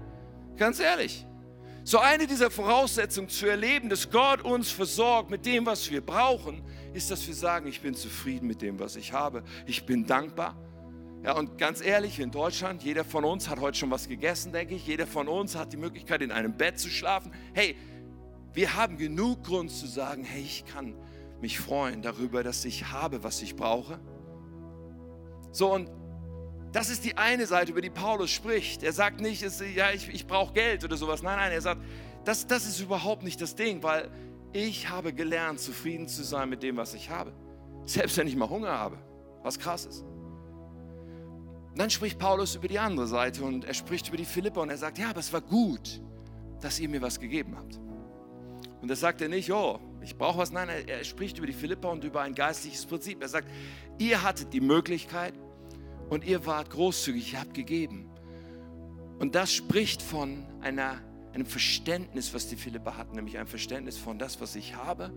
Ganz 0.57 0.79
ehrlich. 0.79 1.25
So 1.85 1.99
eine 1.99 2.27
dieser 2.27 2.49
Voraussetzungen 2.49 3.27
zu 3.27 3.45
erleben, 3.45 3.89
dass 3.89 4.09
Gott 4.09 4.41
uns 4.41 4.71
versorgt 4.71 5.29
mit 5.29 5.45
dem, 5.45 5.65
was 5.65 5.91
wir 5.91 5.99
brauchen, 5.99 6.63
ist, 6.93 7.11
dass 7.11 7.27
wir 7.27 7.33
sagen, 7.33 7.67
ich 7.67 7.81
bin 7.81 7.93
zufrieden 7.93 8.47
mit 8.47 8.61
dem, 8.61 8.79
was 8.79 8.95
ich 8.95 9.11
habe. 9.11 9.43
Ich 9.65 9.85
bin 9.85 10.05
dankbar. 10.05 10.55
Ja, 11.23 11.33
und 11.37 11.57
ganz 11.57 11.81
ehrlich, 11.81 12.19
in 12.19 12.31
Deutschland, 12.31 12.83
jeder 12.83 13.03
von 13.03 13.25
uns 13.25 13.49
hat 13.49 13.59
heute 13.59 13.77
schon 13.77 13.91
was 13.91 14.07
gegessen, 14.07 14.53
denke 14.53 14.75
ich. 14.75 14.87
Jeder 14.87 15.07
von 15.07 15.27
uns 15.27 15.55
hat 15.55 15.73
die 15.73 15.77
Möglichkeit, 15.77 16.21
in 16.21 16.31
einem 16.31 16.53
Bett 16.53 16.79
zu 16.79 16.89
schlafen. 16.89 17.33
Hey, 17.53 17.75
wir 18.53 18.75
haben 18.75 18.97
genug 18.97 19.43
Grund 19.43 19.71
zu 19.71 19.87
sagen, 19.87 20.23
hey, 20.23 20.41
ich 20.41 20.65
kann 20.65 20.95
mich 21.41 21.59
freuen 21.59 22.01
darüber, 22.01 22.43
dass 22.43 22.63
ich 22.65 22.91
habe, 22.91 23.23
was 23.23 23.41
ich 23.41 23.55
brauche. 23.55 23.99
So, 25.51 25.73
und 25.73 25.89
das 26.71 26.89
ist 26.89 27.03
die 27.05 27.17
eine 27.17 27.45
Seite, 27.45 27.71
über 27.71 27.81
die 27.81 27.89
Paulus 27.89 28.31
spricht. 28.31 28.81
Er 28.83 28.93
sagt 28.93 29.21
nicht, 29.21 29.43
es, 29.43 29.61
ja, 29.75 29.91
ich, 29.91 30.09
ich 30.09 30.25
brauche 30.25 30.53
Geld 30.53 30.83
oder 30.83 30.97
sowas. 30.97 31.21
Nein, 31.21 31.37
nein, 31.37 31.51
er 31.51 31.61
sagt, 31.61 31.81
das, 32.25 32.47
das 32.47 32.65
ist 32.65 32.79
überhaupt 32.79 33.23
nicht 33.23 33.41
das 33.41 33.55
Ding, 33.55 33.83
weil 33.83 34.09
ich 34.53 34.89
habe 34.89 35.13
gelernt, 35.13 35.59
zufrieden 35.59 36.07
zu 36.07 36.23
sein 36.23 36.49
mit 36.49 36.63
dem, 36.63 36.77
was 36.77 36.93
ich 36.93 37.09
habe. 37.09 37.33
Selbst 37.85 38.17
wenn 38.17 38.27
ich 38.27 38.35
mal 38.35 38.49
Hunger 38.49 38.71
habe, 38.71 38.97
was 39.43 39.59
krass 39.59 39.85
ist. 39.85 40.01
Und 41.71 41.79
dann 41.79 41.89
spricht 41.89 42.19
Paulus 42.19 42.55
über 42.55 42.67
die 42.67 42.79
andere 42.79 43.07
Seite 43.07 43.43
und 43.43 43.65
er 43.65 43.73
spricht 43.73 44.07
über 44.07 44.17
die 44.17 44.25
Philipper 44.25 44.61
und 44.61 44.69
er 44.69 44.77
sagt, 44.77 44.97
ja, 44.97 45.09
aber 45.09 45.19
es 45.19 45.33
war 45.33 45.41
gut, 45.41 46.01
dass 46.61 46.79
ihr 46.79 46.87
mir 46.87 47.01
was 47.01 47.19
gegeben 47.19 47.55
habt. 47.57 47.79
Und 48.83 48.89
das 48.89 48.99
sagt 48.99 49.21
er 49.21 49.29
nicht, 49.29 49.49
oh, 49.49 49.79
ich 50.01 50.17
brauche 50.17 50.39
was. 50.39 50.51
Nein, 50.51 50.67
er 50.67 51.05
spricht 51.05 51.37
über 51.37 51.47
die 51.47 51.53
Philipper 51.53 51.89
und 51.89 52.03
über 52.03 52.19
ein 52.19 52.35
geistliches 52.35 52.85
Prinzip. 52.85 53.21
Er 53.21 53.29
sagt, 53.29 53.47
ihr 53.97 54.21
hattet 54.21 54.51
die 54.51 54.59
Möglichkeit 54.59 55.33
und 56.09 56.25
ihr 56.25 56.45
wart 56.45 56.69
großzügig, 56.69 57.31
ihr 57.31 57.39
habt 57.39 57.53
gegeben. 57.53 58.09
Und 59.19 59.35
das 59.35 59.53
spricht 59.53 60.01
von 60.01 60.45
einer, 60.59 61.01
einem 61.33 61.45
Verständnis, 61.45 62.33
was 62.33 62.49
die 62.49 62.57
Philipper 62.57 62.97
hatten, 62.97 63.15
nämlich 63.15 63.37
ein 63.37 63.47
Verständnis 63.47 63.97
von 63.97 64.19
das, 64.19 64.41
was 64.41 64.53
ich 64.57 64.75
habe, 64.75 65.13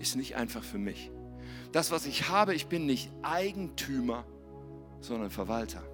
ist 0.00 0.16
nicht 0.16 0.34
einfach 0.34 0.64
für 0.64 0.78
mich. 0.78 1.12
Das, 1.70 1.92
was 1.92 2.04
ich 2.04 2.28
habe, 2.28 2.52
ich 2.52 2.66
bin 2.66 2.84
nicht 2.84 3.12
Eigentümer, 3.22 4.24
sondern 5.00 5.30
Verwalter. 5.30 5.87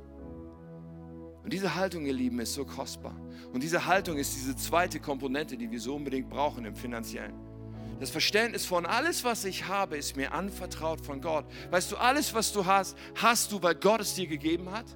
Und 1.44 1.52
diese 1.52 1.74
Haltung, 1.74 2.06
ihr 2.06 2.14
Lieben, 2.14 2.40
ist 2.40 2.54
so 2.54 2.64
kostbar. 2.64 3.14
Und 3.52 3.62
diese 3.62 3.84
Haltung 3.84 4.16
ist 4.16 4.34
diese 4.34 4.56
zweite 4.56 4.98
Komponente, 4.98 5.58
die 5.58 5.70
wir 5.70 5.78
so 5.78 5.94
unbedingt 5.94 6.30
brauchen 6.30 6.64
im 6.64 6.74
finanziellen. 6.74 7.34
Das 8.00 8.10
Verständnis 8.10 8.64
von 8.64 8.86
alles, 8.86 9.24
was 9.24 9.44
ich 9.44 9.68
habe, 9.68 9.96
ist 9.96 10.16
mir 10.16 10.32
anvertraut 10.32 11.00
von 11.00 11.20
Gott. 11.20 11.44
Weißt 11.70 11.92
du, 11.92 11.96
alles, 11.96 12.34
was 12.34 12.52
du 12.52 12.64
hast, 12.64 12.96
hast 13.14 13.52
du, 13.52 13.62
weil 13.62 13.74
Gott 13.74 14.00
es 14.00 14.14
dir 14.14 14.26
gegeben 14.26 14.70
hat? 14.70 14.86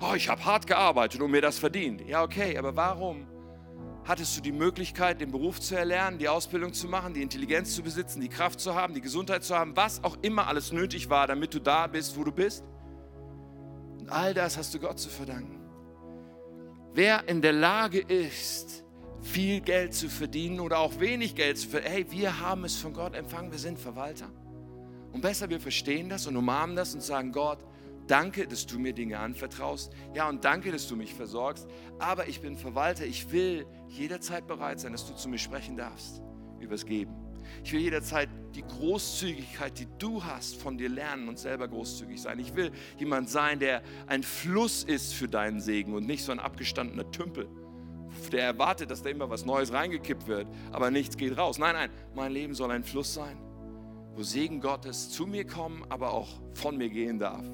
Oh, 0.00 0.14
ich 0.14 0.28
habe 0.28 0.44
hart 0.44 0.66
gearbeitet 0.66 1.20
und 1.20 1.30
mir 1.30 1.42
das 1.42 1.58
verdient. 1.58 2.00
Ja, 2.08 2.22
okay, 2.22 2.56
aber 2.56 2.74
warum 2.74 3.26
hattest 4.04 4.36
du 4.38 4.40
die 4.40 4.52
Möglichkeit, 4.52 5.20
den 5.20 5.30
Beruf 5.30 5.60
zu 5.60 5.76
erlernen, 5.76 6.18
die 6.18 6.28
Ausbildung 6.28 6.72
zu 6.72 6.88
machen, 6.88 7.12
die 7.12 7.20
Intelligenz 7.20 7.74
zu 7.74 7.82
besitzen, 7.82 8.22
die 8.22 8.28
Kraft 8.28 8.58
zu 8.58 8.74
haben, 8.74 8.94
die 8.94 9.02
Gesundheit 9.02 9.44
zu 9.44 9.54
haben, 9.54 9.76
was 9.76 10.02
auch 10.02 10.16
immer 10.22 10.46
alles 10.46 10.72
nötig 10.72 11.10
war, 11.10 11.26
damit 11.26 11.52
du 11.52 11.60
da 11.60 11.86
bist, 11.86 12.16
wo 12.16 12.24
du 12.24 12.32
bist? 12.32 12.64
Und 14.00 14.08
all 14.08 14.32
das 14.32 14.56
hast 14.56 14.72
du 14.72 14.78
Gott 14.78 14.98
zu 14.98 15.10
verdanken. 15.10 15.57
Wer 16.98 17.28
in 17.28 17.40
der 17.42 17.52
Lage 17.52 18.00
ist, 18.00 18.84
viel 19.20 19.60
Geld 19.60 19.94
zu 19.94 20.08
verdienen 20.08 20.58
oder 20.58 20.80
auch 20.80 20.98
wenig 20.98 21.36
Geld 21.36 21.56
zu 21.56 21.68
verdienen, 21.68 21.92
hey, 21.92 22.06
wir 22.10 22.40
haben 22.40 22.64
es 22.64 22.74
von 22.74 22.92
Gott 22.92 23.14
empfangen, 23.14 23.52
wir 23.52 23.58
sind 23.60 23.78
Verwalter. 23.78 24.28
Und 25.12 25.20
besser, 25.20 25.48
wir 25.48 25.60
verstehen 25.60 26.08
das 26.08 26.26
und 26.26 26.36
umarmen 26.36 26.74
das 26.74 26.94
und 26.94 27.00
sagen, 27.00 27.30
Gott, 27.30 27.64
danke, 28.08 28.48
dass 28.48 28.66
du 28.66 28.80
mir 28.80 28.92
Dinge 28.92 29.20
anvertraust. 29.20 29.92
Ja, 30.12 30.28
und 30.28 30.44
danke, 30.44 30.72
dass 30.72 30.88
du 30.88 30.96
mich 30.96 31.14
versorgst. 31.14 31.68
Aber 32.00 32.26
ich 32.26 32.40
bin 32.40 32.56
Verwalter. 32.56 33.06
Ich 33.06 33.30
will 33.30 33.64
jederzeit 33.86 34.48
bereit 34.48 34.80
sein, 34.80 34.90
dass 34.90 35.06
du 35.06 35.14
zu 35.14 35.28
mir 35.28 35.38
sprechen 35.38 35.76
darfst 35.76 36.20
übers 36.58 36.84
Geben. 36.84 37.27
Ich 37.64 37.72
will 37.72 37.80
jederzeit 37.80 38.28
die 38.54 38.62
Großzügigkeit, 38.62 39.78
die 39.78 39.86
du 39.98 40.22
hast, 40.24 40.56
von 40.56 40.78
dir 40.78 40.88
lernen 40.88 41.28
und 41.28 41.38
selber 41.38 41.68
großzügig 41.68 42.20
sein. 42.20 42.38
Ich 42.38 42.54
will 42.54 42.72
jemand 42.98 43.30
sein, 43.30 43.58
der 43.58 43.82
ein 44.06 44.22
Fluss 44.22 44.84
ist 44.84 45.14
für 45.14 45.28
deinen 45.28 45.60
Segen 45.60 45.94
und 45.94 46.06
nicht 46.06 46.24
so 46.24 46.32
ein 46.32 46.40
abgestandener 46.40 47.10
Tümpel, 47.10 47.48
der 48.32 48.44
erwartet, 48.44 48.90
dass 48.90 49.02
da 49.02 49.10
immer 49.10 49.30
was 49.30 49.44
Neues 49.44 49.72
reingekippt 49.72 50.26
wird, 50.26 50.46
aber 50.72 50.90
nichts 50.90 51.16
geht 51.16 51.36
raus. 51.36 51.58
Nein, 51.58 51.74
nein, 51.74 51.90
mein 52.14 52.32
Leben 52.32 52.54
soll 52.54 52.70
ein 52.70 52.84
Fluss 52.84 53.14
sein, 53.14 53.38
wo 54.14 54.22
Segen 54.22 54.60
Gottes 54.60 55.10
zu 55.10 55.26
mir 55.26 55.46
kommen, 55.46 55.84
aber 55.88 56.12
auch 56.12 56.28
von 56.54 56.76
mir 56.76 56.88
gehen 56.88 57.18
darf, 57.18 57.44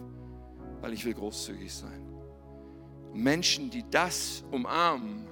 weil 0.81 0.93
ich 0.93 1.05
will 1.05 1.15
großzügig 1.15 1.73
sein. 1.73 2.05
Menschen, 3.13 3.71
die 3.71 3.85
das 3.91 4.45
umarmen, 4.51 5.27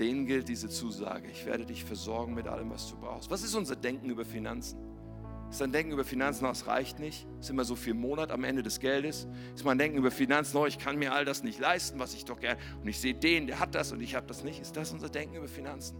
denen 0.00 0.26
gilt 0.26 0.48
diese 0.48 0.68
Zusage. 0.68 1.28
Ich 1.30 1.46
werde 1.46 1.66
dich 1.66 1.84
versorgen 1.84 2.34
mit 2.34 2.48
allem, 2.48 2.70
was 2.70 2.88
du 2.88 2.96
brauchst. 2.96 3.30
Was 3.30 3.42
ist 3.42 3.54
unser 3.54 3.76
Denken 3.76 4.10
über 4.10 4.24
Finanzen? 4.24 4.78
Ist 5.50 5.60
dein 5.60 5.72
Denken 5.72 5.92
über 5.92 6.04
Finanzen, 6.04 6.44
das 6.44 6.68
reicht 6.68 7.00
nicht? 7.00 7.26
Ist 7.40 7.50
immer 7.50 7.64
so 7.64 7.74
viel 7.74 7.94
Monat 7.94 8.30
am 8.30 8.44
Ende 8.44 8.62
des 8.62 8.78
Geldes? 8.78 9.26
Ist 9.54 9.64
mein 9.64 9.78
Denken 9.78 9.98
über 9.98 10.12
Finanzen, 10.12 10.56
oh, 10.56 10.66
ich 10.66 10.78
kann 10.78 10.96
mir 10.96 11.12
all 11.12 11.24
das 11.24 11.42
nicht 11.42 11.58
leisten, 11.58 11.98
was 11.98 12.14
ich 12.14 12.24
doch 12.24 12.38
gerne, 12.38 12.58
und 12.80 12.88
ich 12.88 13.00
sehe 13.00 13.14
den, 13.14 13.48
der 13.48 13.58
hat 13.58 13.74
das 13.74 13.90
und 13.90 14.00
ich 14.00 14.14
habe 14.14 14.28
das 14.28 14.44
nicht? 14.44 14.60
Ist 14.60 14.76
das 14.76 14.92
unser 14.92 15.08
Denken 15.08 15.34
über 15.36 15.48
Finanzen? 15.48 15.96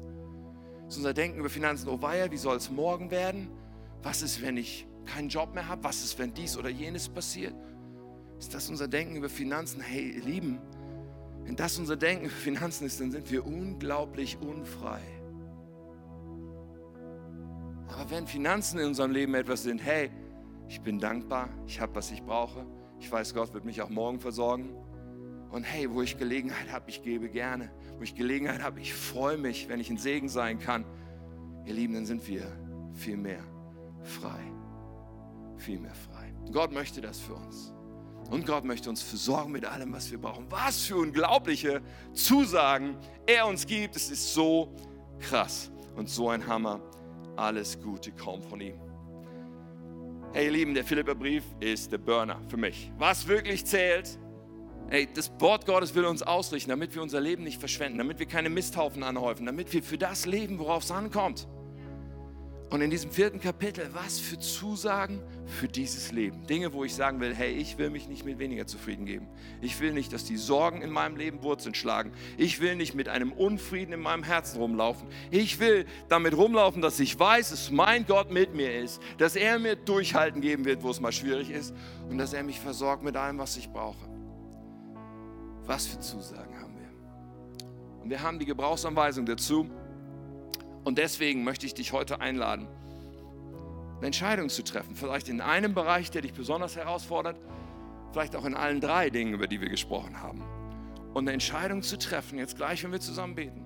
Ist 0.87 0.97
unser 0.97 1.15
Denken 1.15 1.41
über 1.41 1.51
Finanzen, 1.51 1.89
oh 1.89 2.01
weia, 2.01 2.31
wie 2.31 2.37
soll 2.37 2.57
es 2.57 2.71
morgen 2.71 3.11
werden? 3.11 3.51
Was 4.03 4.23
ist, 4.23 4.41
wenn 4.41 4.57
ich 4.57 4.87
keinen 5.05 5.29
Job 5.29 5.53
mehr 5.53 5.67
habe? 5.67 5.83
Was 5.83 6.05
ist, 6.05 6.19
wenn 6.21 6.33
dies 6.33 6.57
oder 6.57 6.69
jenes 6.69 7.09
passiert? 7.09 7.55
Ist 8.39 8.55
das 8.55 8.71
unser 8.71 8.87
Denken 8.87 9.17
über 9.17 9.29
Finanzen? 9.29 9.81
Hey, 9.81 10.13
ihr 10.13 10.25
Lieben, 10.25 10.61
wenn 11.51 11.57
das 11.57 11.77
unser 11.81 11.97
Denken 11.97 12.31
für 12.31 12.43
Finanzen 12.43 12.87
ist, 12.87 13.01
dann 13.01 13.11
sind 13.11 13.29
wir 13.29 13.45
unglaublich 13.45 14.39
unfrei. 14.41 15.01
Aber 17.89 18.09
wenn 18.09 18.29
Finanzen 18.29 18.79
in 18.79 18.87
unserem 18.87 19.11
Leben 19.11 19.35
etwas 19.35 19.65
sind, 19.65 19.85
hey, 19.85 20.13
ich 20.69 20.81
bin 20.81 21.01
dankbar, 21.01 21.49
ich 21.67 21.81
habe, 21.81 21.93
was 21.97 22.13
ich 22.13 22.23
brauche, 22.23 22.65
ich 23.01 23.11
weiß, 23.11 23.35
Gott 23.35 23.53
wird 23.53 23.65
mich 23.65 23.83
auch 23.83 23.89
morgen 23.89 24.21
versorgen. 24.21 24.77
Und 25.51 25.65
hey, 25.65 25.93
wo 25.93 26.03
ich 26.03 26.19
Gelegenheit 26.19 26.71
habe, 26.71 26.89
ich 26.89 27.03
gebe 27.03 27.29
gerne. 27.29 27.73
Wo 27.97 28.05
ich 28.05 28.15
Gelegenheit 28.15 28.63
habe, 28.63 28.79
ich 28.79 28.95
freue 28.95 29.37
mich, 29.37 29.69
wenn 29.69 29.81
ich 29.81 29.91
ein 29.91 29.99
Segen 29.99 30.29
sein 30.29 30.61
kann. 30.61 30.85
Ihr 31.67 31.75
Lieben, 31.75 31.95
dann 31.95 32.07
sind 32.07 32.25
wir 32.29 32.47
viel 32.93 33.17
mehr 33.17 33.43
frei. 34.05 34.41
Viel 35.57 35.81
mehr 35.81 35.97
frei. 35.97 36.33
Gott 36.53 36.71
möchte 36.71 37.01
das 37.01 37.19
für 37.19 37.35
uns. 37.35 37.75
Und 38.31 38.47
Gott 38.47 38.65
möchte 38.65 38.89
uns 38.89 39.03
versorgen 39.03 39.51
mit 39.51 39.65
allem, 39.65 39.93
was 39.93 40.11
wir 40.11 40.19
brauchen. 40.19 40.47
Was 40.49 40.85
für 40.87 40.97
unglaubliche 40.97 41.83
Zusagen 42.15 42.97
er 43.27 43.47
uns 43.47 43.67
gibt. 43.67 43.97
Es 43.97 44.11
ist 44.11 44.33
so 44.33 44.73
krass 45.19 45.71
und 45.97 46.09
so 46.09 46.29
ein 46.29 46.47
Hammer. 46.47 46.81
Alles 47.37 47.81
Gute 47.81 48.13
kommt 48.13 48.45
von 48.45 48.61
ihm. 48.61 48.75
Hey, 50.33 50.47
ihr 50.47 50.53
Lieben, 50.53 50.75
der 50.75 50.85
Philipperbrief 50.85 51.43
ist 51.59 51.91
der 51.91 51.99
Burner 51.99 52.41
für 52.49 52.57
mich. 52.57 52.93
Was 52.99 53.27
wirklich 53.27 53.67
zählt, 53.67 54.19
Hey, 54.93 55.09
das 55.15 55.31
Wort 55.39 55.67
Gottes 55.67 55.95
will 55.95 56.05
uns 56.05 56.21
ausrichten, 56.21 56.71
damit 56.71 56.97
wir 56.97 57.03
unser 57.03 57.21
Leben 57.21 57.45
nicht 57.45 57.61
verschwenden, 57.61 57.99
damit 57.99 58.19
wir 58.19 58.27
keine 58.27 58.51
Misthaufen 58.51 59.05
anhäufen, 59.05 59.47
damit 59.47 59.73
wir 59.73 59.85
für 59.85 59.97
das 59.97 60.27
leben, 60.27 60.59
worauf 60.59 60.83
es 60.83 60.91
ankommt. 60.91 61.47
Und 62.71 62.83
in 62.83 62.91
diesem 62.91 63.11
vierten 63.11 63.41
Kapitel, 63.41 63.91
was 63.93 64.21
für 64.21 64.39
Zusagen 64.39 65.21
für 65.45 65.67
dieses 65.67 66.13
Leben. 66.13 66.47
Dinge, 66.47 66.73
wo 66.73 66.85
ich 66.85 66.95
sagen 66.95 67.19
will, 67.21 67.35
hey, 67.35 67.53
ich 67.53 67.79
will 67.79 67.91
mich 67.91 68.07
nicht 68.09 68.25
mit 68.25 68.39
weniger 68.39 68.65
zufrieden 68.65 69.07
geben. 69.07 69.27
Ich 69.61 69.81
will 69.81 69.93
nicht, 69.93 70.13
dass 70.13 70.25
die 70.25 70.37
Sorgen 70.37 70.81
in 70.81 70.91
meinem 70.91 71.17
Leben 71.17 71.43
Wurzeln 71.43 71.75
schlagen. 71.75 72.13
Ich 72.39 72.61
will 72.61 72.77
nicht 72.77 72.95
mit 72.95 73.09
einem 73.09 73.33
Unfrieden 73.33 73.93
in 73.93 74.01
meinem 74.01 74.23
Herzen 74.23 74.61
rumlaufen. 74.61 75.09
Ich 75.33 75.59
will 75.59 75.85
damit 76.09 76.37
rumlaufen, 76.37 76.81
dass 76.81 77.01
ich 77.01 77.19
weiß, 77.19 77.51
dass 77.51 77.73
mein 77.73 78.07
Gott 78.07 78.31
mit 78.31 78.55
mir 78.55 78.73
ist, 78.79 79.03
dass 79.19 79.35
er 79.35 79.59
mir 79.59 79.75
Durchhalten 79.75 80.41
geben 80.41 80.65
wird, 80.65 80.85
wo 80.85 80.91
es 80.91 81.01
mal 81.01 81.11
schwierig 81.11 81.51
ist 81.51 81.75
und 82.09 82.19
dass 82.19 82.33
er 82.35 82.45
mich 82.45 82.61
versorgt 82.61 83.03
mit 83.03 83.17
allem, 83.17 83.39
was 83.39 83.57
ich 83.57 83.69
brauche. 83.69 84.09
Was 85.67 85.89
für 85.89 85.99
Zusagen 85.99 86.57
haben 86.61 86.77
wir? 86.79 88.03
Und 88.03 88.11
wir 88.11 88.23
haben 88.23 88.39
die 88.39 88.47
Gebrauchsanweisung 88.47 89.27
dazu. 89.27 89.69
Und 90.85 90.99
deswegen 90.99 91.45
möchte 91.45 91.67
ich 91.67 91.75
dich 91.75 91.93
heute 91.93 92.21
einladen, 92.21 92.67
eine 93.99 94.07
Entscheidung 94.07 94.49
zu 94.49 94.63
treffen. 94.65 94.97
Vielleicht 94.97 95.29
in 95.29 95.41
einem 95.41 95.75
Bereich, 95.75 96.11
der 96.11 96.23
dich 96.23 96.33
besonders 96.33 96.77
herausfordert, 96.77 97.39
vielleicht 98.13 98.35
auch 98.35 98.45
in 98.45 98.55
allen 98.55 98.81
drei 98.81 99.11
Dingen, 99.11 99.35
über 99.35 99.47
die 99.47 99.61
wir 99.61 99.69
gesprochen 99.69 100.23
haben. 100.23 100.43
Und 101.13 101.25
eine 101.25 101.33
Entscheidung 101.33 101.83
zu 101.83 101.99
treffen, 101.99 102.39
jetzt 102.39 102.57
gleich, 102.57 102.83
wenn 102.83 102.93
wir 102.93 103.01
zusammen 103.01 103.35
beten. 103.35 103.65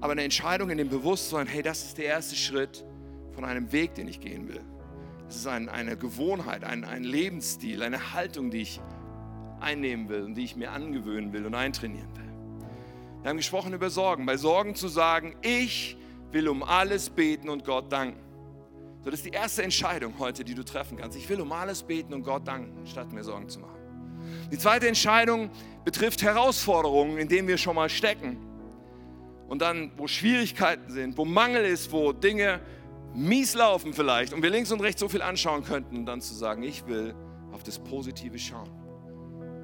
Aber 0.00 0.12
eine 0.12 0.22
Entscheidung 0.22 0.70
in 0.70 0.78
dem 0.78 0.88
Bewusstsein, 0.88 1.46
hey, 1.46 1.62
das 1.62 1.84
ist 1.84 1.98
der 1.98 2.06
erste 2.06 2.36
Schritt 2.36 2.84
von 3.32 3.44
einem 3.44 3.70
Weg, 3.72 3.94
den 3.94 4.08
ich 4.08 4.20
gehen 4.20 4.48
will. 4.48 4.60
Das 5.26 5.36
ist 5.36 5.46
ein, 5.46 5.68
eine 5.68 5.96
Gewohnheit, 5.96 6.64
ein, 6.64 6.84
ein 6.84 7.04
Lebensstil, 7.04 7.82
eine 7.82 8.14
Haltung, 8.14 8.50
die 8.50 8.62
ich 8.62 8.80
einnehmen 9.60 10.08
will 10.08 10.22
und 10.22 10.34
die 10.34 10.44
ich 10.44 10.56
mir 10.56 10.70
angewöhnen 10.70 11.32
will 11.32 11.46
und 11.46 11.54
eintrainieren 11.54 12.08
will. 12.16 12.24
Wir 13.22 13.30
haben 13.30 13.36
gesprochen 13.38 13.72
über 13.72 13.88
Sorgen. 13.88 14.26
Bei 14.26 14.36
Sorgen 14.36 14.74
zu 14.74 14.88
sagen, 14.88 15.34
ich 15.42 15.96
will 16.34 16.48
um 16.48 16.62
alles 16.62 17.08
beten 17.08 17.48
und 17.48 17.64
Gott 17.64 17.90
danken. 17.90 18.20
So, 19.02 19.10
das 19.10 19.20
ist 19.20 19.26
die 19.26 19.30
erste 19.30 19.62
Entscheidung 19.62 20.14
heute, 20.18 20.44
die 20.44 20.54
du 20.54 20.64
treffen 20.64 20.98
kannst. 20.98 21.16
Ich 21.16 21.28
will 21.28 21.40
um 21.40 21.52
alles 21.52 21.82
beten 21.82 22.12
und 22.12 22.22
Gott 22.22 22.46
danken, 22.46 22.86
statt 22.86 23.12
mir 23.12 23.22
Sorgen 23.22 23.48
zu 23.48 23.60
machen. 23.60 23.78
Die 24.50 24.58
zweite 24.58 24.88
Entscheidung 24.88 25.50
betrifft 25.84 26.22
Herausforderungen, 26.22 27.18
in 27.18 27.28
denen 27.28 27.46
wir 27.48 27.58
schon 27.58 27.76
mal 27.76 27.88
stecken. 27.88 28.38
Und 29.48 29.62
dann, 29.62 29.92
wo 29.96 30.06
Schwierigkeiten 30.06 30.90
sind, 30.90 31.16
wo 31.16 31.24
Mangel 31.24 31.64
ist, 31.64 31.92
wo 31.92 32.12
Dinge 32.12 32.60
mies 33.14 33.54
laufen 33.54 33.92
vielleicht 33.92 34.32
und 34.32 34.42
wir 34.42 34.50
links 34.50 34.72
und 34.72 34.80
rechts 34.80 35.00
so 35.00 35.08
viel 35.08 35.22
anschauen 35.22 35.62
könnten, 35.62 36.04
dann 36.04 36.20
zu 36.20 36.34
sagen, 36.34 36.62
ich 36.62 36.86
will 36.86 37.14
auf 37.52 37.62
das 37.62 37.78
Positive 37.78 38.38
schauen. 38.38 38.70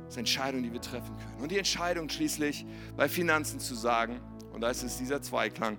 Das 0.05 0.15
ist 0.15 0.19
eine 0.19 0.21
Entscheidung, 0.21 0.63
die 0.63 0.73
wir 0.73 0.81
treffen 0.81 1.17
können. 1.17 1.43
Und 1.43 1.51
die 1.51 1.59
Entscheidung 1.59 2.09
schließlich 2.09 2.67
bei 2.97 3.09
Finanzen 3.09 3.59
zu 3.59 3.75
sagen, 3.75 4.21
und 4.53 4.61
da 4.61 4.71
ist 4.71 4.83
es 4.83 4.99
dieser 4.99 5.23
Zweiklang, 5.23 5.79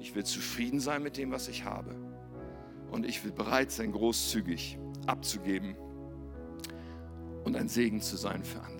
ich 0.00 0.14
will 0.14 0.24
zufrieden 0.24 0.80
sein 0.80 1.02
mit 1.02 1.16
dem, 1.16 1.30
was 1.30 1.48
ich 1.48 1.64
habe. 1.64 1.94
Und 2.90 3.06
ich 3.06 3.22
will 3.22 3.32
bereit 3.32 3.70
sein, 3.70 3.92
großzügig 3.92 4.78
abzugeben 5.06 5.76
und 7.44 7.54
ein 7.54 7.68
Segen 7.68 8.00
zu 8.00 8.16
sein 8.16 8.42
für 8.42 8.60
andere. 8.60 8.79